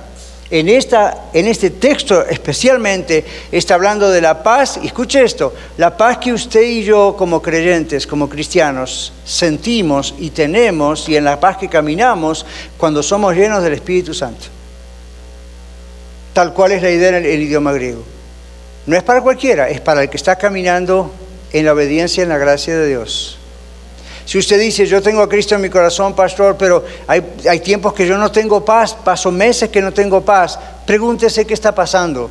En, 0.51 0.69
esta, 0.71 1.27
en 1.35 1.47
este 1.47 1.69
texto 1.69 2.25
especialmente 2.25 3.23
está 3.53 3.75
hablando 3.75 4.09
de 4.11 4.23
la 4.23 4.43
paz, 4.43 4.79
escuche 4.83 5.23
esto, 5.23 5.55
la 5.77 5.95
paz 5.95 6.17
que 6.17 6.33
usted 6.33 6.63
y 6.63 6.83
yo 6.85 7.15
como 7.19 7.43
creyentes, 7.43 8.07
como 8.07 8.31
cristianos, 8.31 9.13
sentimos 9.27 10.15
y 10.19 10.31
tenemos 10.31 11.07
y 11.07 11.17
en 11.17 11.25
la 11.25 11.39
paz 11.39 11.59
que 11.59 11.69
caminamos 11.69 12.47
cuando 12.79 13.03
somos 13.03 13.35
llenos 13.35 13.63
del 13.63 13.75
Espíritu 13.75 14.15
Santo. 14.15 14.47
Tal 16.33 16.55
cual 16.55 16.73
es 16.73 16.83
la 16.83 16.91
idea 16.91 17.11
en 17.11 17.27
el, 17.27 17.43
idioma 17.43 17.73
griego. 17.73 18.03
No 18.87 18.97
es 18.97 19.03
para 19.03 19.21
cualquiera, 19.21 19.69
es 19.69 19.83
para 19.83 20.03
el 20.03 20.09
que 20.09 20.17
está 20.17 20.37
caminando 20.37 21.13
en 21.53 21.67
la 21.67 21.75
obediencia 21.75 22.23
en 22.23 22.31
la 22.31 22.39
gracia 22.39 22.75
de 22.75 22.87
Dios. 22.87 23.39
Si 24.29 24.37
usted 24.37 24.61
dice, 24.61 24.85
yo 24.85 25.01
tengo 25.01 25.23
a 25.23 25.29
Cristo 25.29 25.55
en 25.55 25.63
mi 25.63 25.71
corazón, 25.71 26.15
pastor, 26.15 26.55
pero 26.59 26.85
hay, 27.07 27.23
hay 27.49 27.61
tiempos 27.61 27.95
que 27.95 28.07
yo 28.07 28.19
no 28.19 28.31
tengo 28.31 28.63
paz, 28.63 28.93
paso 28.93 29.33
meses 29.33 29.71
que 29.71 29.81
no 29.81 29.91
tengo 29.91 30.21
paz, 30.21 30.59
pregúntese 30.85 31.47
qué 31.47 31.55
está 31.55 31.75
pasando. 31.75 32.31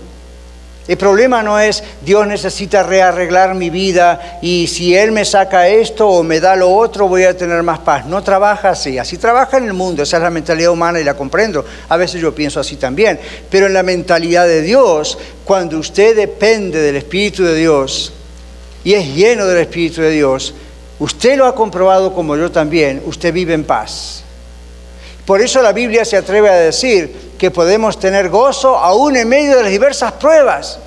El 0.88 0.96
problema 0.96 1.42
no 1.42 1.60
es 1.60 1.84
Dios 2.06 2.28
necesita 2.28 2.84
rearreglar 2.84 3.56
mi 3.56 3.72
vida 3.72 4.38
y 4.44 4.68
si 4.68 4.96
Él 4.96 5.12
me 5.12 5.26
saca 5.26 5.68
esto 5.68 6.08
o 6.08 6.22
me 6.22 6.40
da 6.40 6.56
lo 6.56 6.72
otro 6.72 7.08
voy 7.08 7.24
a 7.24 7.36
tener 7.36 7.64
más 7.64 7.80
paz. 7.80 8.06
No 8.06 8.22
trabaja 8.22 8.70
así. 8.70 9.00
Así 9.00 9.18
trabaja 9.18 9.58
en 9.58 9.66
el 9.66 9.74
mundo. 9.74 10.04
Esa 10.04 10.18
es 10.18 10.24
la 10.24 10.30
mentalidad 10.30 10.72
humana 10.72 11.00
y 11.00 11.04
la 11.04 11.16
comprendo. 11.16 11.66
A 11.90 11.98
veces 11.98 12.22
yo 12.22 12.36
pienso 12.36 12.60
así 12.60 12.76
también. 12.76 13.20
Pero 13.50 13.66
en 13.66 13.74
la 13.74 13.82
mentalidad 13.82 14.46
de 14.46 14.62
Dios, 14.62 15.18
cuando 15.44 15.80
usted 15.80 16.16
depende 16.16 16.80
del 16.80 16.98
Espíritu 16.98 17.44
de 17.44 17.56
Dios 17.56 18.14
y 18.84 18.94
es 18.94 19.16
lleno 19.16 19.48
del 19.48 19.58
Espíritu 19.58 20.04
de 20.04 20.12
Dios, 20.12 20.54
Usted 21.00 21.38
lo 21.38 21.46
ha 21.46 21.56
comprobado 21.56 22.14
como 22.14 22.36
yo 22.36 22.52
también, 22.52 23.04
usted 23.06 23.32
vive 23.32 23.54
en 23.54 23.64
paz. 23.64 24.24
Por 25.26 25.42
eso 25.42 25.62
la 25.62 25.74
Biblia 25.74 26.06
se 26.06 26.18
atreve 26.18 26.50
a 26.50 26.56
decir 26.56 27.34
que 27.38 27.52
podemos 27.52 28.00
tener 28.00 28.30
gozo 28.30 28.78
aún 28.78 29.16
en 29.16 29.28
medio 29.28 29.58
de 29.58 29.64
las 29.64 29.72
diversas 29.72 30.14
pruebas, 30.14 30.80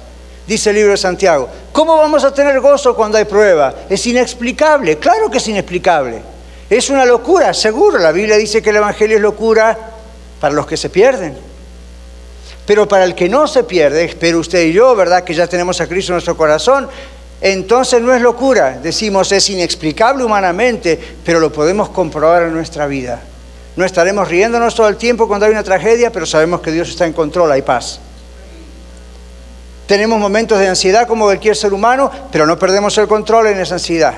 dice 0.47 0.71
el 0.71 0.77
libro 0.77 0.93
de 0.93 0.97
Santiago. 0.97 1.49
¿Cómo 1.73 1.97
vamos 1.97 2.25
a 2.25 2.35
tener 2.35 2.59
gozo 2.61 2.97
cuando 2.97 3.19
hay 3.19 3.25
prueba? 3.25 3.75
Es 3.89 4.07
inexplicable, 4.07 4.99
claro 4.99 5.31
que 5.31 5.39
es 5.39 5.47
inexplicable. 5.47 6.23
Es 6.71 6.89
una 6.89 7.05
locura, 7.05 7.53
seguro. 7.53 7.99
La 7.99 8.13
Biblia 8.13 8.37
dice 8.37 8.63
que 8.63 8.71
el 8.71 8.77
Evangelio 8.77 9.17
es 9.17 9.23
locura 9.23 9.77
para 10.41 10.55
los 10.55 10.67
que 10.67 10.77
se 10.77 10.89
pierden. 10.89 11.37
Pero 12.65 12.87
para 12.87 13.05
el 13.05 13.17
que 13.17 13.29
no 13.29 13.49
se 13.49 13.65
pierde, 13.65 14.05
espero 14.05 14.39
usted 14.39 14.63
y 14.63 14.73
yo, 14.73 14.95
¿verdad? 14.95 15.25
Que 15.25 15.35
ya 15.35 15.49
tenemos 15.49 15.81
a 15.81 15.89
Cristo 15.89 16.13
en 16.13 16.15
nuestro 16.15 16.37
corazón, 16.37 16.89
entonces 17.41 18.03
no 18.03 18.15
es 18.15 18.21
locura, 18.21 18.79
decimos 18.83 19.33
es 19.33 19.49
inexplicable 19.49 20.25
humanamente, 20.25 20.99
pero 21.25 21.41
lo 21.41 21.51
podemos 21.51 21.89
comprobar 21.89 22.43
en 22.43 22.53
nuestra 22.53 22.87
vida. 22.87 23.21
No 23.77 23.85
estaremos 23.85 24.29
riéndonos 24.29 24.75
todo 24.75 24.89
el 24.89 24.97
tiempo 24.97 25.27
cuando 25.27 25.47
hay 25.47 25.53
una 25.53 25.63
tragedia, 25.63 26.13
pero 26.13 26.27
sabemos 26.27 26.61
que 26.61 26.71
Dios 26.71 26.91
está 26.91 27.07
en 27.07 27.15
control, 27.15 27.51
hay 27.53 27.63
paz. 27.63 28.01
Tenemos 29.87 30.21
momentos 30.21 30.59
de 30.59 30.69
ansiedad 30.69 31.09
como 31.09 31.25
cualquier 31.25 31.57
ser 31.57 31.73
humano, 31.73 32.11
pero 32.31 32.47
no 32.47 32.59
perdemos 32.59 32.97
el 32.99 33.09
control 33.09 33.49
en 33.49 33.61
esa 33.61 33.75
ansiedad. 33.75 34.15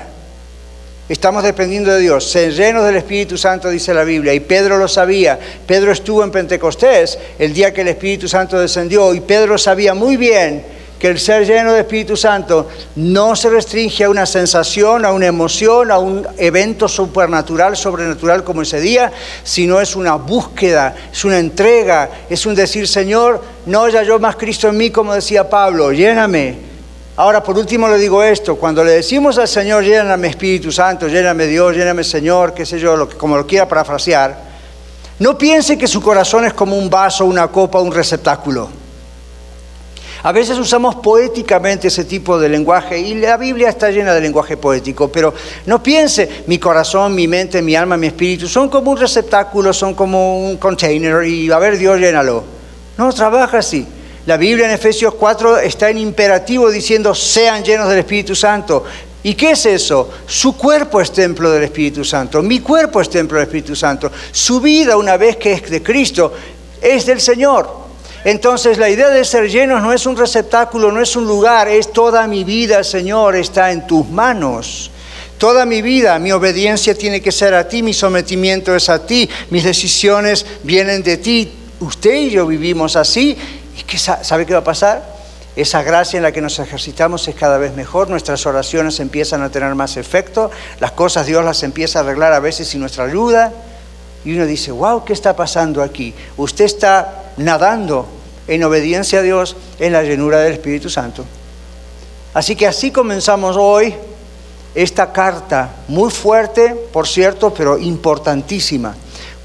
Estamos 1.07 1.43
dependiendo 1.43 1.93
de 1.93 1.99
Dios, 1.99 2.29
ser 2.29 2.53
llenos 2.53 2.85
del 2.85 2.97
Espíritu 2.97 3.37
Santo, 3.37 3.69
dice 3.69 3.93
la 3.93 4.03
Biblia, 4.03 4.33
y 4.33 4.39
Pedro 4.39 4.77
lo 4.77 4.87
sabía. 4.87 5.39
Pedro 5.65 5.91
estuvo 5.91 6.23
en 6.23 6.31
Pentecostés 6.31 7.17
el 7.39 7.53
día 7.53 7.73
que 7.73 7.81
el 7.81 7.87
Espíritu 7.89 8.27
Santo 8.27 8.59
descendió, 8.59 9.13
y 9.13 9.21
Pedro 9.21 9.57
sabía 9.57 9.93
muy 9.93 10.17
bien 10.17 10.82
que 11.03 11.09
el 11.09 11.19
ser 11.19 11.45
lleno 11.45 11.73
de 11.73 11.81
Espíritu 11.81 12.15
Santo 12.15 12.69
no 12.95 13.35
se 13.35 13.49
restringe 13.49 14.05
a 14.05 14.09
una 14.09 14.25
sensación, 14.25 15.03
a 15.03 15.11
una 15.11 15.25
emoción, 15.25 15.91
a 15.91 15.97
un 15.97 16.25
evento 16.37 16.87
supernatural, 16.87 17.75
sobrenatural 17.75 18.45
como 18.45 18.61
ese 18.61 18.79
día, 18.79 19.11
sino 19.43 19.81
es 19.81 19.97
una 19.97 20.15
búsqueda, 20.15 20.95
es 21.11 21.25
una 21.25 21.39
entrega, 21.39 22.09
es 22.29 22.45
un 22.45 22.55
decir, 22.55 22.87
Señor, 22.87 23.43
no 23.65 23.83
haya 23.83 24.01
yo 24.03 24.17
más 24.17 24.37
Cristo 24.37 24.69
en 24.69 24.77
mí, 24.77 24.91
como 24.91 25.13
decía 25.13 25.49
Pablo, 25.49 25.91
lléname. 25.91 26.55
Ahora, 27.17 27.43
por 27.43 27.57
último 27.57 27.89
le 27.89 27.97
digo 27.97 28.23
esto, 28.23 28.55
cuando 28.55 28.81
le 28.81 28.91
decimos 28.91 29.37
al 29.37 29.49
Señor, 29.49 29.83
lléname 29.83 30.29
Espíritu 30.29 30.71
Santo, 30.71 31.09
lléname 31.09 31.47
Dios, 31.47 31.75
lléname 31.75 32.05
Señor, 32.05 32.53
qué 32.53 32.65
sé 32.65 32.79
yo, 32.79 32.95
lo 32.95 33.09
que, 33.09 33.17
como 33.17 33.35
lo 33.35 33.45
quiera 33.45 33.67
parafrasear, 33.67 34.37
no 35.19 35.37
piense 35.37 35.77
que 35.77 35.85
su 35.85 36.01
corazón 36.01 36.45
es 36.45 36.53
como 36.53 36.77
un 36.77 36.89
vaso, 36.89 37.25
una 37.25 37.49
copa, 37.49 37.81
un 37.81 37.91
receptáculo. 37.91 38.82
A 40.25 40.31
veces 40.31 40.57
usamos 40.57 40.95
poéticamente 40.95 41.89
ese 41.89 42.05
tipo 42.05 42.39
de 42.39 42.47
lenguaje 42.47 42.97
y 42.97 43.15
la 43.15 43.35
Biblia 43.35 43.67
está 43.67 43.91
llena 43.91 44.13
de 44.13 44.21
lenguaje 44.21 44.55
poético, 44.55 45.11
pero 45.11 45.33
no 45.65 45.83
piense 45.83 46.43
mi 46.47 46.59
corazón, 46.59 47.13
mi 47.13 47.27
mente, 47.27 47.61
mi 47.61 47.75
alma, 47.75 47.97
mi 47.97 48.07
espíritu, 48.07 48.47
son 48.47 48.69
como 48.69 48.91
un 48.91 48.97
receptáculo, 48.97 49.73
son 49.73 49.93
como 49.93 50.39
un 50.47 50.55
container 50.55 51.27
y 51.27 51.51
a 51.51 51.59
ver 51.59 51.77
Dios 51.77 51.99
llénalo. 51.99 52.41
No 52.97 53.11
trabaja 53.11 53.57
así. 53.57 53.85
La 54.25 54.37
Biblia 54.37 54.65
en 54.65 54.71
Efesios 54.71 55.13
4 55.15 55.57
está 55.57 55.89
en 55.89 55.97
imperativo 55.97 56.71
diciendo 56.71 57.13
sean 57.13 57.61
llenos 57.61 57.89
del 57.89 57.99
Espíritu 57.99 58.33
Santo. 58.33 58.85
¿Y 59.23 59.33
qué 59.33 59.51
es 59.51 59.65
eso? 59.65 60.09
Su 60.25 60.55
cuerpo 60.55 61.01
es 61.01 61.11
templo 61.11 61.51
del 61.51 61.63
Espíritu 61.63 62.05
Santo, 62.05 62.41
mi 62.41 62.61
cuerpo 62.61 63.01
es 63.01 63.09
templo 63.09 63.37
del 63.37 63.47
Espíritu 63.47 63.75
Santo, 63.75 64.09
su 64.31 64.61
vida 64.61 64.95
una 64.95 65.17
vez 65.17 65.35
que 65.35 65.51
es 65.51 65.69
de 65.69 65.83
Cristo 65.83 66.31
es 66.81 67.05
del 67.05 67.19
Señor. 67.19 67.82
Entonces 68.25 68.77
la 68.77 68.89
idea 68.89 69.09
de 69.09 69.25
ser 69.25 69.49
llenos 69.49 69.81
no 69.81 69.91
es 69.91 70.05
un 70.05 70.15
receptáculo, 70.15 70.91
no 70.91 71.01
es 71.01 71.15
un 71.15 71.25
lugar, 71.25 71.67
es 71.67 71.91
toda 71.91 72.25
mi 72.27 72.43
vida, 72.43 72.83
Señor, 72.83 73.35
está 73.35 73.71
en 73.71 73.85
tus 73.85 74.07
manos. 74.09 74.91
Toda 75.37 75.65
mi 75.65 75.81
vida, 75.81 76.17
mi 76.19 76.31
obediencia 76.31 76.95
tiene 76.95 77.21
que 77.21 77.31
ser 77.31 77.53
a 77.53 77.67
ti, 77.67 77.83
mi 77.83 77.93
sometimiento 77.93 78.73
es 78.75 78.87
a 78.87 79.05
ti, 79.05 79.29
mis 79.49 79.65
decisiones 79.65 80.45
vienen 80.63 81.03
de 81.03 81.17
ti. 81.17 81.51
Usted 81.81 82.13
y 82.13 82.29
yo 82.29 82.47
vivimos 82.47 82.95
así. 82.95 83.37
¿Y 83.77 83.83
qué, 83.83 83.97
sabe 83.97 84.45
qué 84.45 84.53
va 84.53 84.59
a 84.59 84.63
pasar? 84.63 85.13
Esa 85.55 85.83
gracia 85.83 86.17
en 86.17 86.23
la 86.23 86.31
que 86.31 86.39
nos 86.39 86.57
ejercitamos 86.59 87.27
es 87.27 87.35
cada 87.35 87.57
vez 87.57 87.75
mejor, 87.75 88.09
nuestras 88.09 88.45
oraciones 88.45 88.99
empiezan 88.99 89.41
a 89.41 89.49
tener 89.49 89.75
más 89.75 89.97
efecto, 89.97 90.49
las 90.79 90.93
cosas 90.93 91.27
Dios 91.27 91.43
las 91.45 91.61
empieza 91.61 91.99
a 91.99 92.01
arreglar 92.03 92.33
a 92.33 92.39
veces 92.39 92.69
sin 92.69 92.79
nuestra 92.79 93.03
ayuda. 93.03 93.51
Y 94.25 94.33
uno 94.35 94.45
dice, 94.45 94.71
wow, 94.71 95.03
¿qué 95.03 95.13
está 95.13 95.35
pasando 95.35 95.81
aquí? 95.81 96.13
Usted 96.37 96.65
está 96.65 97.31
nadando 97.37 98.07
en 98.47 98.63
obediencia 98.63 99.19
a 99.19 99.21
Dios 99.21 99.55
en 99.79 99.93
la 99.93 100.03
llenura 100.03 100.39
del 100.39 100.53
Espíritu 100.53 100.89
Santo. 100.89 101.25
Así 102.33 102.55
que 102.55 102.67
así 102.67 102.91
comenzamos 102.91 103.57
hoy 103.57 103.93
esta 104.75 105.11
carta, 105.11 105.69
muy 105.87 106.09
fuerte, 106.09 106.75
por 106.91 107.07
cierto, 107.07 107.53
pero 107.53 107.77
importantísima. 107.77 108.95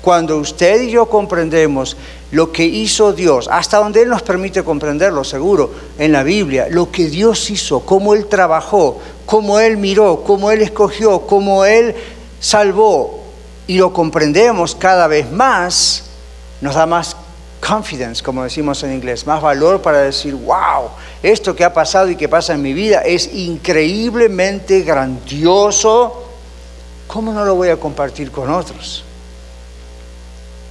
Cuando 0.01 0.39
usted 0.39 0.83
y 0.83 0.91
yo 0.91 1.07
comprendemos 1.07 1.97
lo 2.31 2.51
que 2.51 2.65
hizo 2.65 3.13
Dios, 3.13 3.49
hasta 3.51 3.79
donde 3.79 4.03
Él 4.03 4.09
nos 4.09 4.23
permite 4.23 4.63
comprenderlo, 4.63 5.25
seguro, 5.25 5.71
en 5.99 6.13
la 6.13 6.23
Biblia, 6.23 6.69
lo 6.71 6.91
que 6.91 7.09
Dios 7.09 7.51
hizo, 7.51 7.81
cómo 7.81 8.15
Él 8.15 8.27
trabajó, 8.27 8.99
cómo 9.27 9.59
Él 9.59 9.77
miró, 9.77 10.23
cómo 10.25 10.51
Él 10.51 10.63
escogió, 10.63 11.21
cómo 11.21 11.65
Él 11.65 11.95
salvó, 12.41 13.25
y 13.69 13.79
lo 13.79 13.93
comprendemos 13.93 14.75
cada 14.75 15.07
vez 15.07 15.31
más, 15.31 16.07
nos 16.61 16.75
da 16.75 16.87
más 16.87 17.17
confidence, 17.65 18.25
como 18.25 18.43
decimos 18.43 18.83
en 18.83 18.95
inglés, 18.95 19.25
más 19.25 19.41
valor 19.41 19.81
para 19.81 19.99
decir, 19.99 20.35
wow, 20.35 20.91
esto 21.23 21.55
que 21.55 21.63
ha 21.63 21.73
pasado 21.73 22.11
y 22.11 22.17
que 22.17 22.29
pasa 22.29 22.55
en 22.55 22.63
mi 22.63 22.73
vida 22.73 23.03
es 23.03 23.33
increíblemente 23.33 24.81
grandioso 24.81 26.25
¿cómo 27.09 27.33
no 27.33 27.45
lo 27.45 27.57
voy 27.57 27.71
a 27.71 27.77
compartir 27.77 28.31
con 28.31 28.51
otros? 28.51 29.03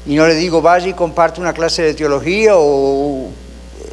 Y 0.06 0.16
no 0.16 0.26
le 0.26 0.36
digo, 0.36 0.62
vaya 0.62 0.88
y 0.88 0.94
comparte 0.94 1.42
una 1.42 1.52
clase 1.52 1.82
de 1.82 1.94
teología 1.94 2.54
o 2.56 3.30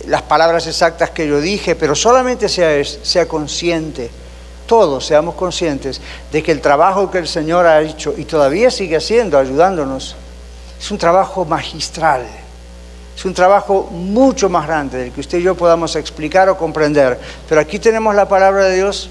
las 0.06 0.22
palabras 0.22 0.66
exactas 0.68 1.10
que 1.10 1.26
yo 1.26 1.40
dije, 1.40 1.74
pero 1.74 1.96
solamente 1.96 2.48
sea, 2.48 2.84
sea 2.84 3.26
consciente, 3.26 4.10
todos 4.66 5.06
seamos 5.06 5.34
conscientes 5.34 6.00
de 6.32 6.42
que 6.42 6.52
el 6.52 6.60
trabajo 6.60 7.10
que 7.10 7.18
el 7.18 7.28
Señor 7.28 7.66
ha 7.66 7.82
hecho 7.82 8.14
y 8.16 8.24
todavía 8.24 8.70
sigue 8.70 8.96
haciendo, 8.96 9.38
ayudándonos, 9.38 10.16
es 10.80 10.90
un 10.90 10.98
trabajo 10.98 11.44
magistral. 11.44 12.26
Es 13.16 13.24
un 13.24 13.32
trabajo 13.32 13.88
mucho 13.92 14.48
más 14.48 14.66
grande 14.66 14.98
del 14.98 15.12
que 15.12 15.20
usted 15.20 15.38
y 15.38 15.42
yo 15.42 15.54
podamos 15.54 15.94
explicar 15.94 16.48
o 16.48 16.58
comprender. 16.58 17.18
Pero 17.48 17.60
aquí 17.60 17.78
tenemos 17.78 18.14
la 18.14 18.28
palabra 18.28 18.64
de 18.64 18.76
Dios 18.76 19.08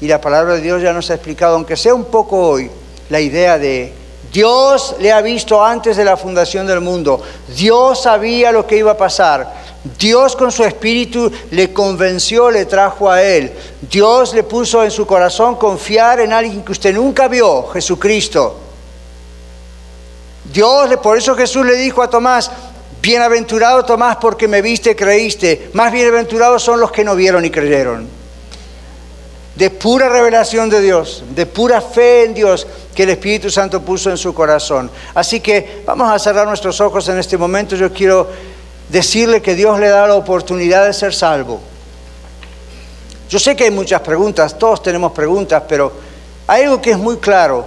y 0.00 0.06
la 0.06 0.20
palabra 0.20 0.54
de 0.54 0.60
Dios 0.60 0.82
ya 0.82 0.92
nos 0.92 1.10
ha 1.10 1.14
explicado, 1.14 1.56
aunque 1.56 1.76
sea 1.76 1.94
un 1.94 2.04
poco 2.04 2.38
hoy, 2.38 2.70
la 3.10 3.20
idea 3.20 3.58
de 3.58 3.92
Dios 4.32 4.96
le 5.00 5.12
ha 5.12 5.20
visto 5.20 5.64
antes 5.64 5.96
de 5.96 6.04
la 6.04 6.16
fundación 6.16 6.66
del 6.66 6.80
mundo. 6.80 7.22
Dios 7.56 8.02
sabía 8.02 8.50
lo 8.52 8.66
que 8.66 8.76
iba 8.76 8.92
a 8.92 8.96
pasar. 8.96 9.63
Dios 9.98 10.34
con 10.34 10.50
su 10.50 10.64
espíritu 10.64 11.30
le 11.50 11.72
convenció, 11.72 12.50
le 12.50 12.64
trajo 12.64 13.10
a 13.10 13.22
él. 13.22 13.52
Dios 13.82 14.32
le 14.32 14.42
puso 14.42 14.82
en 14.82 14.90
su 14.90 15.06
corazón 15.06 15.56
confiar 15.56 16.20
en 16.20 16.32
alguien 16.32 16.64
que 16.64 16.72
usted 16.72 16.94
nunca 16.94 17.28
vio, 17.28 17.66
Jesucristo. 17.68 18.60
Dios, 20.52 20.96
por 21.02 21.18
eso 21.18 21.34
Jesús 21.34 21.66
le 21.66 21.74
dijo 21.74 22.02
a 22.02 22.08
Tomás, 22.08 22.50
Bienaventurado 23.02 23.84
Tomás 23.84 24.16
porque 24.16 24.48
me 24.48 24.62
viste 24.62 24.92
y 24.92 24.94
creíste. 24.94 25.68
Más 25.74 25.92
bienaventurados 25.92 26.62
son 26.62 26.80
los 26.80 26.90
que 26.90 27.04
no 27.04 27.14
vieron 27.14 27.44
y 27.44 27.50
creyeron. 27.50 28.08
De 29.54 29.68
pura 29.68 30.08
revelación 30.08 30.70
de 30.70 30.80
Dios, 30.80 31.22
de 31.34 31.44
pura 31.44 31.82
fe 31.82 32.24
en 32.24 32.32
Dios 32.32 32.66
que 32.94 33.02
el 33.02 33.10
Espíritu 33.10 33.50
Santo 33.50 33.82
puso 33.82 34.08
en 34.08 34.16
su 34.16 34.32
corazón. 34.32 34.90
Así 35.12 35.40
que 35.40 35.82
vamos 35.84 36.10
a 36.10 36.18
cerrar 36.18 36.46
nuestros 36.46 36.80
ojos 36.80 37.06
en 37.10 37.18
este 37.18 37.36
momento. 37.36 37.76
Yo 37.76 37.92
quiero 37.92 38.30
decirle 38.94 39.42
que 39.42 39.56
Dios 39.56 39.80
le 39.80 39.88
da 39.88 40.06
la 40.06 40.14
oportunidad 40.14 40.86
de 40.86 40.92
ser 40.92 41.12
salvo. 41.12 41.60
Yo 43.28 43.40
sé 43.40 43.56
que 43.56 43.64
hay 43.64 43.72
muchas 43.72 44.00
preguntas, 44.02 44.56
todos 44.56 44.84
tenemos 44.84 45.10
preguntas, 45.10 45.64
pero 45.68 45.92
hay 46.46 46.62
algo 46.62 46.80
que 46.80 46.92
es 46.92 46.98
muy 46.98 47.16
claro. 47.16 47.64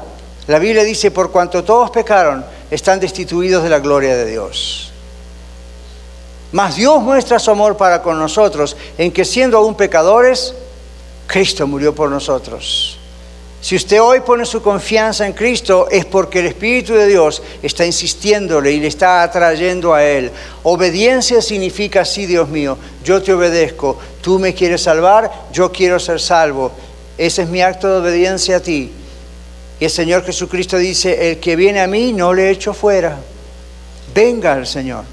La 0.47 0.57
Biblia 0.57 0.85
dice, 0.85 1.11
por 1.11 1.29
cuanto 1.29 1.65
todos 1.65 1.89
pecaron, 1.89 2.45
están 2.71 3.01
destituidos 3.01 3.61
de 3.61 3.69
la 3.69 3.79
gloria 3.79 4.15
de 4.15 4.25
Dios. 4.25 4.93
Mas 6.53 6.77
Dios 6.77 7.01
muestra 7.01 7.39
su 7.39 7.51
amor 7.51 7.75
para 7.75 8.01
con 8.01 8.17
nosotros 8.17 8.77
en 8.97 9.11
que 9.11 9.25
siendo 9.25 9.57
aún 9.57 9.75
pecadores, 9.75 10.53
Cristo 11.27 11.67
murió 11.67 11.93
por 11.93 12.09
nosotros. 12.09 12.96
Si 13.67 13.75
usted 13.75 14.01
hoy 14.01 14.21
pone 14.21 14.45
su 14.45 14.61
confianza 14.61 15.25
en 15.25 15.33
Cristo 15.33 15.89
es 15.91 16.05
porque 16.05 16.39
el 16.39 16.45
Espíritu 16.45 16.93
de 16.93 17.05
Dios 17.05 17.43
está 17.61 17.85
insistiéndole 17.85 18.71
y 18.71 18.79
le 18.79 18.87
está 18.87 19.21
atrayendo 19.23 19.93
a 19.93 20.05
Él. 20.05 20.31
Obediencia 20.63 21.41
significa, 21.41 22.05
sí, 22.05 22.25
Dios 22.25 22.47
mío, 22.47 22.77
yo 23.03 23.21
te 23.21 23.33
obedezco, 23.33 23.99
tú 24.21 24.39
me 24.39 24.53
quieres 24.53 24.83
salvar, 24.83 25.29
yo 25.51 25.69
quiero 25.69 25.99
ser 25.99 26.21
salvo. 26.21 26.71
Ese 27.17 27.41
es 27.41 27.49
mi 27.49 27.61
acto 27.61 27.89
de 27.89 27.97
obediencia 27.97 28.55
a 28.55 28.59
ti. 28.61 28.89
Y 29.81 29.83
el 29.83 29.91
Señor 29.91 30.23
Jesucristo 30.23 30.77
dice, 30.77 31.31
el 31.31 31.41
que 31.41 31.57
viene 31.57 31.81
a 31.81 31.87
mí 31.87 32.13
no 32.13 32.33
le 32.33 32.49
echo 32.49 32.73
fuera. 32.73 33.17
Venga 34.15 34.53
al 34.53 34.65
Señor. 34.65 35.03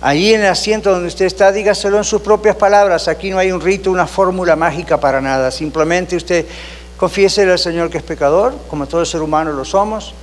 Allí 0.00 0.32
en 0.32 0.40
el 0.40 0.46
asiento 0.46 0.90
donde 0.90 1.08
usted 1.08 1.26
está, 1.26 1.52
dígaselo 1.52 1.98
en 1.98 2.04
sus 2.04 2.22
propias 2.22 2.56
palabras. 2.56 3.08
Aquí 3.08 3.28
no 3.28 3.36
hay 3.36 3.52
un 3.52 3.60
rito, 3.60 3.90
una 3.90 4.06
fórmula 4.06 4.56
mágica 4.56 4.98
para 4.98 5.20
nada. 5.20 5.50
Simplemente 5.50 6.16
usted 6.16 6.46
confiese 7.02 7.42
al 7.50 7.58
Señor 7.58 7.90
que 7.90 7.98
es 7.98 8.04
pecador, 8.04 8.54
como 8.70 8.86
todo 8.86 9.04
ser 9.04 9.22
humano 9.22 9.50
lo 9.50 9.64
somos, 9.64 10.14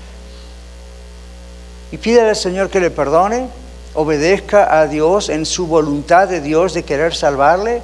y 1.92 1.98
pídele 1.98 2.30
al 2.30 2.38
Señor 2.38 2.70
que 2.70 2.80
le 2.80 2.90
perdone, 2.90 3.50
obedezca 3.96 4.80
a 4.80 4.88
Dios 4.88 5.28
en 5.28 5.46
su 5.46 5.68
voluntad 5.68 6.30
de 6.30 6.40
Dios 6.40 6.74
de 6.74 6.84
querer 6.84 7.14
salvarle 7.14 7.82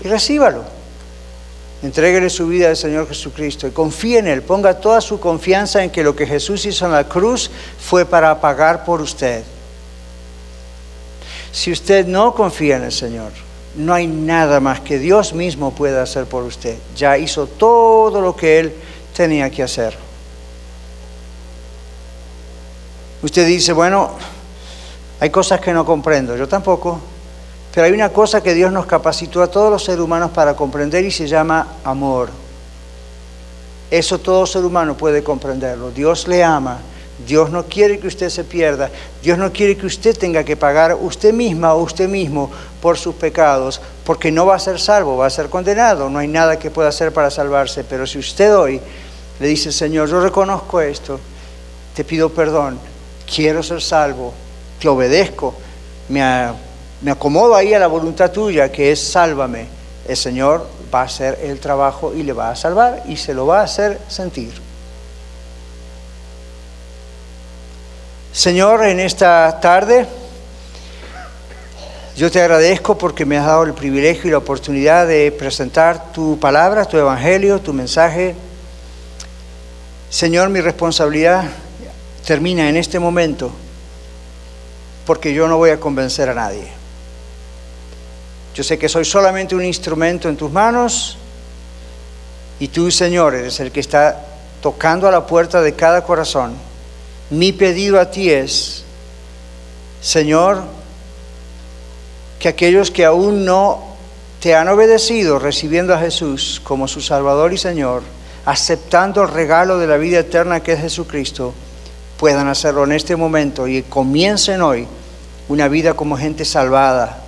y 0.00 0.06
recíbalo. 0.06 0.62
Entréguele 1.82 2.30
su 2.30 2.46
vida 2.46 2.68
al 2.68 2.76
Señor 2.76 3.08
Jesucristo 3.08 3.66
y 3.66 3.72
confíe 3.72 4.20
en 4.20 4.28
Él. 4.28 4.42
Ponga 4.42 4.78
toda 4.78 5.00
su 5.00 5.18
confianza 5.18 5.82
en 5.82 5.90
que 5.90 6.04
lo 6.04 6.14
que 6.14 6.24
Jesús 6.24 6.64
hizo 6.66 6.86
en 6.86 6.92
la 6.92 7.08
cruz 7.08 7.50
fue 7.80 8.04
para 8.06 8.40
pagar 8.40 8.84
por 8.84 9.00
usted. 9.00 9.42
Si 11.50 11.72
usted 11.72 12.06
no 12.06 12.32
confía 12.32 12.76
en 12.76 12.84
el 12.84 12.92
Señor, 12.92 13.32
no 13.76 13.94
hay 13.94 14.06
nada 14.06 14.60
más 14.60 14.80
que 14.80 14.98
Dios 14.98 15.32
mismo 15.32 15.72
pueda 15.72 16.02
hacer 16.02 16.26
por 16.26 16.44
usted. 16.44 16.76
Ya 16.96 17.18
hizo 17.18 17.46
todo 17.46 18.20
lo 18.20 18.36
que 18.36 18.60
Él 18.60 18.74
tenía 19.14 19.50
que 19.50 19.62
hacer. 19.62 19.96
Usted 23.22 23.46
dice, 23.46 23.72
bueno, 23.72 24.12
hay 25.20 25.30
cosas 25.30 25.60
que 25.60 25.72
no 25.72 25.84
comprendo. 25.84 26.36
Yo 26.36 26.46
tampoco. 26.46 27.00
Pero 27.72 27.86
hay 27.86 27.92
una 27.92 28.10
cosa 28.10 28.42
que 28.42 28.54
Dios 28.54 28.70
nos 28.70 28.86
capacitó 28.86 29.42
a 29.42 29.48
todos 29.48 29.70
los 29.70 29.82
seres 29.82 30.00
humanos 30.00 30.30
para 30.30 30.54
comprender 30.54 31.04
y 31.04 31.10
se 31.10 31.26
llama 31.26 31.66
amor. 31.82 32.28
Eso 33.90 34.18
todo 34.18 34.46
ser 34.46 34.64
humano 34.64 34.96
puede 34.96 35.24
comprenderlo. 35.24 35.90
Dios 35.90 36.28
le 36.28 36.44
ama. 36.44 36.78
Dios 37.18 37.50
no 37.50 37.64
quiere 37.64 37.98
que 37.98 38.08
usted 38.08 38.28
se 38.28 38.42
pierda. 38.42 38.90
Dios 39.22 39.38
no 39.38 39.52
quiere 39.52 39.76
que 39.76 39.86
usted 39.86 40.16
tenga 40.16 40.42
que 40.42 40.56
pagar 40.56 40.96
usted 41.00 41.32
misma 41.32 41.74
o 41.74 41.82
usted 41.82 42.08
mismo 42.08 42.50
por 42.82 42.98
sus 42.98 43.14
pecados, 43.14 43.80
porque 44.04 44.32
no 44.32 44.46
va 44.46 44.56
a 44.56 44.58
ser 44.58 44.80
salvo, 44.80 45.16
va 45.16 45.26
a 45.26 45.30
ser 45.30 45.48
condenado. 45.48 46.10
No 46.10 46.18
hay 46.18 46.28
nada 46.28 46.58
que 46.58 46.70
pueda 46.70 46.88
hacer 46.88 47.12
para 47.12 47.30
salvarse. 47.30 47.84
Pero 47.84 48.06
si 48.06 48.18
usted 48.18 48.54
hoy 48.56 48.80
le 49.38 49.46
dice, 49.46 49.70
Señor, 49.70 50.08
yo 50.08 50.20
reconozco 50.20 50.80
esto, 50.80 51.20
te 51.94 52.04
pido 52.04 52.30
perdón, 52.30 52.78
quiero 53.32 53.62
ser 53.62 53.80
salvo, 53.80 54.34
te 54.80 54.88
obedezco, 54.88 55.54
me 56.08 57.10
acomodo 57.10 57.54
ahí 57.54 57.74
a 57.74 57.78
la 57.78 57.86
voluntad 57.86 58.32
tuya, 58.32 58.72
que 58.72 58.90
es 58.90 59.00
sálvame. 59.00 59.66
El 60.06 60.16
Señor 60.16 60.66
va 60.92 61.02
a 61.02 61.04
hacer 61.04 61.38
el 61.42 61.60
trabajo 61.60 62.12
y 62.12 62.22
le 62.24 62.32
va 62.32 62.50
a 62.50 62.56
salvar 62.56 63.04
y 63.08 63.16
se 63.16 63.32
lo 63.34 63.46
va 63.46 63.60
a 63.60 63.64
hacer 63.64 64.00
sentir. 64.08 64.52
Señor, 68.34 68.84
en 68.84 68.98
esta 68.98 69.60
tarde, 69.60 70.08
yo 72.16 72.32
te 72.32 72.40
agradezco 72.40 72.98
porque 72.98 73.24
me 73.24 73.38
has 73.38 73.46
dado 73.46 73.62
el 73.62 73.74
privilegio 73.74 74.26
y 74.26 74.32
la 74.32 74.38
oportunidad 74.38 75.06
de 75.06 75.30
presentar 75.30 76.10
tu 76.10 76.36
palabra, 76.40 76.84
tu 76.84 76.98
evangelio, 76.98 77.60
tu 77.60 77.72
mensaje. 77.72 78.34
Señor, 80.10 80.48
mi 80.48 80.60
responsabilidad 80.60 81.44
termina 82.26 82.68
en 82.68 82.76
este 82.76 82.98
momento 82.98 83.52
porque 85.06 85.32
yo 85.32 85.46
no 85.46 85.56
voy 85.56 85.70
a 85.70 85.78
convencer 85.78 86.28
a 86.28 86.34
nadie. 86.34 86.66
Yo 88.52 88.64
sé 88.64 88.80
que 88.80 88.88
soy 88.88 89.04
solamente 89.04 89.54
un 89.54 89.64
instrumento 89.64 90.28
en 90.28 90.36
tus 90.36 90.50
manos 90.50 91.18
y 92.58 92.66
tú, 92.66 92.90
Señor, 92.90 93.36
eres 93.36 93.60
el 93.60 93.70
que 93.70 93.78
está 93.78 94.26
tocando 94.60 95.06
a 95.06 95.12
la 95.12 95.24
puerta 95.24 95.62
de 95.62 95.74
cada 95.74 96.02
corazón. 96.02 96.73
Mi 97.30 97.52
pedido 97.52 98.00
a 98.00 98.10
ti 98.10 98.30
es, 98.30 98.84
Señor, 100.00 100.62
que 102.38 102.48
aquellos 102.48 102.90
que 102.90 103.04
aún 103.04 103.44
no 103.44 103.82
te 104.40 104.54
han 104.54 104.68
obedecido 104.68 105.38
recibiendo 105.38 105.94
a 105.94 105.98
Jesús 105.98 106.60
como 106.62 106.86
su 106.86 107.00
Salvador 107.00 107.52
y 107.52 107.58
Señor, 107.58 108.02
aceptando 108.44 109.22
el 109.22 109.28
regalo 109.28 109.78
de 109.78 109.86
la 109.86 109.96
vida 109.96 110.18
eterna 110.18 110.60
que 110.60 110.72
es 110.74 110.80
Jesucristo, 110.80 111.54
puedan 112.18 112.48
hacerlo 112.48 112.84
en 112.84 112.92
este 112.92 113.16
momento 113.16 113.66
y 113.66 113.82
comiencen 113.82 114.60
hoy 114.60 114.86
una 115.48 115.68
vida 115.68 115.94
como 115.94 116.16
gente 116.16 116.44
salvada, 116.44 117.24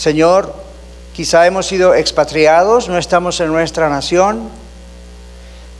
Señor, 0.00 0.54
quizá 1.12 1.46
hemos 1.46 1.66
sido 1.66 1.94
expatriados, 1.94 2.88
no 2.88 2.96
estamos 2.96 3.38
en 3.40 3.48
nuestra 3.48 3.90
nación, 3.90 4.48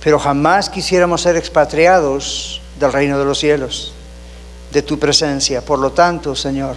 pero 0.03 0.19
jamás 0.19 0.71
quisiéramos 0.71 1.23
ser 1.23 1.37
expatriados 1.37 2.61
del 2.79 2.93
reino 2.93 3.19
de 3.19 3.25
los 3.25 3.39
cielos, 3.39 3.93
de 4.73 4.83
tu 4.83 4.99
presencia. 4.99 5.63
Por 5.63 5.79
lo 5.79 5.93
tanto, 5.93 6.35
Señor, 6.35 6.77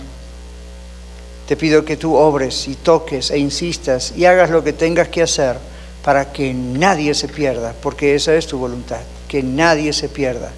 te 1.48 1.56
pido 1.56 1.86
que 1.86 1.98
tú 1.98 2.16
obres 2.16 2.68
y 2.68 2.76
toques 2.76 3.32
e 3.32 3.38
insistas 3.38 4.14
y 4.16 4.26
hagas 4.26 4.50
lo 4.50 4.64
que 4.64 4.74
tengas 4.74 5.08
que 5.08 5.22
hacer 5.22 5.58
para 6.04 6.32
que 6.34 6.54
nadie 6.54 7.14
se 7.14 7.30
pierda, 7.30 7.74
porque 7.82 8.16
esa 8.16 8.36
es 8.36 8.48
tu 8.48 8.58
voluntad, 8.58 9.00
que 9.28 9.42
nadie 9.42 9.94
se 9.94 10.10
pierda, 10.10 10.52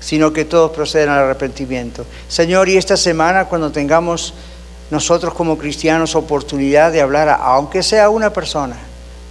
sino 0.00 0.32
que 0.32 0.44
todos 0.44 0.70
procedan 0.70 1.10
al 1.10 1.24
arrepentimiento. 1.24 2.06
Señor, 2.28 2.68
y 2.68 2.76
esta 2.76 2.96
semana 2.96 3.46
cuando 3.46 3.72
tengamos 3.72 4.34
nosotros 4.90 5.34
como 5.34 5.58
cristianos 5.58 6.14
oportunidad 6.14 6.92
de 6.92 7.00
hablar, 7.00 7.28
aunque 7.40 7.82
sea 7.82 8.08
una 8.08 8.32
persona, 8.32 8.76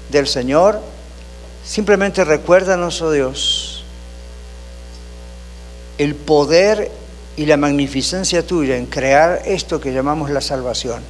del 0.10 0.28
Señor, 0.28 0.82
simplemente 1.64 2.24
recuérdanos, 2.24 3.02
oh 3.02 3.12
Dios, 3.12 3.84
el 5.98 6.16
poder 6.16 6.92
y 7.38 7.46
la 7.46 7.58
magnificencia 7.58 8.46
tuya 8.46 8.78
en 8.78 8.86
crear 8.88 9.42
esto 9.46 9.80
que 9.80 9.94
llamamos 9.94 10.30
la 10.30 10.42
salvación. 10.42 11.04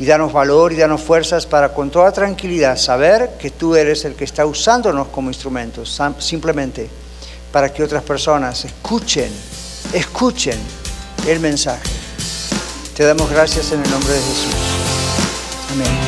y 0.00 0.06
danos 0.06 0.32
valor 0.32 0.72
y 0.72 0.76
danos 0.76 1.00
fuerzas 1.00 1.44
para 1.44 1.74
con 1.74 1.90
toda 1.90 2.12
tranquilidad 2.12 2.76
saber 2.76 3.30
que 3.36 3.50
tú 3.50 3.74
eres 3.74 4.04
el 4.04 4.14
que 4.14 4.22
está 4.22 4.46
usándonos 4.46 5.08
como 5.08 5.28
instrumentos, 5.28 6.00
simplemente 6.20 6.88
para 7.50 7.72
que 7.72 7.82
otras 7.82 8.04
personas 8.04 8.64
escuchen, 8.64 9.32
escuchen 9.92 10.58
el 11.26 11.40
mensaje. 11.40 11.90
Te 12.96 13.04
damos 13.04 13.28
gracias 13.30 13.72
en 13.72 13.82
el 13.82 13.90
nombre 13.90 14.12
de 14.12 14.20
Jesús. 14.20 14.54
Amén. 15.72 16.07